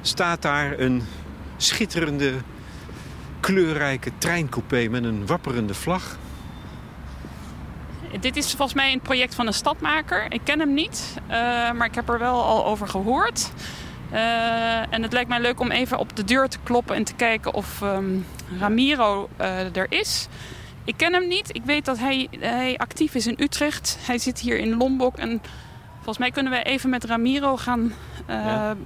Staat 0.00 0.42
daar 0.42 0.78
een 0.78 1.02
schitterende, 1.56 2.32
kleurrijke 3.40 4.10
treincoupé 4.18 4.88
met 4.88 5.04
een 5.04 5.26
wapperende 5.26 5.74
vlag. 5.74 6.16
Dit 8.20 8.36
is 8.36 8.46
volgens 8.46 8.74
mij 8.74 8.92
een 8.92 9.00
project 9.00 9.34
van 9.34 9.46
een 9.46 9.54
stadmaker. 9.54 10.32
Ik 10.32 10.40
ken 10.44 10.58
hem 10.58 10.74
niet, 10.74 11.14
uh, 11.22 11.30
maar 11.72 11.86
ik 11.86 11.94
heb 11.94 12.08
er 12.08 12.18
wel 12.18 12.44
al 12.44 12.66
over 12.66 12.88
gehoord. 12.88 13.50
Uh, 14.12 14.92
en 14.92 15.02
het 15.02 15.12
lijkt 15.12 15.28
mij 15.28 15.40
leuk 15.40 15.60
om 15.60 15.70
even 15.70 15.98
op 15.98 16.16
de 16.16 16.24
deur 16.24 16.48
te 16.48 16.58
kloppen 16.62 16.96
en 16.96 17.04
te 17.04 17.14
kijken 17.14 17.54
of 17.54 17.80
um, 17.80 18.26
Ramiro 18.58 19.28
uh, 19.40 19.76
er 19.76 19.86
is. 19.88 20.28
Ik 20.84 20.96
ken 20.96 21.12
hem 21.12 21.28
niet. 21.28 21.56
Ik 21.56 21.62
weet 21.64 21.84
dat 21.84 21.98
hij, 21.98 22.28
hij 22.38 22.76
actief 22.76 23.14
is 23.14 23.26
in 23.26 23.36
Utrecht. 23.38 23.98
Hij 24.00 24.18
zit 24.18 24.38
hier 24.38 24.58
in 24.58 24.76
Lombok. 24.76 25.16
En 25.16 25.42
volgens 25.94 26.18
mij 26.18 26.30
kunnen 26.30 26.52
we 26.52 26.62
even 26.62 26.90
met 26.90 27.04
Ramiro 27.04 27.56
gaan, 27.56 27.92
uh, 28.30 28.36
ja. 28.44 28.76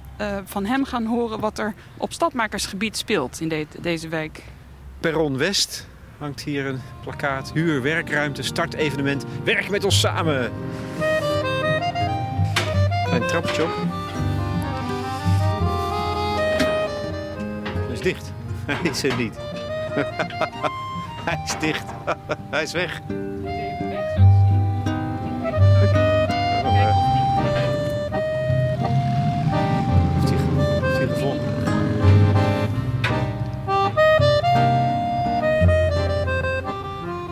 van 0.45 0.65
hem 0.65 0.85
gaan 0.85 1.05
horen 1.05 1.39
wat 1.39 1.59
er 1.59 1.73
op 1.97 2.13
stadmakersgebied 2.13 2.97
speelt 2.97 3.41
in 3.41 3.47
de, 3.47 3.67
deze 3.79 4.07
wijk. 4.07 4.43
Perron 4.99 5.37
West 5.37 5.87
hangt 6.17 6.41
hier 6.41 6.65
een 6.65 6.81
plakkaat. 7.03 7.51
Huur, 7.53 7.81
werkruimte, 7.81 8.43
start 8.43 8.73
evenement. 8.73 9.25
Werk 9.43 9.69
met 9.69 9.83
ons 9.83 9.99
samen. 9.99 10.51
Klein 13.05 13.27
trapje 13.27 13.63
op. 13.63 13.86
is 17.97 18.03
dicht. 18.03 18.31
Hij 18.65 18.89
is 18.91 19.03
er 19.03 19.15
niet. 19.17 19.37
Hij 21.27 21.41
is 21.45 21.55
dicht. 21.59 21.85
Hij 22.49 22.63
is 22.63 22.71
weg. 22.71 23.01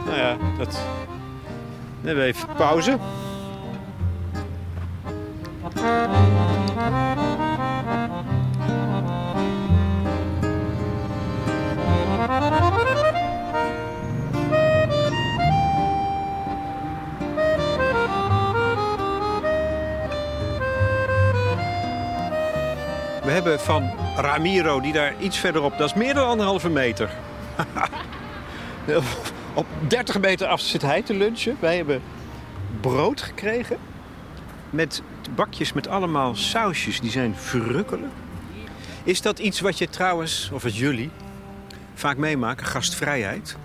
Nou 0.06 0.18
ja, 0.18 0.38
dat. 0.58 0.72
Dan 0.72 2.16
hebben 2.16 2.24
we 2.24 2.30
even 2.30 2.48
pauze. 2.56 2.98
Hebben 23.36 23.60
van 23.60 23.92
Ramiro, 24.16 24.82
die 24.82 24.94
daar 24.94 25.14
iets 25.20 25.38
verderop, 25.38 25.78
dat 25.78 25.90
is 25.90 25.94
meer 25.94 26.14
dan 26.14 26.28
anderhalve 26.28 26.70
meter. 26.70 27.10
Op 29.54 29.66
30 29.88 30.20
meter 30.20 30.48
af 30.48 30.60
zit 30.60 30.82
hij 30.82 31.02
te 31.02 31.14
lunchen. 31.14 31.58
Wij 31.60 31.76
hebben 31.76 32.02
brood 32.82 33.22
gekregen 33.22 33.78
met 34.70 35.02
bakjes 35.36 35.74
met 35.74 35.88
allemaal 35.88 36.36
sausjes. 36.36 37.00
Die 37.00 37.12
zijn 37.12 37.36
verrukkelijk. 37.36 38.14
Is 39.04 39.22
dat 39.22 39.40
iets 39.40 39.60
wat 39.60 39.78
je 39.78 39.90
trouwens, 39.90 40.50
of 40.54 40.64
wat 40.64 40.78
jullie, 40.78 41.10
vaak 41.94 42.18
meemaken? 42.18 42.66
Gastvrijheid? 42.66 43.58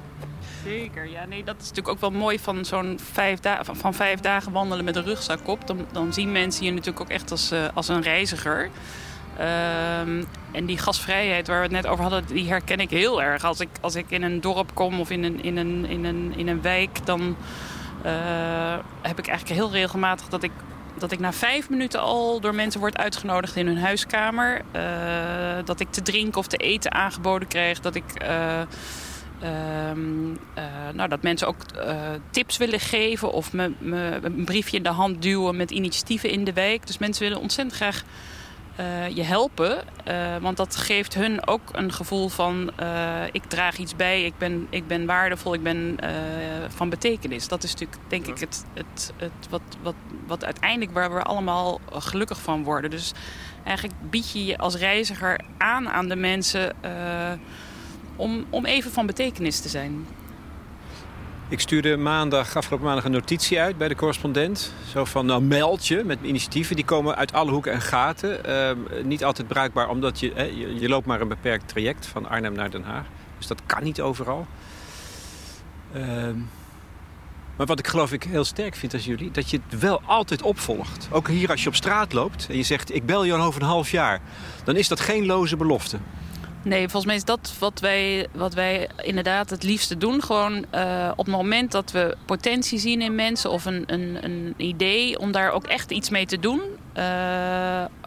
Zeker, 0.64 1.10
ja. 1.10 1.24
Nee, 1.24 1.44
dat 1.44 1.54
is 1.54 1.68
natuurlijk 1.68 1.88
ook 1.88 2.00
wel 2.00 2.10
mooi 2.10 2.38
van 2.38 2.64
zo'n 2.64 2.98
vijf, 3.12 3.40
dagen, 3.40 3.76
van 3.76 3.94
dagen 4.20 4.52
wandelen 4.52 4.84
met 4.84 4.96
een 4.96 5.04
rugzak 5.04 5.48
op. 5.48 5.74
Dan, 5.92 6.12
zien 6.12 6.32
mensen 6.32 6.64
je 6.64 6.70
natuurlijk 6.70 7.00
ook 7.00 7.08
echt 7.08 7.30
als, 7.30 7.52
uh, 7.52 7.64
als 7.74 7.88
een 7.88 8.02
reiziger. 8.02 8.70
Um, 9.40 10.24
en 10.52 10.66
die 10.66 10.78
gasvrijheid 10.78 11.46
waar 11.46 11.56
we 11.56 11.62
het 11.62 11.72
net 11.72 11.86
over 11.86 12.02
hadden, 12.02 12.26
die 12.26 12.48
herken 12.48 12.78
ik 12.78 12.90
heel 12.90 13.22
erg. 13.22 13.44
Als 13.44 13.60
ik, 13.60 13.68
als 13.80 13.94
ik 13.94 14.06
in 14.08 14.22
een 14.22 14.40
dorp 14.40 14.74
kom 14.74 15.00
of 15.00 15.10
in 15.10 15.24
een, 15.24 15.42
in 15.42 15.56
een, 15.56 15.84
in 15.84 16.04
een, 16.04 16.32
in 16.36 16.48
een 16.48 16.62
wijk, 16.62 17.06
dan 17.06 17.36
uh, 18.06 18.76
heb 19.02 19.18
ik 19.18 19.28
eigenlijk 19.28 19.60
heel 19.60 19.70
regelmatig 19.70 20.28
dat 20.28 20.42
ik, 20.42 20.50
dat 20.98 21.12
ik 21.12 21.18
na 21.18 21.32
vijf 21.32 21.70
minuten 21.70 22.00
al 22.00 22.40
door 22.40 22.54
mensen 22.54 22.80
word 22.80 22.98
uitgenodigd 22.98 23.56
in 23.56 23.66
hun 23.66 23.78
huiskamer. 23.78 24.60
Uh, 24.76 24.82
dat 25.64 25.80
ik 25.80 25.90
te 25.90 26.02
drinken 26.02 26.38
of 26.38 26.46
te 26.46 26.56
eten 26.56 26.92
aangeboden 26.92 27.48
krijg. 27.48 27.80
Dat 27.80 27.94
ik. 27.94 28.04
Um, 29.90 30.38
uh, 30.58 30.64
nou, 30.94 31.08
dat 31.08 31.22
mensen 31.22 31.46
ook 31.46 31.62
tips 32.30 32.56
willen 32.56 32.80
geven 32.80 33.32
of 33.32 33.52
me, 33.52 33.72
me, 33.78 34.18
een 34.22 34.44
briefje 34.44 34.76
in 34.76 34.82
de 34.82 34.88
hand 34.88 35.22
duwen 35.22 35.56
met 35.56 35.70
initiatieven 35.70 36.30
in 36.30 36.44
de 36.44 36.52
wijk. 36.52 36.86
Dus 36.86 36.98
mensen 36.98 37.22
willen 37.22 37.40
ontzettend 37.40 37.76
graag 37.76 38.02
uh, 38.80 39.08
je 39.08 39.22
helpen. 39.22 39.78
Uh, 40.08 40.36
want 40.40 40.56
dat 40.56 40.76
geeft 40.76 41.14
hun 41.14 41.46
ook 41.46 41.60
een 41.72 41.92
gevoel 41.92 42.28
van 42.28 42.70
uh, 42.80 43.22
ik 43.32 43.44
draag 43.44 43.78
iets 43.78 43.96
bij, 43.96 44.24
ik 44.24 44.38
ben, 44.38 44.66
ik 44.70 44.86
ben 44.86 45.06
waardevol, 45.06 45.54
ik 45.54 45.62
ben 45.62 45.98
van 46.68 46.88
betekenis. 46.88 47.48
Dat 47.48 47.62
is 47.62 47.72
natuurlijk 47.72 48.00
denk 48.08 48.26
ik 48.26 48.38
het, 48.38 48.64
het, 48.74 49.12
het 49.16 49.48
wat, 49.50 49.62
wat, 49.82 49.94
wat 50.26 50.44
uiteindelijk 50.44 50.92
waar 50.92 51.14
we 51.14 51.22
allemaal 51.22 51.80
gelukkig 51.92 52.40
van 52.40 52.62
worden. 52.62 52.90
Dus 52.90 53.12
eigenlijk 53.64 53.96
bied 54.10 54.32
je 54.32 54.44
je 54.44 54.58
als 54.58 54.76
reiziger 54.76 55.40
aan 55.58 55.88
aan 55.88 56.08
de 56.08 56.16
mensen 56.16 56.72
om, 58.16 58.44
om 58.50 58.64
even 58.64 58.90
van 58.90 59.06
betekenis 59.06 59.60
te 59.60 59.68
zijn. 59.68 60.06
Ik 61.50 61.60
stuurde 61.60 61.96
maandag, 61.96 62.56
afgelopen 62.56 62.86
maandag 62.86 63.04
een 63.04 63.10
notitie 63.10 63.60
uit 63.60 63.78
bij 63.78 63.88
de 63.88 63.94
correspondent. 63.94 64.72
Zo 64.92 65.04
van, 65.04 65.26
nou 65.26 65.42
meld 65.42 65.86
je 65.86 66.02
met 66.04 66.18
initiatieven. 66.22 66.76
Die 66.76 66.84
komen 66.84 67.16
uit 67.16 67.32
alle 67.32 67.50
hoeken 67.50 67.72
en 67.72 67.80
gaten. 67.80 68.44
Ehm, 68.44 68.78
niet 69.04 69.24
altijd 69.24 69.48
bruikbaar, 69.48 69.88
omdat 69.88 70.20
je, 70.20 70.32
je, 70.80 70.88
loopt 70.88 71.06
maar 71.06 71.20
een 71.20 71.28
beperkt 71.28 71.68
traject 71.68 72.06
van 72.06 72.28
Arnhem 72.28 72.52
naar 72.52 72.70
Den 72.70 72.82
Haag. 72.82 73.04
Dus 73.38 73.46
dat 73.46 73.62
kan 73.66 73.82
niet 73.82 74.00
overal. 74.00 74.46
Ehm, 75.92 76.36
maar 77.56 77.66
wat 77.66 77.78
ik 77.78 77.86
geloof 77.86 78.12
ik 78.12 78.22
heel 78.22 78.44
sterk 78.44 78.74
vind 78.74 78.92
als 78.92 79.04
jullie... 79.04 79.30
dat 79.30 79.50
je 79.50 79.60
het 79.68 79.80
wel 79.80 80.02
altijd 80.04 80.42
opvolgt. 80.42 81.08
Ook 81.12 81.28
hier 81.28 81.50
als 81.50 81.62
je 81.62 81.68
op 81.68 81.74
straat 81.74 82.12
loopt 82.12 82.46
en 82.50 82.56
je 82.56 82.62
zegt... 82.62 82.94
ik 82.94 83.06
bel 83.06 83.24
je 83.24 83.34
over 83.34 83.62
een 83.62 83.68
half 83.68 83.90
jaar. 83.90 84.20
Dan 84.64 84.76
is 84.76 84.88
dat 84.88 85.00
geen 85.00 85.26
loze 85.26 85.56
belofte. 85.56 85.98
Nee, 86.62 86.80
volgens 86.80 87.04
mij 87.04 87.14
is 87.14 87.24
dat 87.24 87.54
wat 87.58 87.80
wij, 87.80 88.26
wat 88.32 88.54
wij 88.54 88.88
inderdaad 89.02 89.50
het 89.50 89.62
liefste 89.62 89.96
doen. 89.96 90.22
Gewoon 90.22 90.64
uh, 90.74 91.10
op 91.16 91.26
het 91.26 91.34
moment 91.34 91.72
dat 91.72 91.90
we 91.90 92.16
potentie 92.24 92.78
zien 92.78 93.02
in 93.02 93.14
mensen 93.14 93.50
of 93.50 93.64
een, 93.64 93.84
een, 93.86 94.24
een 94.24 94.54
idee 94.56 95.18
om 95.18 95.32
daar 95.32 95.50
ook 95.50 95.66
echt 95.66 95.90
iets 95.90 96.10
mee 96.10 96.26
te 96.26 96.38
doen. 96.38 96.60
Uh, 96.60 97.02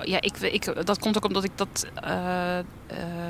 ja, 0.03 0.19
ik, 0.19 0.37
ik, 0.39 0.85
dat 0.85 0.99
komt 0.99 1.17
ook 1.17 1.25
omdat 1.25 1.43
ik 1.43 1.51
dat 1.55 1.87
uh, 2.05 2.57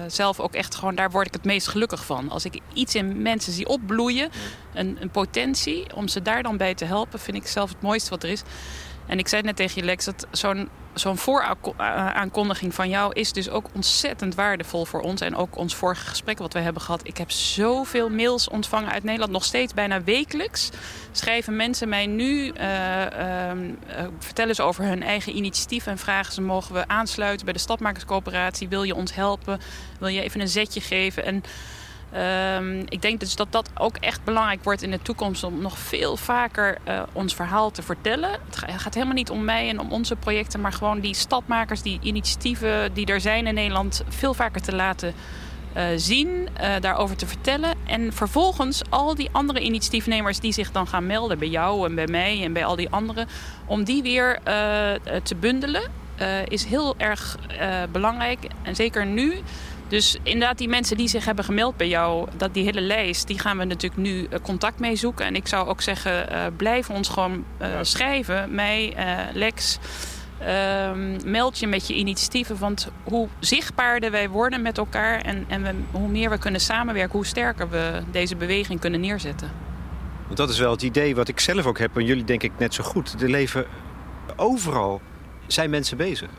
zelf 0.08 0.40
ook 0.40 0.54
echt 0.54 0.76
gewoon, 0.76 0.96
daar 0.96 1.12
word 1.12 1.28
ik 1.28 1.34
het 1.34 1.44
meest 1.44 1.68
gelukkig 1.68 2.06
van. 2.06 2.30
Als 2.30 2.46
ik 2.46 2.60
iets 2.74 2.96
in 2.96 3.22
mensen 3.22 3.54
zie 3.54 3.68
opbloeien, 3.68 4.30
een 4.74 5.10
potentie, 5.12 5.96
om 5.96 6.08
ze 6.08 6.22
daar 6.22 6.44
dan 6.44 6.58
bij 6.58 6.74
te 6.74 6.86
helpen, 6.86 7.20
vind 7.20 7.38
ik 7.38 7.48
zelf 7.48 7.70
het 7.70 7.82
mooiste 7.82 8.10
wat 8.10 8.24
er 8.24 8.30
is. 8.30 8.44
En 9.06 9.20
ik 9.20 9.28
zei 9.28 9.42
net 9.42 9.56
tegen 9.56 9.82
je, 9.82 9.86
Lex, 9.86 10.06
dat 10.06 10.28
zo'n 10.32 10.70
zo'n 10.94 11.18
vooraankondiging 11.18 12.74
van 12.74 12.90
jou 12.90 13.14
is 13.14 13.32
dus 13.32 13.50
ook 13.50 13.70
ontzettend 13.74 14.36
waardevol 14.36 14.86
voor 14.86 15.02
ons. 15.02 15.22
En 15.22 15.36
ook 15.36 15.58
ons 15.58 15.76
vorige 15.76 16.06
gesprek 16.06 16.38
wat 16.38 16.54
we 16.54 16.60
hebben 16.60 16.82
gehad. 16.82 17.08
Ik 17.08 17.18
heb 17.18 17.32
zoveel 17.32 18.10
mails 18.10 18.50
ontvangen 18.50 18.92
uit 18.92 19.04
Nederland. 19.04 19.32
Nog 19.32 19.44
steeds 19.44 19.74
bijna 19.74 20.04
wekelijks 20.04 20.70
schrijven 21.12 21.56
mensen 21.56 21.90
mij 21.90 22.06
nu, 22.06 22.54
uh, 22.58 23.02
uh, 23.02 23.52
vertellen 24.20 24.56
ze 24.56 24.62
over 24.62 24.84
hun 24.84 25.04
eigen 25.04 25.36
initiatief 25.36 25.88
en 25.88 25.98
vragen 25.98 26.34
ze 26.34 26.42
mogen 26.42 26.74
we 26.74 26.88
aansluiten 26.88 27.46
bij 27.46 27.54
de 27.54 27.60
Stadmakerscoöperatie. 27.60 28.70
Wil 28.70 28.84
je 28.84 28.96
ons 28.96 29.16
helpen? 29.16 29.60
Wil 30.00 30.08
je 30.08 30.22
even 30.22 30.42
een 30.42 30.48
zetje 30.48 30.82
geven? 30.82 31.26
En 31.26 31.44
Um, 32.58 32.84
ik 32.90 33.02
denk 33.02 33.20
dus 33.20 33.36
dat 33.36 33.52
dat 33.52 33.70
ook 33.78 33.98
echt 33.98 34.24
belangrijk 34.24 34.64
wordt 34.64 34.82
in 34.82 34.92
de 34.92 35.02
toekomst 35.02 35.44
om 35.44 35.62
nog 35.62 35.78
veel 35.78 36.18
vaker 36.18 36.78
uh, 36.88 37.02
ons 37.14 37.36
verhaal 37.36 37.72
te 37.72 37.82
vertellen. 37.82 38.30
Het 38.32 38.82
gaat 38.82 38.94
helemaal 38.94 39.16
niet 39.16 39.30
om 39.30 39.44
mij 39.44 39.70
en 39.70 39.80
om 39.80 39.92
onze 39.92 40.16
projecten, 40.16 40.62
maar 40.62 40.74
gewoon 40.74 41.00
die 41.00 41.14
stadmakers, 41.14 41.82
die 41.82 42.00
initiatieven 42.02 42.94
die 42.94 43.06
er 43.06 43.22
zijn 43.22 43.48
in 43.48 43.54
Nederland, 43.54 44.04
veel 44.10 44.34
vaker 44.34 44.62
te 44.62 44.76
laten 44.76 45.14
uh, 45.78 45.84
zien, 45.96 46.28
uh, 46.30 46.70
daarover 46.80 47.16
te 47.16 47.28
vertellen. 47.28 47.74
En 47.86 48.14
vervolgens 48.14 48.82
al 48.90 49.16
die 49.16 49.30
andere 49.32 49.60
initiatiefnemers 49.60 50.40
die 50.40 50.54
zich 50.54 50.72
dan 50.72 50.88
gaan 50.88 51.06
melden 51.06 51.40
bij 51.40 51.50
jou 51.50 51.88
en 51.88 51.96
bij 51.96 52.08
mij 52.08 52.44
en 52.44 52.54
bij 52.54 52.66
al 52.66 52.76
die 52.76 52.90
anderen, 52.90 53.28
om 53.66 53.84
die 53.84 54.04
weer 54.04 54.40
te 55.24 55.36
bundelen, 55.36 55.92
is 56.48 56.66
heel 56.66 56.96
erg 56.98 57.38
belangrijk. 57.92 58.48
En 58.62 58.76
zeker 58.76 59.06
nu. 59.06 59.42
Dus 59.94 60.18
inderdaad, 60.24 60.58
die 60.58 60.68
mensen 60.68 60.98
die 60.98 61.08
zich 61.08 61.26
hebben 61.26 61.46
gemeld 61.46 61.78
bij 61.78 61.88
jou, 61.88 62.28
dat 62.38 62.54
die 62.54 62.64
hele 62.64 62.82
lijst, 62.82 63.28
die 63.28 63.40
gaan 63.40 63.58
we 63.58 63.64
natuurlijk 63.64 64.02
nu 64.02 64.20
uh, 64.20 64.40
contact 64.42 64.80
mee 64.80 64.96
zoeken. 64.96 65.26
En 65.26 65.36
ik 65.36 65.48
zou 65.48 65.68
ook 65.68 65.82
zeggen, 65.82 66.32
uh, 66.32 66.46
blijf 66.58 66.90
ons 66.90 67.10
gewoon 67.10 67.46
uh, 67.62 67.68
schrijven. 67.82 68.56
Mij, 68.56 68.96
Lex, 69.34 69.80
ehm, 70.40 71.32
meld 71.32 71.60
je 71.60 71.68
met 71.68 71.88
je 71.88 71.94
initiatieven. 71.94 72.58
Want 72.58 72.92
hoe 73.04 73.28
zichtbaarder 73.40 74.12
wij 74.12 74.30
worden 74.30 74.62
met 74.62 74.78
elkaar 74.78 75.22
en, 75.22 75.46
en 75.48 75.64
we, 75.64 75.74
hoe 75.92 76.08
meer 76.08 76.30
we 76.30 76.38
kunnen 76.38 76.62
samenwerken, 76.62 77.16
hoe 77.16 77.26
sterker 77.26 77.70
we 77.70 78.02
deze 78.12 78.36
beweging 78.36 78.80
kunnen 78.80 79.00
neerzetten. 79.00 79.52
Want 80.26 80.38
dat 80.38 80.50
is 80.50 80.60
wel 80.60 80.72
het 80.72 80.82
idee 80.82 81.16
wat 81.16 81.28
ik 81.28 81.40
zelf 81.40 81.66
ook 81.66 81.80
heb, 81.80 81.98
en 81.98 82.06
jullie 82.06 82.24
denk 82.24 82.44
ik 82.44 82.52
net 82.58 82.74
zo 82.74 82.84
goed. 82.84 83.22
Er 83.22 83.30
leven 83.30 83.66
overal 84.36 85.02
zijn 85.48 85.70
mensen 85.70 85.98
bezig. 85.98 86.30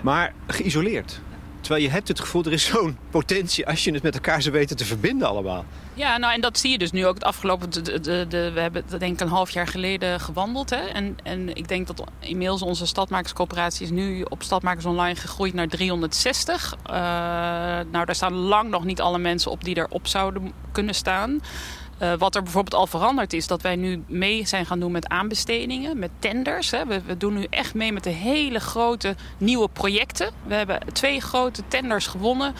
Maar 0.00 0.32
geïsoleerd. 0.46 1.20
Terwijl 1.60 1.82
je 1.82 1.90
hebt 1.90 2.08
het 2.08 2.20
gevoel, 2.20 2.44
er 2.44 2.52
is 2.52 2.64
zo'n 2.64 2.98
potentie 3.10 3.66
als 3.66 3.84
je 3.84 3.92
het 3.92 4.02
met 4.02 4.14
elkaar 4.14 4.42
zou 4.42 4.54
weten 4.54 4.76
te 4.76 4.84
verbinden 4.84 5.28
allemaal. 5.28 5.64
Ja, 5.94 6.18
nou 6.18 6.34
en 6.34 6.40
dat 6.40 6.58
zie 6.58 6.70
je 6.70 6.78
dus 6.78 6.90
nu 6.90 7.06
ook 7.06 7.14
het 7.14 7.24
afgelopen... 7.24 7.70
De, 7.70 8.00
de, 8.00 8.26
de, 8.28 8.50
we 8.50 8.60
hebben 8.60 8.84
denk 8.98 9.12
ik 9.12 9.20
een 9.20 9.28
half 9.28 9.50
jaar 9.50 9.66
geleden 9.66 10.20
gewandeld. 10.20 10.70
Hè? 10.70 10.76
En, 10.76 11.16
en 11.22 11.54
ik 11.54 11.68
denk 11.68 11.86
dat 11.86 12.04
inmiddels 12.18 12.62
onze 12.62 12.86
stadmakerscoöperatie 12.86 13.84
is 13.84 13.90
nu 13.90 14.22
op 14.22 14.42
Stadmakers 14.42 14.84
Online 14.84 15.16
gegroeid 15.16 15.54
naar 15.54 15.68
360. 15.68 16.76
Uh, 16.86 16.92
nou, 17.90 18.04
daar 18.04 18.14
staan 18.14 18.34
lang 18.34 18.70
nog 18.70 18.84
niet 18.84 19.00
alle 19.00 19.18
mensen 19.18 19.50
op 19.50 19.64
die 19.64 19.76
erop 19.76 20.06
zouden 20.06 20.52
kunnen 20.72 20.94
staan. 20.94 21.40
Uh, 22.02 22.12
wat 22.18 22.34
er 22.34 22.42
bijvoorbeeld 22.42 22.74
al 22.74 22.86
veranderd 22.86 23.32
is, 23.32 23.46
dat 23.46 23.62
wij 23.62 23.76
nu 23.76 24.02
mee 24.06 24.46
zijn 24.46 24.66
gaan 24.66 24.80
doen 24.80 24.92
met 24.92 25.08
aanbestedingen, 25.08 25.98
met 25.98 26.10
tenders. 26.18 26.70
Hè. 26.70 26.86
We, 26.86 27.16
doen 27.16 27.34
nu 27.34 27.46
echt 27.50 27.74
mee 27.74 27.92
met 27.92 28.04
de 28.04 28.10
hele 28.10 28.60
grote 28.60 29.14
nieuwe 29.38 29.68
projecten. 29.68 30.30
We 30.46 30.54
hebben 30.54 30.80
twee 30.92 31.20
grote 31.20 31.62
tenders 31.68 32.06
gewonnen. 32.06 32.54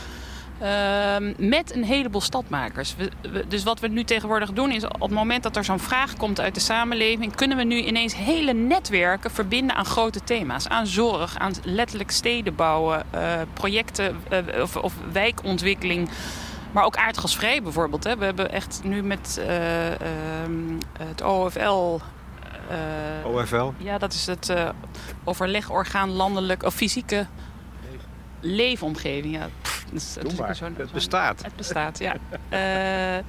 Uh, 0.63 1.17
met 1.37 1.75
een 1.75 1.85
heleboel 1.85 2.21
stadmakers. 2.21 2.95
Dus 3.49 3.63
wat 3.63 3.81
we 3.81 3.89
nu 3.89 4.05
tegenwoordig 4.05 4.53
doen 4.53 4.71
is 4.71 4.85
op 4.85 5.01
het 5.01 5.11
moment 5.11 5.43
dat 5.43 5.57
er 5.57 5.65
zo'n 5.65 5.79
vraag 5.79 6.17
komt 6.17 6.41
uit 6.41 6.55
de 6.55 6.61
samenleving, 6.61 7.37
kunnen 7.37 7.57
we 7.57 7.65
nu 7.65 7.77
ineens 7.83 8.17
hele 8.17 8.53
netwerken 8.53 9.31
verbinden 9.31 9.77
aan 9.77 9.85
grote 9.85 10.25
thema's. 10.25 10.69
Aan 10.69 10.87
zorg, 10.87 11.39
aan 11.39 11.53
letterlijk 11.65 12.11
steden 12.11 12.55
bouwen, 12.55 13.03
uh, 13.15 13.41
projecten 13.53 14.17
uh, 14.33 14.63
of, 14.63 14.77
of 14.77 14.95
wijkontwikkeling. 15.13 16.09
Maar 16.73 16.85
ook 16.85 16.97
aardgasvrij 16.97 17.63
bijvoorbeeld. 17.63 18.05
Hè. 18.05 18.17
We 18.17 18.25
hebben 18.25 18.53
echt 18.53 18.81
nu 18.85 19.03
met 19.03 19.37
uh, 19.41 19.91
uh, 19.91 19.97
het 20.99 21.23
OFL. 21.23 21.99
Uh, 23.25 23.35
OFL? 23.35 23.71
Ja, 23.77 23.99
dat 23.99 24.13
is 24.13 24.27
het 24.27 24.55
overlegorgaan 25.25 26.11
landelijk 26.11 26.63
of 26.63 26.75
fysieke 26.75 27.27
leefomgeving. 28.41 29.35
Ja, 29.35 29.49
pff, 29.63 29.85
dat 29.85 30.01
is, 30.01 30.15
het 30.15 30.93
bestaat. 30.93 31.43
Het 31.43 31.57
bestaat, 31.57 31.99
ja. 31.99 32.17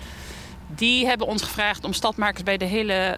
die 0.67 1.05
hebben 1.05 1.27
ons 1.27 1.41
gevraagd 1.41 1.83
om 1.83 1.93
stadmakers 1.93 2.43
bij 2.43 2.57
de 2.57 2.65
hele 2.65 3.17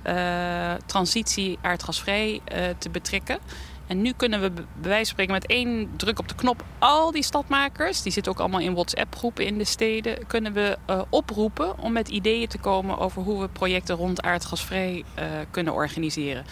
transitie 0.86 1.58
aardgasvrij 1.62 2.42
te 2.78 2.90
betrekken. 2.90 3.40
En 3.88 4.02
nu 4.02 4.14
kunnen 4.18 4.42
we 4.42 4.52
bij 4.52 4.66
wijze 4.82 4.98
van 4.98 5.06
spreken 5.06 5.34
met 5.34 5.46
één 5.46 5.90
druk 5.96 6.20
op 6.20 6.28
de 6.28 6.36
knop 6.36 6.64
al 6.80 7.12
die 7.12 7.24
stadmakers, 7.24 8.02
die 8.02 8.12
zitten 8.12 8.32
ook 8.32 8.40
allemaal 8.40 8.60
in 8.60 8.74
WhatsApp-groepen 8.74 9.46
in 9.46 9.58
de 9.58 9.64
steden, 9.64 10.28
kunnen 10.28 10.54
we 10.54 10.78
uh, 10.90 11.02
oproepen 11.10 11.80
om 11.80 11.92
met 11.92 12.10
ideeën 12.10 12.48
te 12.48 12.58
komen 12.58 12.98
over 12.98 13.22
hoe 13.22 13.42
we 13.42 13.48
projecten 13.48 13.96
rond 13.96 14.22
aardgasvrij 14.22 15.04
uh, 15.20 15.26
kunnen 15.52 15.74
organiseren. 15.74 16.46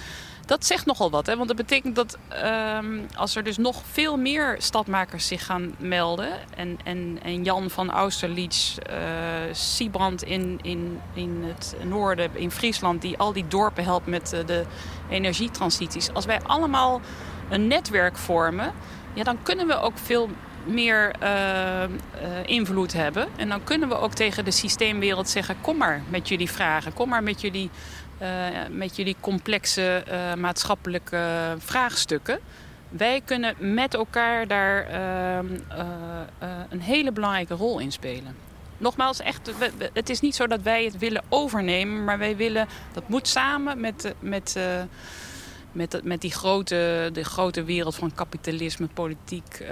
Dat 0.52 0.66
zegt 0.66 0.86
nogal 0.86 1.10
wat, 1.10 1.26
hè? 1.26 1.36
want 1.36 1.48
dat 1.48 1.58
betekent 1.58 1.96
dat 1.96 2.18
um, 2.84 3.06
als 3.16 3.36
er 3.36 3.44
dus 3.44 3.58
nog 3.58 3.82
veel 3.92 4.18
meer 4.18 4.56
stadmakers 4.58 5.28
zich 5.28 5.46
gaan 5.46 5.76
melden. 5.78 6.30
En, 6.56 6.78
en, 6.84 7.20
en 7.24 7.44
Jan 7.44 7.70
van 7.70 7.92
Austerlitz, 7.92 8.78
uh, 8.78 8.96
Siebrand 9.52 10.24
in, 10.24 10.60
in, 10.62 11.00
in 11.14 11.44
het 11.44 11.76
noorden, 11.84 12.30
in 12.34 12.52
Friesland, 12.52 13.02
die 13.02 13.18
al 13.18 13.34
die 13.34 13.48
dorpen 13.48 13.84
helpt 13.84 14.08
met 14.08 14.34
uh, 14.34 14.46
de 14.46 14.66
energietransities. 15.10 16.14
Als 16.14 16.26
wij 16.26 16.42
allemaal 16.42 17.02
een 17.50 17.68
netwerk 17.68 18.18
vormen, 18.18 18.74
ja, 19.14 19.24
dan 19.24 19.44
kunnen 19.44 19.68
we 19.68 19.80
ook 19.80 19.98
veel 19.98 20.30
meer 20.66 21.16
uh, 21.24 21.30
uh, 21.30 21.88
invloed 22.46 22.94
hebben. 22.94 23.28
En 23.36 23.50
dan 23.50 23.64
kunnen 23.64 23.90
we 23.90 23.96
ook 23.96 24.14
tegen 24.14 24.46
de 24.46 24.52
systeemwereld 24.52 25.30
zeggen: 25.30 25.62
kom 25.62 25.78
maar 25.78 26.02
met 26.10 26.28
jullie 26.28 26.52
vragen, 26.52 26.94
kom 26.94 27.10
maar 27.10 27.24
met 27.24 27.42
jullie, 27.42 27.70
met 28.70 28.96
jullie 28.96 29.16
complexe 29.20 30.04
maatschappelijke 30.38 31.56
vraagstukken. 31.58 32.40
Wij 32.90 33.22
kunnen 33.26 33.56
met 33.58 33.94
elkaar 33.94 34.48
daar 34.48 34.86
ehm, 34.88 35.46
een 36.70 36.82
hele 36.82 37.12
belangrijke 37.12 37.54
rol 37.54 37.80
in 37.80 37.92
spelen. 37.92 38.36
Nogmaals, 38.78 39.20
echt, 39.20 39.52
het 39.94 40.10
is 40.10 40.20
niet 40.20 40.36
zo 40.36 40.48
dat 40.48 40.62
wij 40.62 40.84
het 40.84 40.98
willen 40.98 41.24
overnemen, 41.30 42.04
maar 42.04 42.18
wij 42.18 42.36
willen, 42.36 42.68
dat 42.94 43.08
moet 43.08 43.28
samen 43.28 43.80
met, 43.80 44.14
met 44.20 44.56
met, 45.72 46.00
met 46.04 46.22
die 46.22 46.32
grote, 46.32 47.10
de 47.14 47.24
grote 47.24 47.64
wereld 47.64 47.96
van 47.96 48.14
kapitalisme, 48.14 48.88
politiek, 48.88 49.66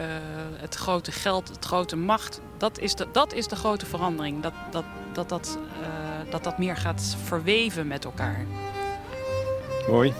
het 0.57 0.75
grote 0.75 1.11
geld, 1.11 1.49
het 1.49 1.65
grote 1.65 1.95
macht. 1.95 2.41
Dat 2.57 2.79
is 2.79 2.95
de, 2.95 3.07
dat 3.11 3.33
is 3.33 3.47
de 3.47 3.55
grote 3.55 3.85
verandering. 3.85 4.41
Dat 4.41 4.53
dat, 4.71 4.83
dat, 5.27 5.29
dat, 5.29 5.59
uh, 5.81 6.31
dat 6.31 6.43
dat 6.43 6.57
meer 6.57 6.77
gaat 6.77 7.17
verweven 7.23 7.87
met 7.87 8.05
elkaar. 8.05 8.45
Mooi. 9.87 10.13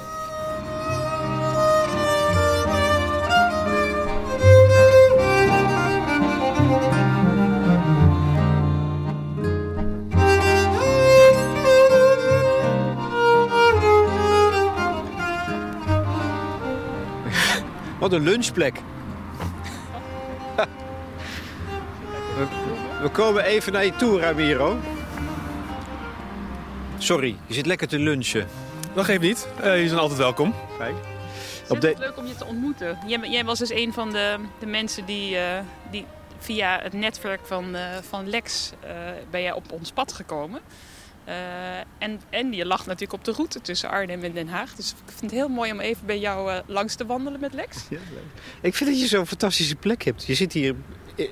Wat 18.00 18.14
een 18.14 18.22
lunchplek. 18.22 18.82
We, 23.02 23.10
komen 23.12 23.44
even 23.44 23.74
naar 23.74 23.86
je 23.86 23.96
toe, 23.96 24.20
Ramiro. 24.20 24.80
Sorry, 26.98 27.36
je 27.48 27.54
zit 27.54 27.66
lekker 27.66 27.88
te 27.88 28.00
lunchen. 28.00 28.48
Dat 28.94 29.06
geeft 29.06 29.22
niet. 29.22 29.48
Uh, 29.60 29.66
jullie 29.66 29.88
zijn 29.88 30.00
altijd 30.00 30.20
welkom. 30.20 30.56
Kijk. 30.78 30.96
Het 31.68 31.84
is 31.84 31.98
leuk 31.98 32.18
om 32.18 32.26
je 32.26 32.36
te 32.36 32.46
ontmoeten. 32.46 32.98
Jij, 33.08 33.20
jij, 33.20 33.46
was 33.46 33.60
dus 33.60 33.72
een 33.72 33.94
van 33.94 34.12
de, 34.12 34.36
de 34.60 34.66
mensen 34.66 35.06
die, 35.06 35.36
uh, 35.36 35.60
die 35.92 36.06
via 36.38 36.80
het 36.82 36.94
netwerk 36.94 37.40
van, 37.44 37.76
uh, 37.76 37.82
van 38.10 38.30
Lex 38.30 38.72
uh, 38.84 38.90
ben 39.30 39.42
jij 39.42 39.54
op 39.54 39.72
ons 39.72 39.92
pad 39.92 40.14
gekomen. 40.14 40.60
en, 41.98 42.22
en 42.30 42.54
je 42.54 42.66
lag 42.66 42.86
natuurlijk 42.86 43.14
op 43.14 43.24
de 43.26 43.32
route 43.32 43.62
tussen 43.62 43.90
Arnhem 43.90 44.24
en 44.24 44.34
Den 44.34 44.48
Haag. 44.48 44.76
Dus 44.76 44.92
ik 44.92 44.98
vind 45.06 45.22
het 45.22 45.32
heel 45.32 45.48
mooi 45.48 45.72
om 45.72 45.80
even 45.80 46.06
bij 46.06 46.20
jou 46.20 46.62
langs 46.66 46.96
te 46.96 47.06
wandelen 47.06 47.40
met 47.40 47.54
Lex. 47.54 47.86
Ja, 47.90 47.98
ik 48.62 48.76
vind 48.76 48.90
dat 48.90 49.00
je 49.00 49.08
zo'n 49.08 49.28
fantastische 49.28 49.76
plek 49.76 50.04
hebt. 50.04 50.26
Je 50.26 50.36
zit 50.36 50.54
hier 50.54 50.76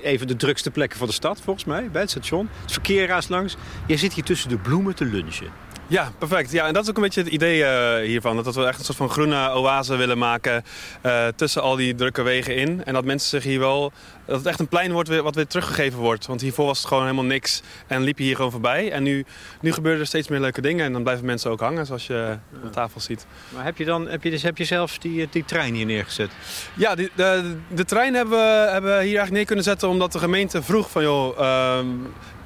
even 0.02 0.26
de 0.26 0.36
drukste 0.36 0.70
plekken 0.70 0.98
van 0.98 1.06
de 1.06 1.12
stad, 1.12 1.40
volgens 1.40 1.64
mij, 1.64 1.90
bij 1.90 2.00
het 2.00 2.10
station. 2.10 2.48
Het 2.62 2.72
verkeer 2.72 3.06
raast 3.06 3.28
langs. 3.28 3.56
Je 3.86 3.96
zit 3.96 4.12
hier 4.12 4.24
tussen 4.24 4.48
de 4.48 4.58
bloemen 4.58 4.94
te 4.94 5.04
lunchen. 5.04 5.46
Ja, 5.90 6.12
perfect. 6.18 6.52
Ja, 6.52 6.66
en 6.66 6.72
dat 6.72 6.82
is 6.82 6.88
ook 6.90 6.96
een 6.96 7.02
beetje 7.02 7.22
het 7.22 7.32
idee 7.32 7.60
uh, 7.60 8.06
hiervan. 8.06 8.42
Dat 8.42 8.54
we 8.54 8.64
echt 8.64 8.78
een 8.78 8.84
soort 8.84 8.98
van 8.98 9.10
groene 9.10 9.50
oase 9.50 9.96
willen 9.96 10.18
maken 10.18 10.64
uh, 11.06 11.26
tussen 11.36 11.62
al 11.62 11.76
die 11.76 11.94
drukke 11.94 12.22
wegen 12.22 12.56
in. 12.56 12.84
En 12.84 12.94
dat 12.94 13.04
mensen 13.04 13.28
zich 13.28 13.42
hier 13.42 13.58
wel 13.58 13.92
dat 14.28 14.36
het 14.36 14.46
echt 14.46 14.60
een 14.60 14.68
plein 14.68 14.92
wordt 14.92 15.08
wat 15.08 15.34
weer 15.34 15.46
teruggegeven 15.46 15.98
wordt. 15.98 16.26
Want 16.26 16.40
hiervoor 16.40 16.66
was 16.66 16.78
het 16.78 16.86
gewoon 16.86 17.02
helemaal 17.02 17.24
niks 17.24 17.62
en 17.86 18.02
liep 18.02 18.18
je 18.18 18.24
hier 18.24 18.36
gewoon 18.36 18.50
voorbij. 18.50 18.92
En 18.92 19.02
nu, 19.02 19.24
nu 19.60 19.72
gebeuren 19.72 20.00
er 20.00 20.06
steeds 20.06 20.28
meer 20.28 20.40
leuke 20.40 20.60
dingen 20.60 20.84
en 20.84 20.92
dan 20.92 21.02
blijven 21.02 21.26
mensen 21.26 21.50
ook 21.50 21.60
hangen 21.60 21.86
zoals 21.86 22.06
je 22.06 22.38
op 22.64 22.72
tafel 22.72 23.00
ziet. 23.00 23.26
Maar 23.48 23.64
heb 23.64 23.76
je, 23.76 23.84
dan, 23.84 24.08
heb 24.08 24.22
je, 24.22 24.30
dus, 24.30 24.42
heb 24.42 24.58
je 24.58 24.64
zelf 24.64 24.98
die, 24.98 25.28
die 25.30 25.44
trein 25.44 25.74
hier 25.74 25.86
neergezet? 25.86 26.30
Ja, 26.74 26.94
die, 26.94 27.10
de, 27.14 27.56
de 27.68 27.84
trein 27.84 28.14
hebben 28.14 28.38
we, 28.38 28.68
hebben 28.70 28.90
we 28.90 28.96
hier 28.96 29.02
eigenlijk 29.02 29.30
neer 29.30 29.44
kunnen 29.44 29.64
zetten 29.64 29.88
omdat 29.88 30.12
de 30.12 30.18
gemeente 30.18 30.62
vroeg 30.62 30.90
van 30.90 31.02
joh, 31.02 31.38
uh, 31.38 31.78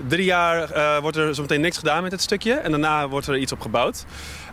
drie 0.07 0.25
jaar 0.25 0.77
uh, 0.77 0.99
wordt 0.99 1.17
er 1.17 1.35
zometeen 1.35 1.61
niks 1.61 1.79
gedaan 1.79 2.03
met 2.03 2.11
dit 2.11 2.21
stukje 2.21 2.53
en 2.53 2.71
daarna 2.71 3.09
wordt 3.09 3.27
er 3.27 3.32
iets 3.41 3.53
op 3.53 3.61
gebouwd. 3.61 4.05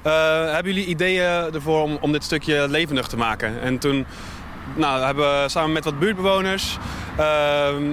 Uh, 0.05 0.13
hebben 0.53 0.73
jullie 0.73 0.87
ideeën 0.87 1.53
ervoor 1.53 1.83
om, 1.83 1.97
om 2.01 2.11
dit 2.11 2.23
stukje 2.23 2.67
levendig 2.69 3.07
te 3.07 3.17
maken? 3.17 3.61
En 3.61 3.77
toen 3.77 4.05
nou, 4.75 5.05
hebben 5.05 5.41
we 5.41 5.49
samen 5.49 5.71
met 5.71 5.83
wat 5.83 5.99
buurtbewoners 5.99 6.77
uh, 7.19 7.25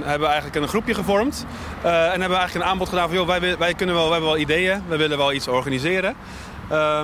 hebben 0.02 0.28
eigenlijk 0.28 0.56
een 0.56 0.68
groepje 0.68 0.94
gevormd. 0.94 1.46
Uh, 1.84 2.04
en 2.04 2.10
hebben 2.10 2.28
we 2.28 2.36
eigenlijk 2.36 2.64
een 2.64 2.70
aanbod 2.70 2.88
gedaan 2.88 3.08
van, 3.08 3.16
joh, 3.16 3.26
wij, 3.26 3.58
wij, 3.58 3.74
kunnen 3.74 3.94
wel, 3.94 4.04
wij 4.04 4.12
hebben 4.12 4.30
wel 4.30 4.40
ideeën, 4.40 4.82
we 4.88 4.96
willen 4.96 5.18
wel 5.18 5.32
iets 5.32 5.48
organiseren. 5.48 6.14
Uh, 6.72 7.02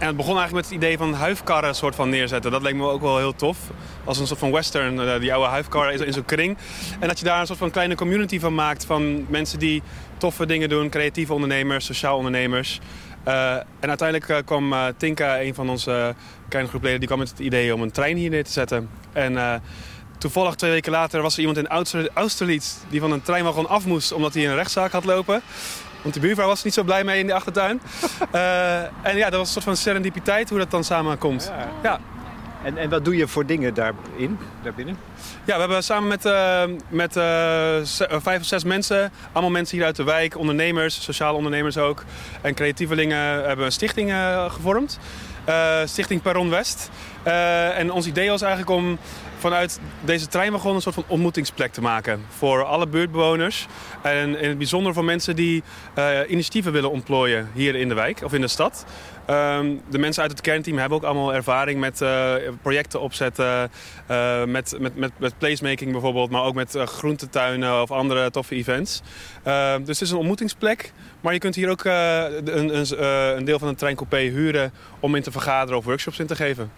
en 0.00 0.06
het 0.06 0.16
begon 0.16 0.38
eigenlijk 0.38 0.66
met 0.66 0.74
het 0.74 0.84
idee 0.84 0.98
van 0.98 1.14
huifkarren 1.14 1.74
soort 1.74 1.94
van 1.94 2.08
neerzetten. 2.08 2.50
Dat 2.50 2.62
leek 2.62 2.74
me 2.74 2.88
ook 2.88 3.00
wel 3.00 3.18
heel 3.18 3.34
tof. 3.34 3.58
Als 4.04 4.18
een 4.18 4.26
soort 4.26 4.38
van 4.38 4.52
western, 4.52 5.00
eh, 5.00 5.20
die 5.20 5.32
oude 5.32 5.48
huifkarren 5.48 6.06
in 6.06 6.12
zo'n 6.12 6.24
kring. 6.24 6.56
En 6.98 7.08
dat 7.08 7.18
je 7.18 7.24
daar 7.24 7.40
een 7.40 7.46
soort 7.46 7.58
van 7.58 7.70
kleine 7.70 7.94
community 7.94 8.40
van 8.40 8.54
maakt. 8.54 8.84
Van 8.84 9.26
mensen 9.28 9.58
die 9.58 9.82
toffe 10.16 10.46
dingen 10.46 10.68
doen, 10.68 10.88
creatieve 10.88 11.32
ondernemers, 11.32 11.84
sociaal 11.84 12.16
ondernemers. 12.16 12.80
Uh, 13.28 13.54
en 13.54 13.88
uiteindelijk 13.88 14.30
uh, 14.30 14.36
kwam 14.44 14.72
uh, 14.72 14.84
Tinka, 14.96 15.40
een 15.40 15.54
van 15.54 15.70
onze 15.70 16.14
kerngroepleden, 16.48 16.98
die 16.98 17.08
kwam 17.08 17.18
met 17.18 17.30
het 17.30 17.38
idee 17.38 17.74
om 17.74 17.82
een 17.82 17.90
trein 17.90 18.16
hier 18.16 18.30
neer 18.30 18.44
te 18.44 18.50
zetten. 18.50 18.90
En 19.12 19.62
toevallig 20.18 20.54
twee 20.54 20.70
weken 20.70 20.92
later 20.92 21.22
was 21.22 21.34
er 21.34 21.40
iemand 21.40 21.58
in 21.58 21.68
Austerlitz 22.14 22.74
die 22.88 23.00
van 23.00 23.12
een 23.12 23.22
treinwagon 23.22 23.68
af 23.68 23.86
moest 23.86 24.12
omdat 24.12 24.34
hij 24.34 24.46
een 24.46 24.54
rechtszaak 24.54 24.92
had 24.92 25.04
lopen. 25.04 25.42
Want 26.02 26.14
de 26.14 26.20
buurvrouw 26.20 26.46
was 26.46 26.64
niet 26.64 26.74
zo 26.74 26.82
blij 26.82 27.04
mee 27.04 27.20
in 27.20 27.26
de 27.26 27.34
achtertuin. 27.34 27.80
en 29.02 29.16
ja, 29.16 29.30
dat 29.30 29.38
was 29.38 29.46
een 29.46 29.52
soort 29.52 29.64
van 29.64 29.76
serendipiteit 29.76 30.48
hoe 30.48 30.58
dat 30.58 30.70
dan 30.70 30.84
samenkomt. 30.84 31.52
Ja. 31.56 31.68
ja. 31.82 32.00
En, 32.64 32.76
en 32.76 32.90
wat 32.90 33.04
doe 33.04 33.16
je 33.16 33.28
voor 33.28 33.46
dingen 33.46 33.74
daarin, 33.74 34.38
daarbinnen? 34.62 34.98
Ja, 35.44 35.54
we 35.54 35.60
hebben 35.60 35.82
samen 35.82 36.08
met, 36.08 36.24
uh, 36.24 36.62
met 36.88 37.16
uh, 37.16 37.22
vijf 38.20 38.40
of 38.40 38.46
zes 38.46 38.64
mensen, 38.64 39.12
allemaal 39.32 39.50
mensen 39.50 39.76
hier 39.76 39.86
uit 39.86 39.96
de 39.96 40.04
wijk, 40.04 40.38
ondernemers, 40.38 41.02
sociale 41.02 41.36
ondernemers 41.36 41.78
ook, 41.78 42.04
en 42.40 42.54
creatievelingen, 42.54 43.44
hebben 43.44 43.64
een 43.64 43.72
stichting 43.72 44.12
gevormd. 44.48 44.98
stichting 45.84 46.22
Perron 46.22 46.50
West. 46.50 46.90
en 47.22 47.92
ons 47.92 48.06
idee 48.06 48.28
was 48.28 48.42
eigenlijk 48.42 48.70
om 48.70 48.98
vanuit 49.38 49.80
deze 50.00 50.26
treinwagon 50.26 50.74
een 50.74 50.80
soort 50.80 50.94
van 50.94 51.04
ontmoetingsplek 51.06 51.72
te 51.72 51.80
maken. 51.80 52.24
Voor 52.28 52.64
alle 52.64 52.86
buurtbewoners. 52.86 53.66
En 54.02 54.38
in 54.38 54.48
het 54.48 54.58
bijzonder 54.58 54.94
voor 54.94 55.04
mensen 55.04 55.36
die 55.36 55.62
initiatieven 56.28 56.72
willen 56.72 56.90
ontplooien 56.90 57.50
hier 57.54 57.74
in 57.74 57.88
de 57.88 57.94
wijk 57.94 58.20
of 58.24 58.32
in 58.32 58.40
de 58.40 58.48
stad. 58.48 58.84
Um, 59.30 59.80
de 59.90 59.98
mensen 59.98 60.22
uit 60.22 60.30
het 60.30 60.40
kernteam 60.40 60.78
hebben 60.78 60.98
ook 60.98 61.04
allemaal 61.04 61.34
ervaring 61.34 61.80
met 61.80 62.00
uh, 62.00 62.34
projecten 62.62 63.00
opzetten. 63.00 63.70
Uh, 64.10 64.44
met, 64.44 64.76
met, 64.78 64.96
met, 64.96 65.12
met 65.18 65.38
placemaking 65.38 65.92
bijvoorbeeld, 65.92 66.30
maar 66.30 66.42
ook 66.42 66.54
met 66.54 66.76
groentetuinen 66.76 67.82
of 67.82 67.90
andere 67.90 68.30
toffe 68.30 68.54
events. 68.54 69.02
Uh, 69.46 69.74
dus 69.76 69.86
het 69.86 70.00
is 70.00 70.10
een 70.10 70.16
ontmoetingsplek. 70.16 70.92
Maar 71.20 71.32
je 71.32 71.38
kunt 71.38 71.54
hier 71.54 71.70
ook 71.70 71.84
een, 71.84 72.58
een, 72.58 73.04
een, 73.36 73.44
deel 73.44 73.58
van 73.58 73.68
een 73.68 73.74
treincoupé 73.74 74.18
huren 74.18 74.72
om 75.00 75.14
in 75.14 75.22
te 75.22 75.30
vergaderen 75.30 75.78
of 75.78 75.84
workshops 75.84 76.18
in 76.18 76.26
te 76.26 76.36
geven. 76.36 76.72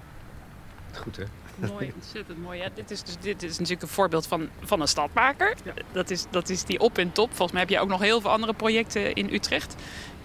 Goed 0.93 1.17
hè? 1.17 1.25
Mooi, 1.69 1.93
ontzettend 1.95 2.43
mooi. 2.43 2.59
Ja, 2.59 2.69
dit, 2.75 2.91
is 2.91 3.03
dus, 3.03 3.17
dit 3.21 3.43
is 3.43 3.51
natuurlijk 3.51 3.83
een 3.83 3.89
voorbeeld 3.89 4.27
van, 4.27 4.49
van 4.63 4.81
een 4.81 4.89
stadmaker. 4.89 5.55
Dat, 5.93 6.11
is, 6.11 6.27
dat 6.31 6.49
is 6.49 6.65
die 6.65 6.81
op 6.81 6.99
en 6.99 7.13
top. 7.13 7.29
Volgens 7.29 7.53
mij 7.53 7.61
heb 7.61 7.71
je 7.71 7.81
ook 7.81 7.89
nog 7.89 8.01
heel 8.01 8.21
veel 8.21 8.31
andere 8.31 8.53
projecten 8.53 9.15
in 9.15 9.33
Utrecht. 9.33 9.77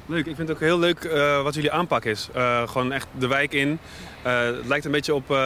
Leuk, 0.09 0.25
ik 0.25 0.35
vind 0.35 0.47
het 0.47 0.57
ook 0.57 0.63
heel 0.63 0.79
leuk 0.79 1.03
uh, 1.03 1.41
wat 1.43 1.53
jullie 1.55 1.71
aanpak 1.71 2.05
is. 2.05 2.29
Uh, 2.35 2.67
gewoon 2.67 2.91
echt 2.91 3.07
de 3.19 3.27
wijk 3.27 3.53
in. 3.53 3.79
Uh, 4.25 4.41
het 4.41 4.65
lijkt 4.65 4.85
een 4.85 4.91
beetje 4.91 5.13
op 5.13 5.37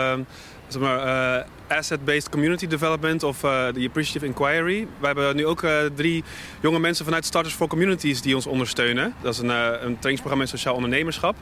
zeg 0.71 0.81
maar, 0.81 1.45
asset-based 1.67 2.29
community 2.29 2.67
development 2.67 3.23
of 3.23 3.39
de 3.39 3.73
uh, 3.75 3.85
appreciative 3.85 4.25
inquiry. 4.25 4.87
We 4.99 5.05
hebben 5.05 5.35
nu 5.35 5.45
ook 5.45 5.61
uh, 5.61 5.77
drie 5.95 6.23
jonge 6.61 6.79
mensen 6.79 7.05
vanuit 7.05 7.25
Starters 7.25 7.53
for 7.55 7.67
Communities 7.67 8.21
die 8.21 8.35
ons 8.35 8.47
ondersteunen. 8.47 9.13
Dat 9.21 9.33
is 9.33 9.39
een, 9.39 9.49
een 9.49 9.79
trainingsprogramma 9.79 10.43
in 10.43 10.49
sociaal 10.49 10.75
ondernemerschap. 10.75 11.35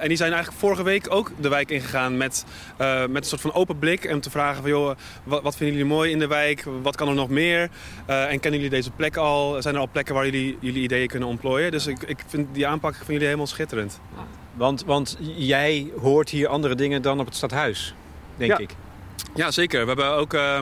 en 0.00 0.08
die 0.08 0.16
zijn 0.16 0.32
eigenlijk 0.32 0.60
vorige 0.60 0.82
week 0.82 1.06
ook 1.08 1.30
de 1.40 1.48
wijk 1.48 1.70
ingegaan 1.70 2.16
met, 2.16 2.44
met 3.08 3.16
een 3.16 3.24
soort 3.24 3.40
van 3.40 3.52
open 3.52 3.78
blik. 3.78 4.04
En 4.04 4.20
te 4.20 4.30
vragen 4.30 4.62
van 4.62 4.70
joh, 4.70 4.96
wat, 5.24 5.42
wat, 5.42 5.56
vinden 5.56 5.76
jullie 5.76 5.92
mooi 5.92 6.10
in 6.10 6.18
de 6.18 6.26
wijk? 6.26 6.64
Wat 6.82 6.96
kan 6.96 7.08
er 7.08 7.14
nog 7.14 7.28
meer? 7.28 7.70
en 8.06 8.40
kennen 8.40 8.60
jullie 8.60 8.76
deze 8.76 8.90
plek 8.90 9.16
al? 9.16 9.62
Zijn 9.62 9.74
er 9.74 9.80
al 9.80 9.88
plekken 9.92 10.14
waar 10.14 10.24
jullie 10.24 10.58
jullie 10.60 10.82
ideeën 10.82 11.08
kunnen 11.08 11.28
ontplooien? 11.28 11.70
Dus 11.70 11.86
ik, 11.86 12.02
ik 12.02 12.18
vind 12.26 12.54
die 12.54 12.66
aanpak 12.66 12.94
van 12.94 13.06
jullie 13.06 13.24
helemaal 13.24 13.46
schitterend. 13.46 14.00
Want, 14.54 14.84
want 14.84 15.16
jij 15.36 15.90
hoort 16.00 16.28
hier 16.30 16.48
andere 16.48 16.74
dingen 16.74 17.02
dan 17.02 17.20
op 17.20 17.26
het 17.26 17.34
stadhuis, 17.34 17.94
denk 18.40 18.58
ja. 18.58 18.58
ik. 18.58 18.70
Ja, 19.34 19.50
zeker. 19.50 19.80
We 19.80 19.86
hebben 19.86 20.12
ook 20.12 20.34
uh, 20.34 20.58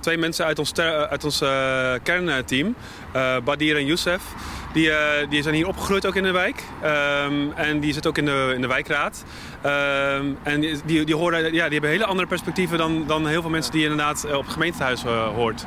twee 0.00 0.18
mensen 0.18 0.44
uit 0.44 0.58
ons, 0.58 0.74
uit 0.74 1.24
ons 1.24 1.42
uh, 1.42 1.92
kernteam, 2.02 2.74
uh, 3.16 3.36
Badir 3.44 3.76
en 3.76 3.86
Youssef. 3.86 4.22
Die, 4.72 4.90
die 5.28 5.42
zijn 5.42 5.54
hier 5.54 5.66
opgegroeid 5.66 6.06
ook 6.06 6.16
in 6.16 6.22
de 6.22 6.30
wijk. 6.30 6.62
Um, 6.84 7.52
en 7.52 7.80
die 7.80 7.92
zitten 7.92 8.10
ook 8.10 8.18
in 8.18 8.24
de, 8.24 8.52
in 8.54 8.60
de 8.60 8.66
wijkraad. 8.66 9.24
Um, 9.66 10.38
en 10.42 10.60
die, 10.60 10.80
die, 10.84 11.04
die, 11.04 11.14
horen, 11.14 11.42
ja, 11.42 11.64
die 11.64 11.72
hebben 11.72 11.90
hele 11.90 12.06
andere 12.06 12.28
perspectieven 12.28 12.78
dan, 12.78 13.04
dan 13.06 13.26
heel 13.26 13.40
veel 13.40 13.50
mensen 13.50 13.72
die 13.72 13.80
je 13.80 13.88
inderdaad 13.88 14.24
op 14.24 14.44
het 14.44 14.52
gemeentehuis 14.52 15.02
hoort 15.34 15.66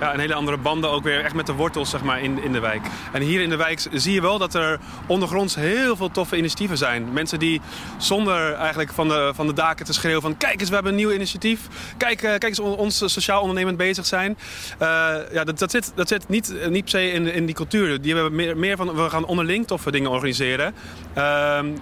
ja, 0.00 0.14
een 0.14 0.20
hele 0.20 0.34
andere 0.34 0.56
banden 0.56 0.90
ook 0.90 1.02
weer 1.02 1.24
echt 1.24 1.34
met 1.34 1.46
de 1.46 1.52
wortels 1.52 1.90
zeg 1.90 2.02
maar, 2.02 2.20
in, 2.20 2.42
in 2.42 2.52
de 2.52 2.60
wijk. 2.60 2.86
En 3.12 3.22
hier 3.22 3.40
in 3.40 3.48
de 3.48 3.56
wijk 3.56 3.86
zie 3.92 4.12
je 4.12 4.20
wel 4.20 4.38
dat 4.38 4.54
er 4.54 4.78
ondergronds 5.06 5.54
heel 5.54 5.96
veel 5.96 6.10
toffe 6.10 6.36
initiatieven 6.36 6.78
zijn. 6.78 7.12
Mensen 7.12 7.38
die 7.38 7.60
zonder 7.98 8.52
eigenlijk 8.54 8.92
van 8.92 9.08
de, 9.08 9.32
van 9.34 9.46
de 9.46 9.52
daken 9.52 9.84
te 9.84 9.92
schreeuwen 9.92 10.22
van... 10.22 10.36
kijk 10.36 10.60
eens, 10.60 10.68
we 10.68 10.74
hebben 10.74 10.92
een 10.92 10.98
nieuw 10.98 11.10
initiatief. 11.10 11.60
Kijk, 11.96 12.22
uh, 12.22 12.28
kijk 12.28 12.44
eens, 12.44 12.58
ons 12.58 13.12
sociaal 13.12 13.40
ondernemend 13.40 13.76
bezig 13.76 14.06
zijn. 14.06 14.38
Uh, 14.82 14.88
ja, 15.32 15.44
dat, 15.44 15.58
dat, 15.58 15.70
zit, 15.70 15.92
dat 15.94 16.08
zit 16.08 16.28
niet, 16.28 16.54
niet 16.68 16.82
per 16.82 16.90
se 16.90 17.10
in, 17.10 17.32
in 17.32 17.46
die 17.46 17.54
cultuur. 17.54 18.00
Die 18.00 18.14
hebben 18.14 18.34
meer, 18.34 18.56
meer 18.56 18.76
van, 18.76 18.94
we 18.94 19.10
gaan 19.10 19.24
onderling 19.24 19.66
toffe 19.66 19.90
dingen 19.90 20.10
organiseren. 20.10 20.74
Uh, 21.08 21.22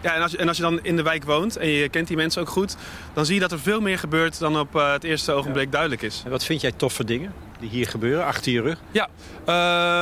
ja, 0.02 0.14
en, 0.14 0.22
als 0.22 0.30
je, 0.30 0.36
en 0.36 0.48
als 0.48 0.56
je 0.56 0.62
dan 0.62 0.78
in 0.82 0.96
de 0.96 1.02
wijk 1.02 1.24
woont 1.24 1.56
en 1.56 1.68
je 1.68 1.88
kent 1.88 2.08
die 2.08 2.16
mensen 2.16 2.40
ook 2.42 2.48
goed... 2.48 2.76
dan 3.12 3.26
zie 3.26 3.34
je 3.34 3.40
dat 3.40 3.52
er 3.52 3.60
veel 3.60 3.80
meer 3.80 3.98
gebeurt 3.98 4.38
dan 4.38 4.58
op 4.58 4.72
het 4.72 5.04
eerste 5.04 5.32
ogenblik 5.32 5.64
ja. 5.64 5.70
duidelijk 5.70 6.02
is. 6.02 6.22
En 6.24 6.30
wat 6.30 6.44
vind 6.44 6.60
jij 6.60 6.72
toffe 6.72 7.04
dingen? 7.04 7.32
Hier 7.70 7.86
gebeuren, 7.86 8.24
achter 8.24 8.52
je 8.52 8.60
rug? 8.60 8.78
Ja, 8.90 9.08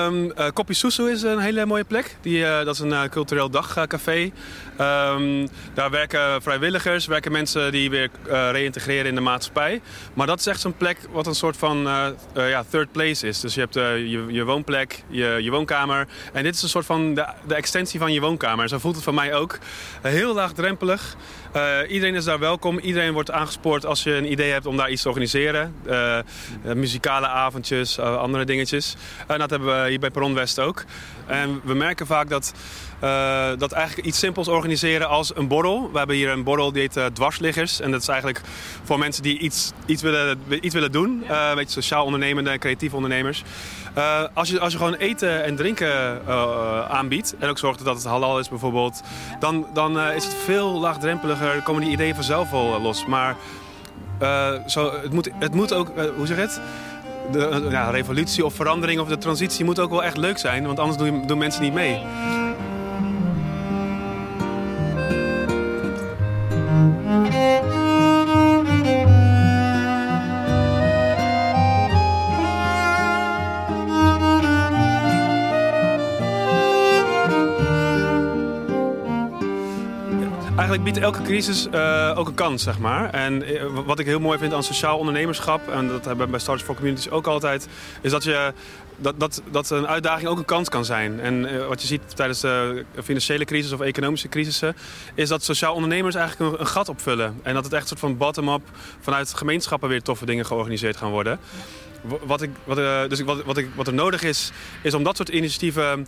um, 0.07 0.25
uh, 0.25 0.47
Kopi 0.53 0.75
Susu 0.75 1.11
is 1.11 1.23
een 1.23 1.39
hele 1.39 1.67
mooie 1.67 1.85
plek. 1.85 2.17
Die, 2.21 2.39
uh, 2.39 2.65
dat 2.65 2.75
is 2.75 2.81
een 2.81 2.91
uh, 2.91 3.03
cultureel 3.03 3.51
dagcafé. 3.51 4.33
Um, 4.81 5.49
daar 5.75 5.91
werken 5.91 6.43
vrijwilligers, 6.43 7.07
werken 7.07 7.33
mensen 7.33 7.73
die 7.73 7.91
weer 7.91 8.11
reïntegreren 8.53 9.07
in 9.07 9.15
de 9.15 9.21
maatschappij. 9.21 9.81
Maar 10.15 10.27
dat 10.27 10.39
is 10.39 10.47
echt 10.47 10.61
zo'n 10.61 10.77
plek 10.77 10.99
wat 11.11 11.27
een 11.27 11.35
soort 11.35 11.57
van 11.57 11.89
ja, 12.35 12.65
third 12.71 12.93
place 12.93 13.27
is. 13.27 13.41
Dus 13.41 13.55
je 13.55 13.61
hebt 13.61 13.75
je, 13.75 14.27
je, 14.29 14.45
woonplek, 14.45 15.03
je, 15.09 15.39
je, 15.41 15.51
woonkamer. 15.51 16.07
En 16.33 16.43
dit 16.43 16.55
is 16.55 16.63
een 16.63 16.69
soort 16.69 16.87
van 16.87 17.15
de, 17.15 17.27
de, 17.47 17.55
extensie 17.55 18.01
van 18.01 18.13
je 18.13 18.21
woonkamer. 18.21 18.69
Zo 18.69 18.79
voelt 18.79 18.95
het 18.95 19.05
van 19.05 19.15
mij 19.15 19.35
ook. 19.35 19.59
heel 20.03 20.35
laagdrempelig. 20.35 21.17
Eh, 21.53 21.79
iedereen 21.89 22.15
is 22.15 22.25
daar 22.25 22.39
welkom. 22.39 22.79
Iedereen 22.79 23.13
wordt 23.13 23.31
aangespoord 23.31 23.87
als 23.87 24.03
je 24.03 24.15
een 24.15 24.33
idee 24.33 24.51
hebt 24.51 24.67
om 24.67 24.77
daar 24.77 24.91
iets 24.91 25.03
te 25.03 25.09
organiseren. 25.09 25.75
Uh, 25.87 26.19
muzikale 26.75 27.27
avondjes, 27.27 27.99
andere 27.99 28.45
dingetjes. 28.45 28.97
dat 29.27 29.51
hebben 29.51 29.83
we 29.83 29.89
hier 29.89 29.99
bij 29.99 30.11
Perron 30.11 30.35
West 30.35 30.59
ook. 30.59 30.85
En 31.27 31.61
we 31.65 31.75
merken 31.75 32.07
vaak 32.07 32.29
dat, 32.29 32.55
dat 33.59 33.73
eigenlijk 33.73 34.07
iets 34.07 34.19
simpels 34.19 34.49
organiseren 34.49 35.09
als 35.09 35.37
een 35.37 35.49
borrel. 35.49 35.91
We 35.93 35.99
hebben 35.99 36.17
hier 36.17 36.31
een 36.31 36.43
borrel 36.43 36.73
die 36.73 36.81
heet 36.81 37.15
Dwarsliggers. 37.15 37.81
En 37.81 37.91
dat 37.91 38.01
is 38.01 38.09
eigenlijk 38.09 38.41
voor 38.83 38.99
mensen 38.99 39.23
die 39.23 39.39
iets, 39.39 39.73
iets, 39.87 40.03
willen, 40.03 40.43
iets 40.61 40.75
willen 40.75 40.93
doen. 40.93 41.25
een 41.29 41.55
beetje 41.55 41.81
sociaal 41.81 42.05
ondernemende, 42.05 42.59
creatieve 42.59 42.97
ondernemers. 42.97 43.43
Uh, 43.99 44.21
als, 44.33 44.49
je, 44.49 44.61
als 44.61 44.73
je 44.73 44.79
gewoon 44.79 44.95
eten 44.95 45.45
en 45.45 45.57
drinken 45.57 46.21
uh, 46.29 46.91
aanbiedt... 46.91 47.35
en 47.39 47.49
ook 47.49 47.59
zorgt 47.59 47.85
dat 47.85 47.97
het 47.97 48.05
halal 48.05 48.39
is 48.39 48.49
bijvoorbeeld... 48.49 49.03
dan, 49.41 49.67
dan 49.73 50.01
is 50.01 50.25
het 50.25 50.35
veel 50.35 50.81
laagdrempeliger. 50.81 51.63
komen 51.63 51.83
die 51.83 51.91
ideeën 51.91 52.15
vanzelf 52.15 52.51
wel 52.51 52.81
los. 52.81 53.07
Maar 53.07 53.37
zo, 54.67 54.93
het, 55.03 55.13
moet, 55.13 55.31
het 55.39 55.55
moet 55.55 55.73
ook... 55.75 55.93
hoe 56.17 56.27
zeg 56.27 56.37
het? 56.37 56.61
De 57.33 57.67
ja, 57.71 57.91
revolutie 57.91 58.45
of 58.45 58.55
verandering 58.55 59.01
of 59.01 59.09
de 59.09 59.19
transitie 59.19 59.65
moet 59.65 59.81
ook 59.81 59.91
wel 59.91 60.05
echt 60.05 60.17
leuk 60.17 60.39
zijn. 60.39 60.67
Want 60.67 60.79
anders 60.79 61.27
doen 61.27 61.39
mensen 61.39 61.63
niet 61.63 61.75
mee. 61.75 62.01
Eigenlijk 80.73 81.05
biedt 81.05 81.17
elke 81.17 81.31
crisis 81.31 81.67
uh, 81.75 82.15
ook 82.17 82.29
een 82.29 82.35
kans, 82.35 82.63
zeg 82.63 82.79
maar. 82.79 83.11
En 83.11 83.53
uh, 83.53 83.65
wat 83.87 83.99
ik 83.99 84.07
heel 84.07 84.21
mooi 84.21 84.39
vind 84.39 84.53
aan 84.53 84.63
sociaal 84.63 84.99
ondernemerschap, 84.99 85.69
en 85.69 85.89
dat 85.89 86.05
hebben 86.05 86.25
we 86.25 86.31
bij 86.31 86.41
Startups 86.41 86.67
for 86.67 86.75
Communities 86.75 87.11
ook 87.11 87.27
altijd, 87.27 87.69
is 88.01 88.11
dat, 88.11 88.25
je, 88.25 88.53
dat, 88.97 89.21
dat, 89.21 89.43
dat 89.51 89.71
een 89.71 89.87
uitdaging 89.87 90.29
ook 90.29 90.39
een 90.39 90.45
kans 90.45 90.69
kan 90.69 90.85
zijn. 90.85 91.21
En 91.21 91.35
uh, 91.35 91.67
wat 91.67 91.81
je 91.81 91.87
ziet 91.87 92.17
tijdens 92.17 92.41
de 92.41 92.85
financiële 93.03 93.45
crisis 93.45 93.73
of 93.73 93.81
economische 93.81 94.29
crisissen, 94.29 94.77
is 95.15 95.29
dat 95.29 95.45
sociaal 95.45 95.75
ondernemers 95.75 96.15
eigenlijk 96.15 96.53
een, 96.53 96.61
een 96.61 96.67
gat 96.67 96.89
opvullen. 96.89 97.41
En 97.43 97.55
dat 97.55 97.65
het 97.65 97.73
echt 97.73 97.83
een 97.83 97.89
soort 97.89 98.01
van 98.01 98.17
bottom-up 98.17 98.63
vanuit 99.01 99.35
gemeenschappen 99.35 99.89
weer 99.89 100.03
toffe 100.03 100.27
dingen 100.27 100.47
georganiseerd 100.47 100.97
gaan 100.97 101.11
worden. 101.11 101.39
Wat, 102.25 102.43
ik, 102.43 102.51
wat, 102.65 102.77
dus 103.11 103.21
wat, 103.21 103.45
wat, 103.45 103.57
ik, 103.57 103.69
wat 103.75 103.87
er 103.87 103.95
nodig 103.95 104.23
is, 104.23 104.53
is 104.83 104.95
om 104.95 105.03
dat 105.03 105.17
soort 105.17 105.29
initiatieven 105.29 106.07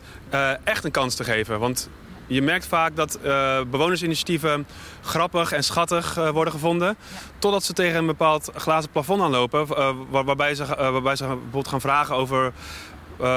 echt 0.65 0.85
een 0.85 0.91
kans 0.91 1.15
te 1.15 1.25
geven. 1.25 1.59
Want 1.59 1.89
je 2.27 2.43
merkt 2.43 2.67
vaak 2.67 2.97
dat 2.97 3.19
uh, 3.25 3.61
bewonersinitiatieven 3.71 4.67
grappig 5.03 5.53
en 5.53 5.65
schattig 5.65 6.19
uh, 6.19 6.29
worden 6.29 6.53
gevonden. 6.53 6.97
Totdat 7.39 7.65
ze 7.65 7.73
tegen 7.73 7.99
een 7.99 8.07
bepaald 8.07 8.51
glazen 8.57 8.91
plafond 8.91 9.23
aanlopen. 9.23 9.67
Uh, 9.71 9.91
waar, 10.11 10.25
waarbij, 10.25 10.55
ze, 10.55 10.67
waarbij 10.67 11.17
ze 11.17 11.27
bijvoorbeeld 11.27 11.69
gaan 11.69 11.81
vragen 11.81 12.15
over... 12.15 12.53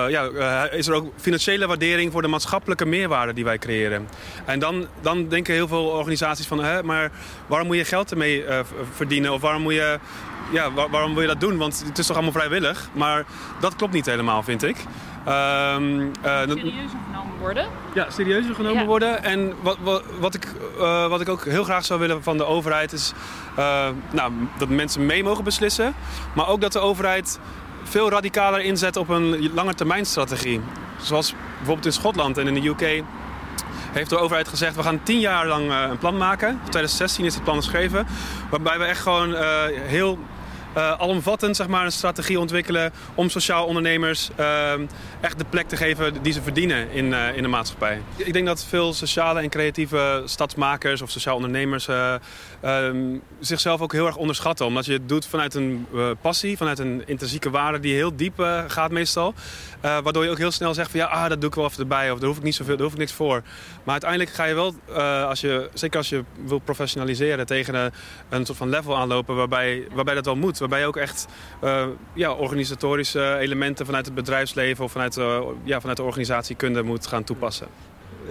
ja, 0.09 0.69
is 0.69 0.88
er 0.88 0.93
ook 0.93 1.13
financiële 1.15 1.67
waardering 1.67 2.11
voor 2.11 2.21
de 2.21 2.27
maatschappelijke 2.27 2.85
meerwaarde 2.85 3.33
die 3.33 3.43
wij 3.43 3.57
creëren? 3.57 4.07
En 4.45 4.59
dan, 4.59 4.88
dan 5.01 5.27
denken 5.27 5.53
heel 5.53 5.67
veel 5.67 5.85
organisaties 5.85 6.47
van... 6.47 6.63
Hè, 6.63 6.83
maar 6.83 7.11
waarom 7.47 7.67
moet 7.67 7.77
je 7.77 7.85
geld 7.85 8.11
ermee 8.11 8.45
verdienen? 8.95 9.33
Of 9.33 9.41
waarom 9.41 9.61
moet 9.61 9.73
je 9.73 9.99
ja, 10.51 10.71
waarom 10.71 11.13
wil 11.13 11.21
je 11.21 11.27
dat 11.27 11.39
doen? 11.39 11.57
Want 11.57 11.83
het 11.85 11.97
is 11.97 12.05
toch 12.05 12.15
allemaal 12.15 12.33
vrijwillig? 12.33 12.89
Maar 12.93 13.25
dat 13.59 13.75
klopt 13.75 13.93
niet 13.93 14.05
helemaal, 14.05 14.43
vind 14.43 14.63
ik. 14.63 14.77
Um, 15.27 16.11
serieuzer 16.23 16.99
genomen 17.05 17.37
worden? 17.39 17.67
Ja, 17.93 18.09
serieuzer 18.09 18.55
genomen 18.55 18.85
worden. 18.85 19.23
En 19.23 19.53
wat, 19.61 19.77
wat, 19.81 20.03
wat 20.19 20.33
ik, 20.33 20.53
uh, 20.77 21.07
wat 21.07 21.21
ik 21.21 21.29
ook 21.29 21.45
heel 21.45 21.63
graag 21.63 21.85
zou 21.85 21.99
willen 21.99 22.23
van 22.23 22.37
de 22.37 22.45
overheid 22.45 22.93
is 22.93 23.13
uh, 23.59 23.87
nou, 24.11 24.31
dat 24.57 24.69
mensen 24.69 25.05
mee 25.05 25.23
mogen 25.23 25.43
beslissen. 25.43 25.93
Maar 26.33 26.47
ook 26.47 26.61
dat 26.61 26.71
de 26.71 26.79
overheid 26.79 27.39
veel 27.83 28.09
radicaler 28.09 28.59
inzet 28.61 28.97
op 28.97 29.09
een 29.09 29.53
langetermijnstrategie. 29.53 30.61
Zoals 30.97 31.33
bijvoorbeeld 31.55 31.85
in 31.85 31.93
Schotland 31.93 32.37
en 32.37 32.47
in 32.47 32.53
de 32.53 32.67
UK 32.69 33.03
heeft 33.91 34.09
de 34.09 34.17
overheid 34.17 34.47
gezegd... 34.47 34.75
we 34.75 34.83
gaan 34.83 35.03
tien 35.03 35.19
jaar 35.19 35.47
lang 35.47 35.71
een 35.71 35.97
plan 35.97 36.17
maken. 36.17 36.49
In 36.49 36.59
2016 36.59 37.25
is 37.25 37.33
het 37.33 37.43
plan 37.43 37.55
geschreven. 37.55 38.07
Waarbij 38.49 38.77
we 38.79 38.85
echt 38.85 39.01
gewoon 39.01 39.31
uh, 39.31 39.39
heel 39.71 40.11
uh, 40.13 40.36
alomvattend 40.78 41.55
zeg 41.55 41.67
maar, 41.67 41.86
een 41.86 41.91
strategie 41.91 42.39
ontwikkelen 42.39 42.93
om 43.15 43.30
sociaal 43.30 43.65
ondernemers 43.65 44.30
uh, 44.39 44.71
echt 45.21 45.38
de 45.38 45.45
plek 45.49 45.67
te 45.67 45.78
geven 45.78 46.21
die 46.21 46.34
ze 46.34 46.41
verdienen 46.41 46.91
in, 46.91 47.05
uh, 47.05 47.36
in 47.36 47.41
de 47.41 47.47
maatschappij. 47.47 48.01
Ik 48.15 48.34
denk 48.34 48.45
dat 48.45 48.65
veel 48.65 48.93
sociale 48.93 49.41
en 49.41 49.49
creatieve 49.49 50.21
stadsmakers 50.25 51.01
of 51.01 51.09
sociaal 51.09 51.36
ondernemers 51.36 51.88
uh, 52.64 53.20
zichzelf 53.39 53.82
ook 53.82 53.91
heel 53.91 54.05
erg 54.05 54.16
onderschatten. 54.16 54.66
Omdat 54.66 54.86
je 54.86 54.93
het 54.93 55.10
doet 55.10 55.26
vanuit 55.26 55.53
een 55.53 55.88
passie, 56.22 56.58
vanuit 56.58 56.80
een 56.80 57.03
intrinsieke 57.05 57.49
waarde 57.49 57.80
die 57.80 57.93
heel 57.93 58.16
diep 58.16 58.64
gaat 58.68 58.91
meestal. 58.91 59.34
waardoor 59.82 60.24
je 60.24 60.30
ook 60.30 60.38
heel 60.38 60.51
snel 60.51 60.74
zegt 60.74 60.91
van 60.91 60.99
ja, 60.99 61.05
ah, 61.05 61.30
dat 61.30 61.41
doe 61.41 61.49
ik 61.49 61.55
wel 61.55 61.66
even 61.66 61.80
erbij 61.80 62.12
of 62.12 62.20
daar 62.20 62.28
hoef 62.28 62.38
ik 62.38 62.43
niet 62.43 62.55
zoveel, 62.55 62.76
daar 62.76 62.84
hoef 62.84 62.93
ik 62.93 62.99
niks 62.99 63.14
voor. 63.14 63.41
Maar 63.84 63.91
uiteindelijk 63.91 64.32
ga 64.32 64.43
je 64.43 64.53
wel, 64.53 64.76
als 65.28 65.41
je, 65.41 65.70
zeker 65.74 65.97
als 65.97 66.10
je 66.10 66.24
wil 66.45 66.60
professionaliseren, 66.60 67.45
tegen 67.45 67.91
een, 68.30 68.45
soort 68.45 68.58
van 68.58 68.70
level 68.70 68.97
aanlopen 68.97 69.36
waarbij, 69.36 69.88
waarbij 69.93 70.14
dat 70.14 70.26
wel 70.26 70.36
moet 70.36 70.58
waarbij 70.58 70.80
je 70.80 70.86
ook 70.86 70.97
echt 70.97 71.26
ja, 72.14 72.32
organisatorische 72.32 73.38
elementen 73.38 73.86
vanuit 73.86 74.05
het 74.05 74.16
bedrijfsleven 74.16 74.84
of 74.84 74.91
vanuit, 74.91 75.16
ja, 75.64 75.80
vanuit 75.80 75.97
de 75.97 76.03
organisatiekunde 76.03 76.84
moet 76.84 77.08
gaan 77.08 77.24
toepassen. 77.24 77.68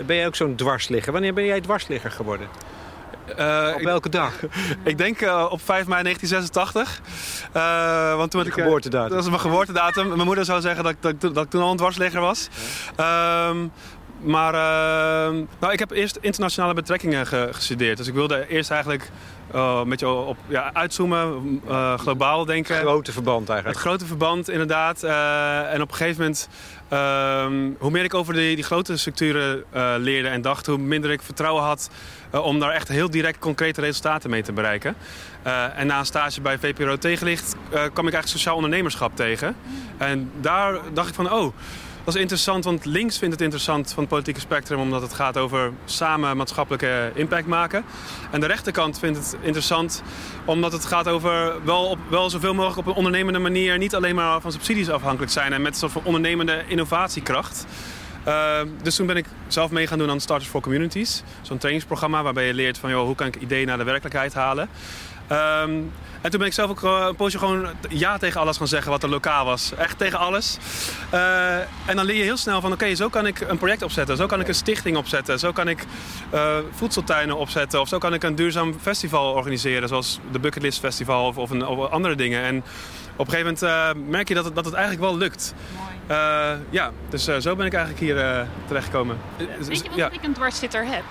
Ben 0.06 0.16
jij 0.16 0.26
ook 0.26 0.34
zo'n 0.34 0.54
dwarsligger? 0.54 1.12
Wanneer 1.12 1.34
ben 1.34 1.44
jij 1.44 1.60
dwarsligger 1.60 2.10
geworden? 2.10 2.48
Uh, 3.38 3.74
op 3.74 3.82
welke 3.82 4.08
dag? 4.08 4.32
ik 4.84 4.98
denk 4.98 5.20
uh, 5.20 5.46
op 5.50 5.60
5 5.64 5.86
mei 5.86 6.02
1986. 6.02 7.00
Uh, 7.56 8.16
want 8.16 8.30
toen 8.30 8.46
ik, 8.46 8.52
geboortedatum. 8.52 9.10
Dat 9.10 9.22
is 9.22 9.28
mijn 9.28 9.40
geboortedatum. 9.40 10.08
mijn 10.08 10.24
moeder 10.24 10.44
zou 10.44 10.60
zeggen 10.60 10.84
dat, 10.84 10.94
dat, 11.00 11.20
dat, 11.20 11.44
ik 11.44 11.50
toen 11.50 11.62
al 11.62 11.70
een 11.70 11.76
dwarsligger 11.76 12.20
was. 12.20 12.48
Ja. 12.96 13.48
Um, 13.48 13.72
maar 14.20 14.52
nou, 15.60 15.72
ik 15.72 15.78
heb 15.78 15.90
eerst 15.90 16.18
internationale 16.20 16.74
betrekkingen 16.74 17.26
gestudeerd. 17.26 17.96
Dus 17.96 18.06
ik 18.06 18.14
wilde 18.14 18.48
eerst 18.48 18.70
eigenlijk 18.70 19.10
uh, 19.54 19.80
een 19.82 19.88
beetje 19.88 20.08
op 20.08 20.36
ja, 20.48 20.70
uitzoomen, 20.72 21.60
uh, 21.68 21.98
globaal 21.98 22.44
denken. 22.44 22.74
Het 22.74 22.84
grote 22.84 23.12
verband 23.12 23.48
eigenlijk. 23.48 23.78
Het 23.78 23.88
grote 23.88 24.06
verband, 24.06 24.50
inderdaad. 24.50 25.04
Uh, 25.04 25.72
en 25.72 25.82
op 25.82 25.90
een 25.90 25.96
gegeven 25.96 26.20
moment, 26.20 26.48
ehm, 26.88 27.70
hoe 27.78 27.90
meer 27.90 28.04
ik 28.04 28.14
over 28.14 28.34
die, 28.34 28.54
die 28.54 28.64
grote 28.64 28.96
structuren 28.96 29.64
leerde 29.98 30.28
en 30.28 30.42
dacht, 30.42 30.66
hoe 30.66 30.78
minder 30.78 31.10
ik 31.10 31.22
vertrouwen 31.22 31.62
had 31.62 31.90
om 32.30 32.58
daar 32.58 32.70
echt 32.70 32.88
heel 32.88 33.10
direct 33.10 33.38
concrete 33.38 33.80
resultaten 33.80 34.30
mee 34.30 34.42
te 34.42 34.52
bereiken. 34.52 34.96
en 35.76 35.86
na 35.86 35.98
een 35.98 36.06
stage 36.06 36.40
bij 36.40 36.58
VPRO 36.58 36.96
Tegenlicht 36.96 37.54
kwam 37.68 37.80
ik 37.82 37.94
eigenlijk 37.96 38.26
sociaal 38.26 38.54
ondernemerschap 38.54 39.16
tegen. 39.16 39.56
En 39.96 40.30
daar 40.40 40.78
dacht 40.92 41.08
ik 41.08 41.14
van, 41.14 41.32
oh 41.32 41.54
dat 42.06 42.14
is 42.14 42.20
interessant, 42.20 42.64
want 42.64 42.84
links 42.84 43.18
vindt 43.18 43.34
het 43.34 43.42
interessant 43.42 43.92
van 43.92 43.98
het 43.98 44.08
politieke 44.08 44.40
spectrum... 44.40 44.80
omdat 44.80 45.02
het 45.02 45.14
gaat 45.14 45.36
over 45.36 45.72
samen 45.84 46.36
maatschappelijke 46.36 47.10
impact 47.14 47.46
maken. 47.46 47.84
En 48.30 48.40
de 48.40 48.46
rechterkant 48.46 48.98
vindt 48.98 49.18
het 49.18 49.36
interessant 49.40 50.02
omdat 50.44 50.72
het 50.72 50.84
gaat 50.84 51.08
over 51.08 51.64
wel, 51.64 51.84
op, 51.84 51.98
wel 52.08 52.30
zoveel 52.30 52.54
mogelijk 52.54 52.78
op 52.78 52.86
een 52.86 52.98
ondernemende 52.98 53.38
manier... 53.38 53.78
niet 53.78 53.94
alleen 53.94 54.14
maar 54.14 54.40
van 54.40 54.52
subsidies 54.52 54.90
afhankelijk 54.90 55.32
zijn... 55.32 55.52
en 55.52 55.62
met 55.62 55.72
een 55.72 55.78
soort 55.78 55.92
van 55.92 56.04
ondernemende 56.04 56.64
innovatiekracht... 56.66 57.66
Uh, 58.28 58.60
dus 58.82 58.96
toen 58.96 59.06
ben 59.06 59.16
ik 59.16 59.26
zelf 59.46 59.70
mee 59.70 59.86
gaan 59.86 59.98
doen 59.98 60.10
aan 60.10 60.20
Starters 60.20 60.50
for 60.50 60.60
Communities. 60.60 61.22
Zo'n 61.42 61.58
trainingsprogramma 61.58 62.22
waarbij 62.22 62.46
je 62.46 62.54
leert 62.54 62.78
van 62.78 62.90
joh, 62.90 63.04
hoe 63.04 63.14
kan 63.14 63.26
ik 63.26 63.36
ideeën 63.36 63.66
naar 63.66 63.78
de 63.78 63.84
werkelijkheid 63.84 64.34
halen. 64.34 64.68
Um, 65.32 65.92
en 66.26 66.30
toen 66.30 66.40
ben 66.40 66.48
ik 66.48 66.54
zelf 66.54 66.70
ook 66.70 66.82
uh, 66.82 67.04
een 67.08 67.16
poosje 67.16 67.38
gewoon 67.38 67.66
ja 67.88 68.18
tegen 68.18 68.40
alles 68.40 68.56
gaan 68.56 68.68
zeggen 68.68 68.90
wat 68.90 69.02
er 69.02 69.08
lokaal 69.08 69.44
was. 69.44 69.72
Echt 69.74 69.98
tegen 69.98 70.18
alles. 70.18 70.58
Uh, 71.14 71.56
en 71.58 71.96
dan 71.96 72.04
leer 72.04 72.16
je 72.16 72.22
heel 72.22 72.36
snel 72.36 72.60
van 72.60 72.72
oké, 72.72 72.82
okay, 72.82 72.94
zo 72.94 73.08
kan 73.08 73.26
ik 73.26 73.40
een 73.40 73.58
project 73.58 73.82
opzetten. 73.82 74.16
Zo 74.16 74.26
kan 74.26 74.40
ik 74.40 74.48
een 74.48 74.54
stichting 74.54 74.96
opzetten. 74.96 75.38
Zo 75.38 75.52
kan 75.52 75.68
ik 75.68 75.84
uh, 76.34 76.56
voedseltuinen 76.70 77.36
opzetten. 77.36 77.80
Of 77.80 77.88
zo 77.88 77.98
kan 77.98 78.14
ik 78.14 78.22
een 78.22 78.34
duurzaam 78.34 78.74
festival 78.80 79.32
organiseren. 79.32 79.88
Zoals 79.88 80.18
de 80.30 80.38
Bucketlist 80.38 80.78
Festival 80.78 81.26
of, 81.26 81.36
of, 81.36 81.50
een, 81.50 81.66
of 81.66 81.90
andere 81.90 82.14
dingen. 82.14 82.42
En 82.42 82.56
op 83.16 83.26
een 83.26 83.32
gegeven 83.32 83.56
moment 83.60 84.08
merk 84.10 84.28
je 84.28 84.34
dat 84.34 84.44
het, 84.44 84.54
dat 84.54 84.64
het 84.64 84.74
eigenlijk 84.74 85.04
wel 85.04 85.16
lukt. 85.16 85.54
ja, 86.70 86.90
dus 87.08 87.24
zo 87.24 87.56
ben 87.56 87.66
ik 87.66 87.74
eigenlijk 87.74 88.04
hier 88.04 88.46
terechtgekomen. 88.66 89.18
Weet 89.36 89.82
je 89.82 89.88
wat 89.88 89.96
ja. 89.96 90.10
ik 90.10 90.24
een 90.24 90.32
dwarszitter 90.32 90.86
heb? 90.86 91.04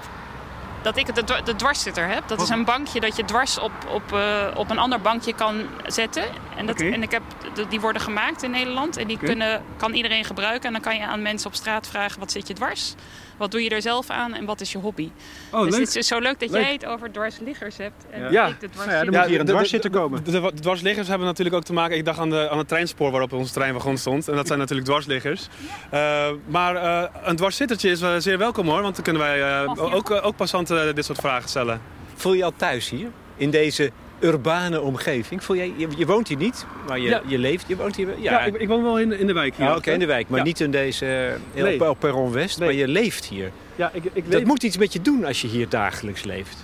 Dat 0.86 0.98
ik 0.98 1.16
de, 1.16 1.42
de 1.44 1.56
dwarszitter 1.56 2.08
heb. 2.08 2.28
Dat 2.28 2.42
is 2.42 2.50
een 2.50 2.66
bankje 2.66 3.00
dat 3.00 3.16
je 3.16 3.26
dwars 3.26 3.60
op, 3.60 3.72
op, 3.90 4.14
uh, 4.14 4.48
op 4.56 4.70
een 4.70 4.78
ander 4.78 5.02
bankje 5.02 5.34
kan 5.34 5.62
zetten. 5.86 6.24
En, 6.56 6.66
dat, 6.66 6.82
en 6.82 7.04
ik 7.04 7.12
heb, 7.12 7.24
die 7.70 7.80
worden 7.80 8.02
gemaakt 8.02 8.44
in 8.44 8.52
Nederland. 8.52 8.98
En 8.98 9.08
die 9.08 9.18
kunnen, 9.18 9.64
kan 9.78 9.94
iedereen 9.94 10.26
gebruiken. 10.26 10.68
En 10.68 10.72
dan 10.72 10.82
kan 10.82 10.96
je 10.96 11.06
aan 11.06 11.22
mensen 11.22 11.48
op 11.48 11.56
straat 11.56 11.88
vragen, 11.88 12.20
wat 12.20 12.32
zit 12.32 12.48
je 12.48 12.54
dwars? 12.54 12.94
Wat 13.38 13.52
doe 13.52 13.64
je 13.64 13.70
er 13.70 13.82
zelf 13.82 14.10
aan 14.10 14.34
en 14.34 14.46
wat 14.46 14.62
is 14.62 14.72
je 14.72 14.78
hobby? 14.78 15.10
Oh, 15.52 15.64
dus 15.64 15.78
het 15.78 15.96
is 15.96 16.08
zo 16.08 16.20
leuk 16.20 16.40
dat 16.40 16.52
jij 16.52 16.74
het 16.74 16.86
over 16.86 17.12
dwarsliggers 17.12 17.78
hebt. 17.78 18.06
En 18.10 18.32
ja. 18.32 18.48
ik 18.48 18.60
de 18.60 18.70
dwars 18.70 18.86
nou 18.86 18.98
ja, 18.98 19.12
dan 19.12 19.20
moet 19.20 19.30
hier 19.30 19.40
een 19.40 19.46
dwarszitter 19.46 19.90
komen. 19.90 20.24
De, 20.24 20.32
de, 20.32 20.52
dwarsliggers 20.54 21.08
hebben 21.08 21.28
natuurlijk 21.28 21.56
ook 21.56 21.64
te 21.64 21.74
maken... 21.74 21.98
Ik 21.98 22.06
dacht 22.06 22.20
aan, 22.20 22.30
de, 22.30 22.50
aan 22.50 22.58
het 22.58 22.68
treinspoor 22.68 23.12
waarop 23.12 23.34
onze 23.34 23.54
treinwagon 23.54 23.98
stond. 23.98 24.28
En 24.28 24.36
dat 24.36 24.48
zijn 24.48 24.60
natuurlijk 24.60 24.88
dwarsliggers. 24.88 25.48
Uh, 25.94 26.28
maar 26.46 26.76
uh, 26.76 27.04
een 27.24 27.36
dwarszittertje 27.36 27.90
is 27.90 28.00
zeer 28.18 28.38
welkom 28.38 28.68
hoor. 28.68 28.82
Want 28.82 28.96
dan 28.96 29.04
kunnen 29.04 29.22
wij 29.22 29.64
uh, 29.64 29.94
ook, 29.94 30.12
ook 30.12 30.36
passanten 30.36 30.96
dit 30.96 31.06
soort 31.06 31.20
vragen 31.20 31.50
stellen. 31.50 31.82
Voel 32.16 32.32
je 32.32 32.38
je 32.38 32.44
al 32.44 32.54
thuis 32.56 32.90
hier? 32.90 33.08
In 33.36 33.50
deze 33.50 33.92
urbane 34.20 34.82
omgeving? 34.82 35.44
Voel 35.44 35.56
jij, 35.56 35.74
je, 35.78 35.88
je 35.98 36.06
woont 36.06 36.28
hier 36.28 36.38
niet, 36.38 36.66
maar 36.88 37.00
je, 37.00 37.10
Ja. 37.10 37.22
je 37.26 37.38
leeft. 37.38 37.64
Je 37.68 37.76
woont 37.76 37.96
hier. 37.96 38.08
Ja, 38.08 38.32
Ja, 38.32 38.40
ik, 38.40 38.56
ik 38.56 38.68
woon 38.68 38.84
wel 38.84 39.00
in, 39.00 39.10
de- 39.10 39.20
in 39.20 39.28
de 39.28 39.34
wijk 39.34 39.56
hier. 39.56 39.66
Ja, 39.66 39.76
oké, 39.76 39.92
in 39.92 40.00
de 40.00 40.06
wijk, 40.06 40.30
maar 40.30 40.40
Ja. 40.40 40.46
niet 40.46 40.60
in 40.60 40.72
deze 40.72 41.06
eh, 41.06 41.34
heel 41.54 41.64
Nee. 41.64 41.90
op 41.90 42.00
Perron 42.00 42.32
West, 42.32 42.60
Nee. 42.60 42.68
maar 42.68 42.78
je 42.78 42.88
leeft 42.88 43.26
hier. 43.26 43.52
Ja, 43.76 43.90
ik, 43.94 44.04
ik 44.14 44.32
Dat 44.32 44.44
moet 44.44 44.64
iets 44.64 44.78
met 44.78 44.94
je 44.94 45.02
doen 45.02 45.26
als 45.26 45.42
je 45.42 45.48
hier 45.48 45.70
dagelijks 45.70 46.24
leeft. 46.24 46.58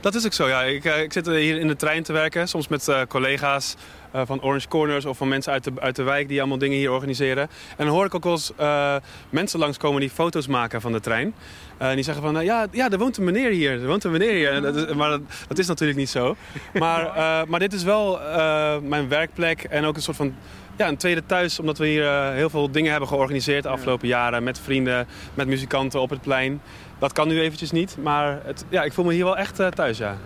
Dat 0.00 0.14
is 0.14 0.26
ook 0.26 0.32
zo, 0.32 0.48
ja. 0.48 0.62
Ik, 0.62 0.84
eh, 0.84 1.02
ik 1.02 1.12
zit 1.12 1.26
hier 1.26 1.58
in 1.58 1.66
de 1.68 1.76
trein 1.76 2.02
te 2.02 2.12
werken, 2.12 2.48
soms 2.48 2.68
met 2.68 2.88
eh, 2.88 3.00
collega's 3.08 3.74
eh, 4.16 4.26
van 4.26 4.42
Orange 4.42 4.68
Corners 4.68 5.04
of 5.04 5.16
van 5.16 5.28
mensen 5.28 5.52
uit 5.52 5.64
de, 5.64 5.72
uit 5.78 5.96
de 5.96 6.02
wijk 6.02 6.28
die 6.28 6.38
allemaal 6.38 6.58
dingen 6.58 6.76
hier 6.76 6.92
organiseren. 6.92 7.48
En 7.76 7.84
dan 7.84 7.94
hoor 7.94 8.04
ik 8.04 8.14
ook 8.14 8.24
wel 8.24 8.32
eens 8.32 8.52
eh, 8.56 8.96
mensen 9.30 9.58
langskomen 9.58 10.00
die 10.00 10.10
foto's 10.10 10.46
maken 10.46 10.80
van 10.80 10.92
de 10.92 11.00
trein. 11.00 11.34
Eh, 11.78 11.88
en 11.88 11.94
die 11.94 12.04
zeggen 12.04 12.22
van, 12.22 12.38
eh, 12.38 12.44
ja, 12.44 12.66
ja, 12.70 12.90
er 12.90 12.98
woont 12.98 13.16
een 13.16 13.24
meneer 13.24 13.50
hier, 13.50 13.72
er 13.72 13.86
woont 13.86 14.04
een 14.04 14.10
meneer 14.10 14.32
hier. 14.32 14.60
Dat 14.60 14.76
is, 14.76 14.94
maar 14.94 15.10
dat, 15.10 15.20
dat 15.48 15.58
is 15.58 15.66
natuurlijk 15.66 15.98
niet 15.98 16.10
zo. 16.10 16.36
Maar, 16.72 17.06
eh, 17.06 17.48
maar 17.48 17.60
dit 17.60 17.72
is 17.72 17.82
wel 17.82 18.20
eh, 18.20 18.76
mijn 18.78 19.08
werkplek 19.08 19.62
en 19.62 19.84
ook 19.84 19.96
een 19.96 20.02
soort 20.02 20.16
van 20.16 20.34
ja, 20.76 20.88
een 20.88 20.96
tweede 20.96 21.26
thuis. 21.26 21.58
Omdat 21.58 21.78
we 21.78 21.86
hier 21.86 22.06
eh, 22.06 22.32
heel 22.32 22.50
veel 22.50 22.70
dingen 22.70 22.90
hebben 22.90 23.08
georganiseerd 23.08 23.62
de 23.62 23.68
afgelopen 23.68 24.08
jaren. 24.08 24.42
Met 24.42 24.60
vrienden, 24.60 25.06
met 25.34 25.46
muzikanten 25.46 26.00
op 26.00 26.10
het 26.10 26.20
plein. 26.20 26.60
Dat 26.98 27.12
kan 27.12 27.28
nu 27.28 27.40
eventjes 27.40 27.70
niet, 27.70 27.96
maar 28.02 28.40
het, 28.44 28.64
ja, 28.68 28.82
ik 28.82 28.92
voel 28.92 29.04
me 29.04 29.12
hier 29.12 29.24
wel 29.24 29.36
echt 29.36 29.60
eh, 29.60 29.66
thuis, 29.66 29.98
ja. 29.98 30.16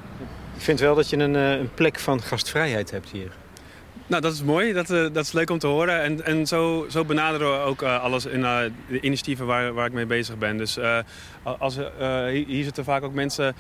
Ik 0.57 0.63
vind 0.63 0.81
wel 0.81 0.95
dat 0.95 1.11
je 1.11 1.17
een, 1.17 1.37
eh, 1.37 1.51
een 1.51 1.75
plek 1.75 1.99
van 1.99 2.23
gastvrijheid 2.23 2.91
hebt 2.91 3.11
hier. 3.11 3.31
Nou, 4.11 4.23
dat 4.23 4.33
is 4.33 4.43
mooi. 4.43 4.73
Dat, 4.73 4.91
eh, 4.91 5.03
dat 5.13 5.25
is 5.25 5.33
leuk 5.33 5.51
om 5.51 5.59
te 5.59 5.67
horen. 5.67 6.03
En, 6.03 6.25
en 6.25 6.47
zo, 6.47 6.87
zo 6.89 7.05
benaderen 7.05 7.53
we 7.53 7.59
ook 7.59 7.83
eh, 7.83 8.03
alles 8.03 8.27
in 8.27 8.45
eh, 8.45 8.59
de 8.89 9.01
initiatieven 9.01 9.47
waar, 9.47 9.73
waar 9.73 9.87
ik 9.87 9.93
mee 9.93 10.07
bezig 10.07 10.39
ben. 10.39 10.57
Dus 10.57 10.79
als, 11.43 11.77
hier- 12.31 12.65
zitten 12.65 12.85
vaak 12.85 13.03
ook 13.05 13.15
mensen 13.15 13.55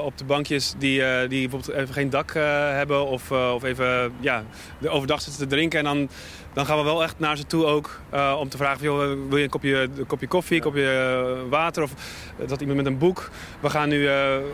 op 0.00 0.18
de 0.18 0.24
bankjes 0.24 0.74
die, 0.78 1.02
die 1.28 1.48
bijvoorbeeld 1.48 1.78
even 1.78 1.94
geen 1.94 2.10
dak 2.10 2.32
hebben. 2.74 3.06
Of, 3.06 3.30
of 3.30 3.62
even 3.62 4.12
ja, 4.20 4.44
overdag 4.88 5.20
zitten 5.20 5.48
te 5.48 5.54
drinken. 5.54 5.78
En 5.78 5.84
dan, 5.84 6.08
dan 6.54 6.66
gaan 6.66 6.76
we 6.76 6.82
wel 6.82 7.02
echt 7.02 7.18
naar 7.18 7.36
ze 7.36 7.46
toe 7.46 7.64
ook 7.64 8.00
eh, 8.10 8.36
om 8.38 8.48
te 8.48 8.56
vragen... 8.56 8.82
Joh, 8.82 8.98
wil 9.28 9.36
je 9.36 9.44
een 9.44 9.50
kopje, 9.50 9.76
een 9.76 10.06
kopje 10.06 10.26
koffie, 10.26 10.56
een 10.56 10.62
kopje 10.62 10.88
eh, 10.88 11.50
water? 11.50 11.82
Of 11.82 11.90
eh, 12.38 12.48
dat 12.48 12.60
iemand 12.60 12.78
met 12.78 12.86
een 12.86 12.98
boek. 12.98 13.30
We 13.60 13.70
gaan 13.70 13.88
nu 13.88 14.08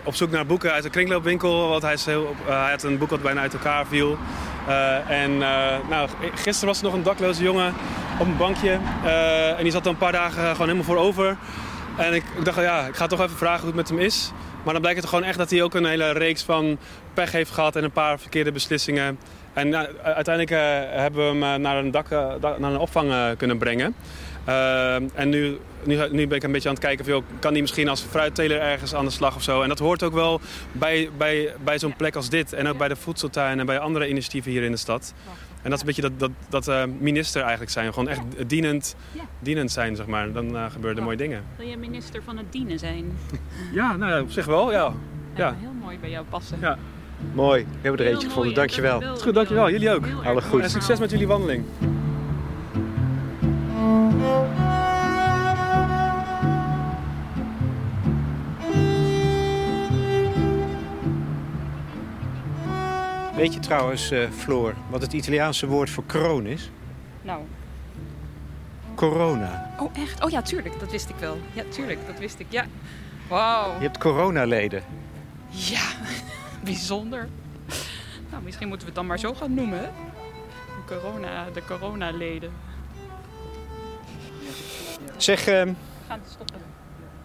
op 0.04 0.14
zoek 0.14 0.30
naar 0.30 0.46
boeken 0.46 0.72
uit 0.72 0.82
de 0.82 0.90
kringloopwinkel. 0.90 1.68
Want 1.68 1.82
hij, 1.82 1.92
is 1.92 2.06
heel, 2.06 2.34
hij 2.44 2.70
had 2.70 2.82
een 2.82 2.98
boek 2.98 3.10
wat 3.10 3.22
bijna 3.22 3.40
uit 3.40 3.52
elkaar 3.52 3.86
viel. 3.86 4.18
En 5.08 5.38
nou, 5.88 6.08
gisteren 6.34 6.68
was 6.68 6.78
er 6.78 6.84
nog 6.84 6.94
een 6.94 7.02
dakloze 7.02 7.42
jongen 7.42 7.74
op 8.18 8.26
een 8.26 8.36
bankje. 8.36 8.78
En 9.56 9.62
die 9.62 9.72
zat 9.72 9.84
er 9.84 9.90
een 9.90 9.96
paar 9.96 10.12
dagen 10.12 10.42
gewoon 10.42 10.68
helemaal 10.68 10.84
voor 10.84 10.96
over. 10.96 11.36
En 11.96 12.14
ik, 12.14 12.24
ik 12.38 12.44
dacht, 12.44 12.60
ja, 12.60 12.86
ik 12.86 12.96
ga 12.96 13.06
toch 13.06 13.20
even 13.20 13.36
vragen 13.36 13.58
hoe 13.58 13.66
het 13.66 13.76
met 13.76 13.88
hem 13.88 13.98
is. 13.98 14.32
Maar 14.62 14.72
dan 14.72 14.82
blijkt 14.82 15.00
het 15.00 15.08
gewoon 15.08 15.24
echt 15.24 15.38
dat 15.38 15.50
hij 15.50 15.62
ook 15.62 15.74
een 15.74 15.86
hele 15.86 16.12
reeks 16.12 16.42
van 16.42 16.78
pech 17.14 17.32
heeft 17.32 17.50
gehad 17.50 17.76
en 17.76 17.84
een 17.84 17.90
paar 17.90 18.18
verkeerde 18.18 18.52
beslissingen. 18.52 19.18
En 19.52 19.68
u- 19.68 19.74
uiteindelijk 20.02 20.50
eh, 20.50 20.58
hebben 21.00 21.20
we 21.20 21.26
hem 21.26 21.42
eh, 21.42 21.54
naar 21.60 21.76
een, 21.76 21.90
dak, 21.90 22.10
eh, 22.10 22.34
naar 22.40 22.72
een 22.72 22.78
opvang 22.78 23.10
eh, 23.10 23.26
kunnen 23.36 23.58
brengen. 23.58 23.94
Eh, 24.44 24.94
en 24.94 25.28
nu, 25.28 25.58
nu, 25.84 25.98
nu 26.10 26.26
ben 26.26 26.36
ik 26.36 26.42
een 26.42 26.52
beetje 26.52 26.68
aan 26.68 26.74
het 26.74 26.84
kijken, 26.84 27.04
of, 27.04 27.10
joh, 27.10 27.22
kan 27.38 27.52
hij 27.52 27.60
misschien 27.60 27.88
als 27.88 28.00
fruitteler 28.02 28.60
ergens 28.60 28.94
aan 28.94 29.04
de 29.04 29.10
slag 29.10 29.36
of 29.36 29.42
zo. 29.42 29.62
En 29.62 29.68
dat 29.68 29.78
hoort 29.78 30.02
ook 30.02 30.12
wel 30.12 30.40
bij, 30.72 31.10
bij, 31.16 31.54
bij 31.64 31.78
zo'n 31.78 31.96
plek 31.96 32.16
als 32.16 32.28
dit. 32.28 32.52
En 32.52 32.68
ook 32.68 32.78
bij 32.78 32.88
de 32.88 32.96
voedseltuin 32.96 33.58
en 33.60 33.66
bij 33.66 33.78
andere 33.78 34.08
initiatieven 34.08 34.50
hier 34.50 34.62
in 34.62 34.70
de 34.70 34.76
stad. 34.76 35.14
En 35.62 35.70
dat 35.70 35.72
is 35.72 35.80
een 35.80 35.86
beetje 35.86 36.02
dat, 36.02 36.18
dat, 36.18 36.30
dat 36.48 36.68
eh, 36.68 36.82
minister 36.98 37.40
eigenlijk 37.40 37.70
zijn. 37.70 37.92
Gewoon 37.92 38.08
echt 38.08 38.20
dienend, 38.46 38.96
dienend 39.38 39.70
zijn, 39.70 39.96
zeg 39.96 40.06
maar. 40.06 40.32
Dan 40.32 40.56
eh, 40.56 40.64
gebeuren 40.70 40.98
er 40.98 41.04
mooie 41.04 41.16
dingen. 41.16 41.42
Wil 41.56 41.66
je 41.66 41.76
minister 41.76 42.22
van 42.22 42.36
het 42.36 42.52
dienen 42.52 42.78
zijn? 42.78 43.18
Ja, 43.72 43.96
nou 43.96 44.22
op 44.22 44.30
zich 44.30 44.46
wel, 44.46 44.72
ja. 44.72 44.92
Ja. 45.34 45.56
Heel 45.60 45.72
mooi 45.82 45.98
bij 45.98 46.10
jou 46.10 46.24
passen. 46.28 46.58
Ja. 46.60 46.78
Mooi, 47.32 47.62
we 47.64 47.78
hebben 47.80 48.06
er 48.06 48.12
eentje 48.12 48.28
gevonden. 48.28 48.54
Dankjewel. 48.54 49.02
Is 49.14 49.22
goed, 49.22 49.34
dankjewel. 49.34 49.70
Jullie 49.70 49.90
ook. 49.90 50.06
Heel 50.06 50.16
erg 50.16 50.26
Alle 50.26 50.42
goed. 50.42 50.62
En 50.62 50.70
succes 50.70 50.98
met 50.98 51.10
jullie 51.10 51.26
wandeling. 51.26 51.64
Weet 63.40 63.54
je 63.54 63.60
trouwens, 63.60 64.10
eh, 64.10 64.30
Floor, 64.30 64.74
wat 64.90 65.02
het 65.02 65.12
Italiaanse 65.12 65.66
woord 65.66 65.90
voor 65.90 66.04
kroon 66.06 66.46
is? 66.46 66.70
Nou, 67.22 67.42
Corona. 68.94 69.70
oh 69.78 69.90
echt? 69.96 70.24
Oh 70.24 70.30
ja, 70.30 70.42
tuurlijk, 70.42 70.80
dat 70.80 70.90
wist 70.90 71.08
ik 71.08 71.14
wel. 71.16 71.38
Ja, 71.52 71.62
tuurlijk, 71.68 71.98
dat 72.06 72.18
wist 72.18 72.38
ik. 72.38 72.46
Ja. 72.48 72.64
Wauw. 73.28 73.74
Je 73.74 73.82
hebt 73.82 73.98
coronaleden. 73.98 74.82
Ja, 75.48 75.80
bijzonder. 76.64 77.28
Nou, 78.30 78.42
misschien 78.42 78.68
moeten 78.68 78.86
we 78.86 78.92
het 78.92 79.00
dan 79.00 79.06
maar 79.08 79.18
zo 79.18 79.34
gaan 79.34 79.54
noemen, 79.54 79.78
hè? 79.78 79.84
De 80.86 80.94
corona, 80.94 81.50
de 81.54 81.62
coronaleden. 81.64 82.52
Zeg, 85.16 85.46
eh, 85.46 85.62
We 85.62 85.74
gaan 86.08 86.20
stoppen. 86.30 86.60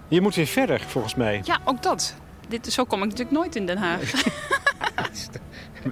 je 0.08 0.22
moet 0.22 0.36
weer 0.36 0.46
verder, 0.48 0.80
volgens 0.80 1.16
mij. 1.16 1.42
Ja, 1.44 1.60
ook 1.64 1.84
dat. 1.84 2.16
Dit, 2.48 2.74
zo 2.74 2.84
kom 2.84 3.00
ik 3.04 3.10
natuurlijk 3.10 3.38
nooit 3.38 3.56
in 3.56 3.66
Den 3.66 3.78
Haag. 3.78 4.12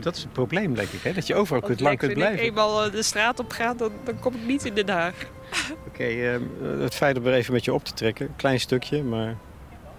Dat 0.02 0.16
is 0.16 0.22
het 0.24 0.34
probleem, 0.34 0.76
denk 0.76 0.89
ik, 0.89 1.02
hè? 1.02 1.14
dat 1.14 1.28
je 1.28 1.36
overal 1.36 1.62
kunt, 1.62 1.80
lang 1.80 1.98
kunt 1.98 2.12
Als 2.12 2.20
ik 2.22 2.26
blijven. 2.28 2.46
eenmaal 2.46 2.86
eh, 2.86 2.91
de 2.91 3.04
straat 3.04 3.39
op 3.39 3.52
ga, 3.52 3.74
dan, 3.74 3.91
dan 4.04 4.20
kom 4.20 4.34
ik 4.36 4.46
niet 4.46 4.66
in 4.66 4.74
Den 4.74 4.89
Haag. 4.89 5.14
Oké, 5.88 6.04
eh, 6.04 6.39
het 6.80 6.96
feit 6.96 7.18
om 7.18 7.26
er 7.26 7.34
even 7.34 7.54
met 7.54 7.66
je 7.66 7.74
op 7.74 7.84
te 7.84 7.94
trekken. 7.94 8.36
Klein 8.36 8.60
stukje, 8.60 9.04
maar 9.04 9.36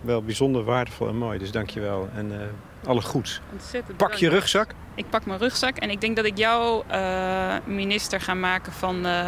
wel 0.01 0.23
bijzonder 0.23 0.65
waardevol 0.65 1.09
en 1.09 1.17
mooi. 1.17 1.39
Dus 1.39 1.51
dank 1.51 1.71
je 1.71 1.81
wel. 1.81 2.09
En 2.15 2.41
eh, 2.41 2.47
alle 2.87 3.03
goeds. 3.03 3.41
Ontzettend 3.53 3.97
Pak 3.97 4.15
je 4.15 4.29
rugzak. 4.29 4.71
Ik 4.95 5.11
pak 5.11 5.27
mijn 5.27 5.39
rugzak 5.39 5.77
en 5.77 5.91
ik 5.91 6.01
denk 6.01 6.17
dat 6.17 6.25
ik 6.25 6.39
jou 6.39 6.83
eh, 6.87 7.55
minister 7.65 8.21
ga 8.21 8.35
maken 8.35 8.73
van... 8.73 9.07
eh, 9.07 9.21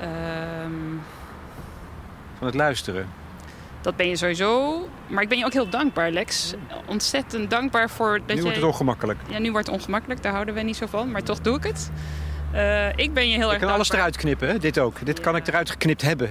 ehm, 0.00 0.70
Van 2.38 2.46
het 2.46 2.54
luisteren. 2.54 3.06
dat 3.80 3.96
ben 3.96 4.08
je 4.08 4.16
sowieso. 4.16 4.88
Maar 5.06 5.22
ik 5.22 5.28
ben 5.28 5.38
je 5.38 5.44
ook 5.44 5.52
heel 5.52 5.68
dankbaar, 5.70 6.10
Lex. 6.10 6.54
Ontzettend 6.86 7.50
dankbaar 7.50 7.90
voor 7.90 8.12
dat 8.18 8.26
nu 8.26 8.34
jij... 8.34 8.42
wordt 8.42 8.56
het 8.56 8.66
ongemakkelijk. 8.66 9.18
Ja, 9.28 9.38
nu 9.38 9.50
wordt 9.50 9.66
het 9.66 9.76
ongemakkelijk, 9.76 10.22
daar 10.22 10.32
houden 10.32 10.54
we 10.54 10.60
niet 10.60 10.76
zo 10.76 10.86
van. 10.86 11.10
Maar 11.10 11.22
toch 11.22 11.40
doe 11.40 11.56
ik 11.56 11.64
het. 11.64 11.90
Eh, 12.52 12.88
ik 12.96 13.12
ben 13.14 13.28
je 13.28 13.36
heel 13.36 13.46
Ik 13.46 13.52
erg 13.52 13.62
kan 13.62 13.72
alles 13.72 13.90
eruit 13.90 14.16
knippen, 14.16 14.48
hè? 14.48 14.58
dit 14.58 14.78
ook. 14.78 15.06
Dit 15.06 15.20
kan 15.20 15.36
ik 15.36 15.46
eruit 15.46 15.70
geknipt 15.70 16.02
hebben. 16.02 16.30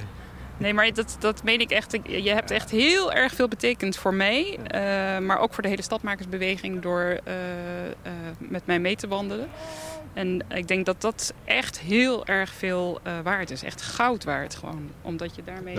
Nee, 0.60 0.74
maar 0.74 0.94
dat, 0.94 1.18
dat 1.20 1.44
meen 1.44 1.60
ik 1.60 1.72
echt. 1.72 1.98
Je 2.08 2.30
hebt 2.30 2.52
echt 2.52 2.72
heel 2.72 3.14
erg 3.14 3.34
veel 3.34 3.48
betekend 3.48 3.98
voor 3.98 4.14
mij. 4.14 4.58
eh, 4.68 4.82
maar 5.20 5.40
ook 5.40 5.54
voor 5.54 5.64
de 5.64 5.70
hele 5.70 5.82
stadmakersbeweging 5.82 6.82
door 6.82 7.20
eh, 7.24 7.86
eh, 7.88 8.12
met 8.38 8.66
mij 8.66 8.80
mee 8.80 8.96
te 8.96 9.08
wandelen. 9.08 9.48
En 10.14 10.46
ik 10.54 10.68
denk 10.68 10.86
dat 10.86 11.02
dat 11.02 11.34
echt 11.46 11.80
heel 11.80 12.26
erg 12.26 12.52
veel 12.54 13.00
waard 13.24 13.52
is. 13.52 13.64
Echt 13.64 13.82
goud 13.82 14.24
waard 14.24 14.56
gewoon. 14.56 14.90
Omdat 15.02 15.36
je 15.36 15.44
daarmee 15.44 15.76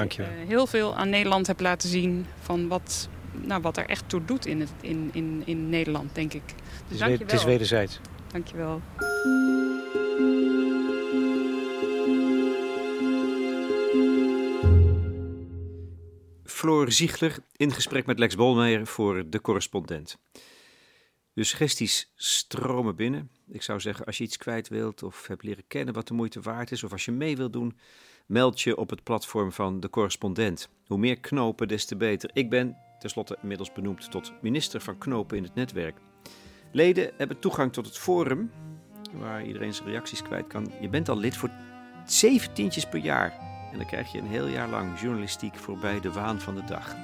heel 0.47 0.67
veel 0.67 0.97
aan 0.97 1.09
Nederland 1.09 1.47
hebt 1.47 1.61
laten 1.61 1.89
zien. 1.89 2.27
Van 2.41 2.69
wat, 2.69 3.09
nou, 3.33 3.61
wat 3.61 3.77
er 3.77 3.87
echt 3.87 4.05
toe 4.07 4.25
doet 4.25 4.47
in, 4.47 4.61
het, 4.61 4.71
in, 4.81 5.11
in, 5.13 5.43
in 5.45 5.69
Nederland, 5.69 6.15
denk 6.15 6.33
ik. 6.33 6.43
Dus 6.89 7.01
Het 7.01 7.33
is, 7.33 7.45
wederzijds. 7.45 8.01
Dank 8.33 8.47
je 8.47 8.57
wel. 8.57 8.81
Floor 16.61 16.93
Ziegler 16.93 17.37
in 17.57 17.73
gesprek 17.73 18.07
met 18.07 18.19
Lex 18.19 18.35
Bolmeijer 18.35 18.87
voor 18.87 19.31
De 19.31 19.41
Correspondent. 19.41 20.19
De 21.33 21.45
suggesties 21.45 22.13
stromen 22.17 22.97
binnen. 22.97 23.31
Ik 23.49 23.63
zou 23.63 23.81
zeggen, 23.81 24.07
als 24.07 24.19
je 24.19 24.25
iets 24.25 24.37
kwijt 24.37 24.69
wilt 24.69 25.03
of 25.03 25.27
hebt 25.27 25.43
leren 25.43 25.65
kennen 25.67 25.95
wat 25.95 26.09
de 26.09 26.15
moeite 26.15 26.41
waard 26.41 26.71
is, 26.71 26.85
of 26.85 26.93
als 26.93 27.05
je 27.05 27.13
mee 27.13 27.37
wilt 27.37 27.53
doen, 27.53 27.79
meld 28.27 28.61
je 28.61 28.77
op 28.77 28.91
het 28.91 29.03
platform 29.03 29.53
van 29.53 29.81
De 29.81 29.91
Correspondent. 29.91 30.69
Hoe 30.87 30.99
meer 30.99 31.21
knopen, 31.21 31.69
des 31.69 31.85
te 31.85 31.97
beter. 31.97 32.31
Ik 32.33 32.51
ben 32.51 32.77
tenslotte 32.99 33.39
inmiddels 33.43 33.73
benoemd 33.73 34.11
tot 34.11 34.33
minister 34.43 34.81
van 34.81 34.99
knopen 34.99 35.37
in 35.37 35.43
het 35.43 35.55
netwerk. 35.55 35.99
Leden 36.73 37.13
hebben 37.17 37.39
toegang 37.39 37.73
tot 37.73 37.87
het 37.87 37.99
forum, 37.99 38.51
waar 39.13 39.47
iedereen 39.47 39.75
zijn 39.75 39.89
reacties 39.89 40.23
kwijt 40.23 40.47
kan. 40.47 40.73
Je 40.81 40.89
bent 40.89 41.09
al 41.09 41.19
lid 41.19 41.37
voor 41.37 41.51
zeventientjes 42.07 42.89
per 42.89 43.01
jaar. 43.01 43.50
En 43.73 43.77
dan 43.77 43.87
krijg 43.87 44.13
je 44.13 44.19
een 44.19 44.27
heel 44.27 44.47
jaar 44.47 44.69
lang 44.69 45.01
journalistiek 45.01 45.55
voorbij 45.55 46.01
de 46.01 46.13
waan 46.13 46.41
van 46.41 46.55
de 46.55 46.65
dag. 46.65 46.97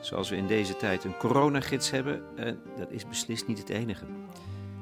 Zoals 0.00 0.30
we 0.30 0.36
in 0.36 0.46
deze 0.46 0.76
tijd 0.76 1.04
een 1.04 1.16
coronagids 1.16 1.90
hebben, 1.90 2.22
en 2.36 2.60
dat 2.78 2.90
is 2.90 3.08
beslist 3.08 3.46
niet 3.46 3.58
het 3.58 3.68
enige. 3.68 4.04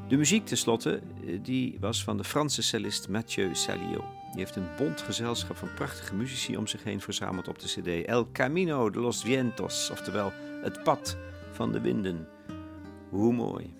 De 0.09 0.17
muziek 0.17 0.47
tenslotte, 0.47 1.01
eh, 1.27 1.39
die 1.43 1.77
was 1.81 2.05
van 2.05 2.17
de 2.17 2.25
Franse 2.25 2.63
cellist 2.63 3.09
Mathieu 3.09 3.55
Saliot. 3.55 4.05
Die 4.31 4.39
heeft 4.39 4.57
een 4.57 4.69
bond 4.77 5.01
gezelschap 5.01 5.57
van 5.57 5.75
prachtige 5.75 6.15
muzici 6.15 6.57
om 6.57 6.67
zich 6.67 6.85
heen 6.85 7.01
verzameld 7.01 7.49
op 7.49 7.59
de 7.59 7.67
cd 7.67 8.07
El 8.07 8.29
Camino 8.33 8.91
de 8.91 9.01
los 9.01 9.23
Vientos, 9.23 9.91
oftewel 9.91 10.33
het 10.63 10.83
pad 10.83 11.17
van 11.53 11.73
de 11.73 11.81
winden. 11.81 12.29
Hoe 13.09 13.33
mooi. 13.33 13.80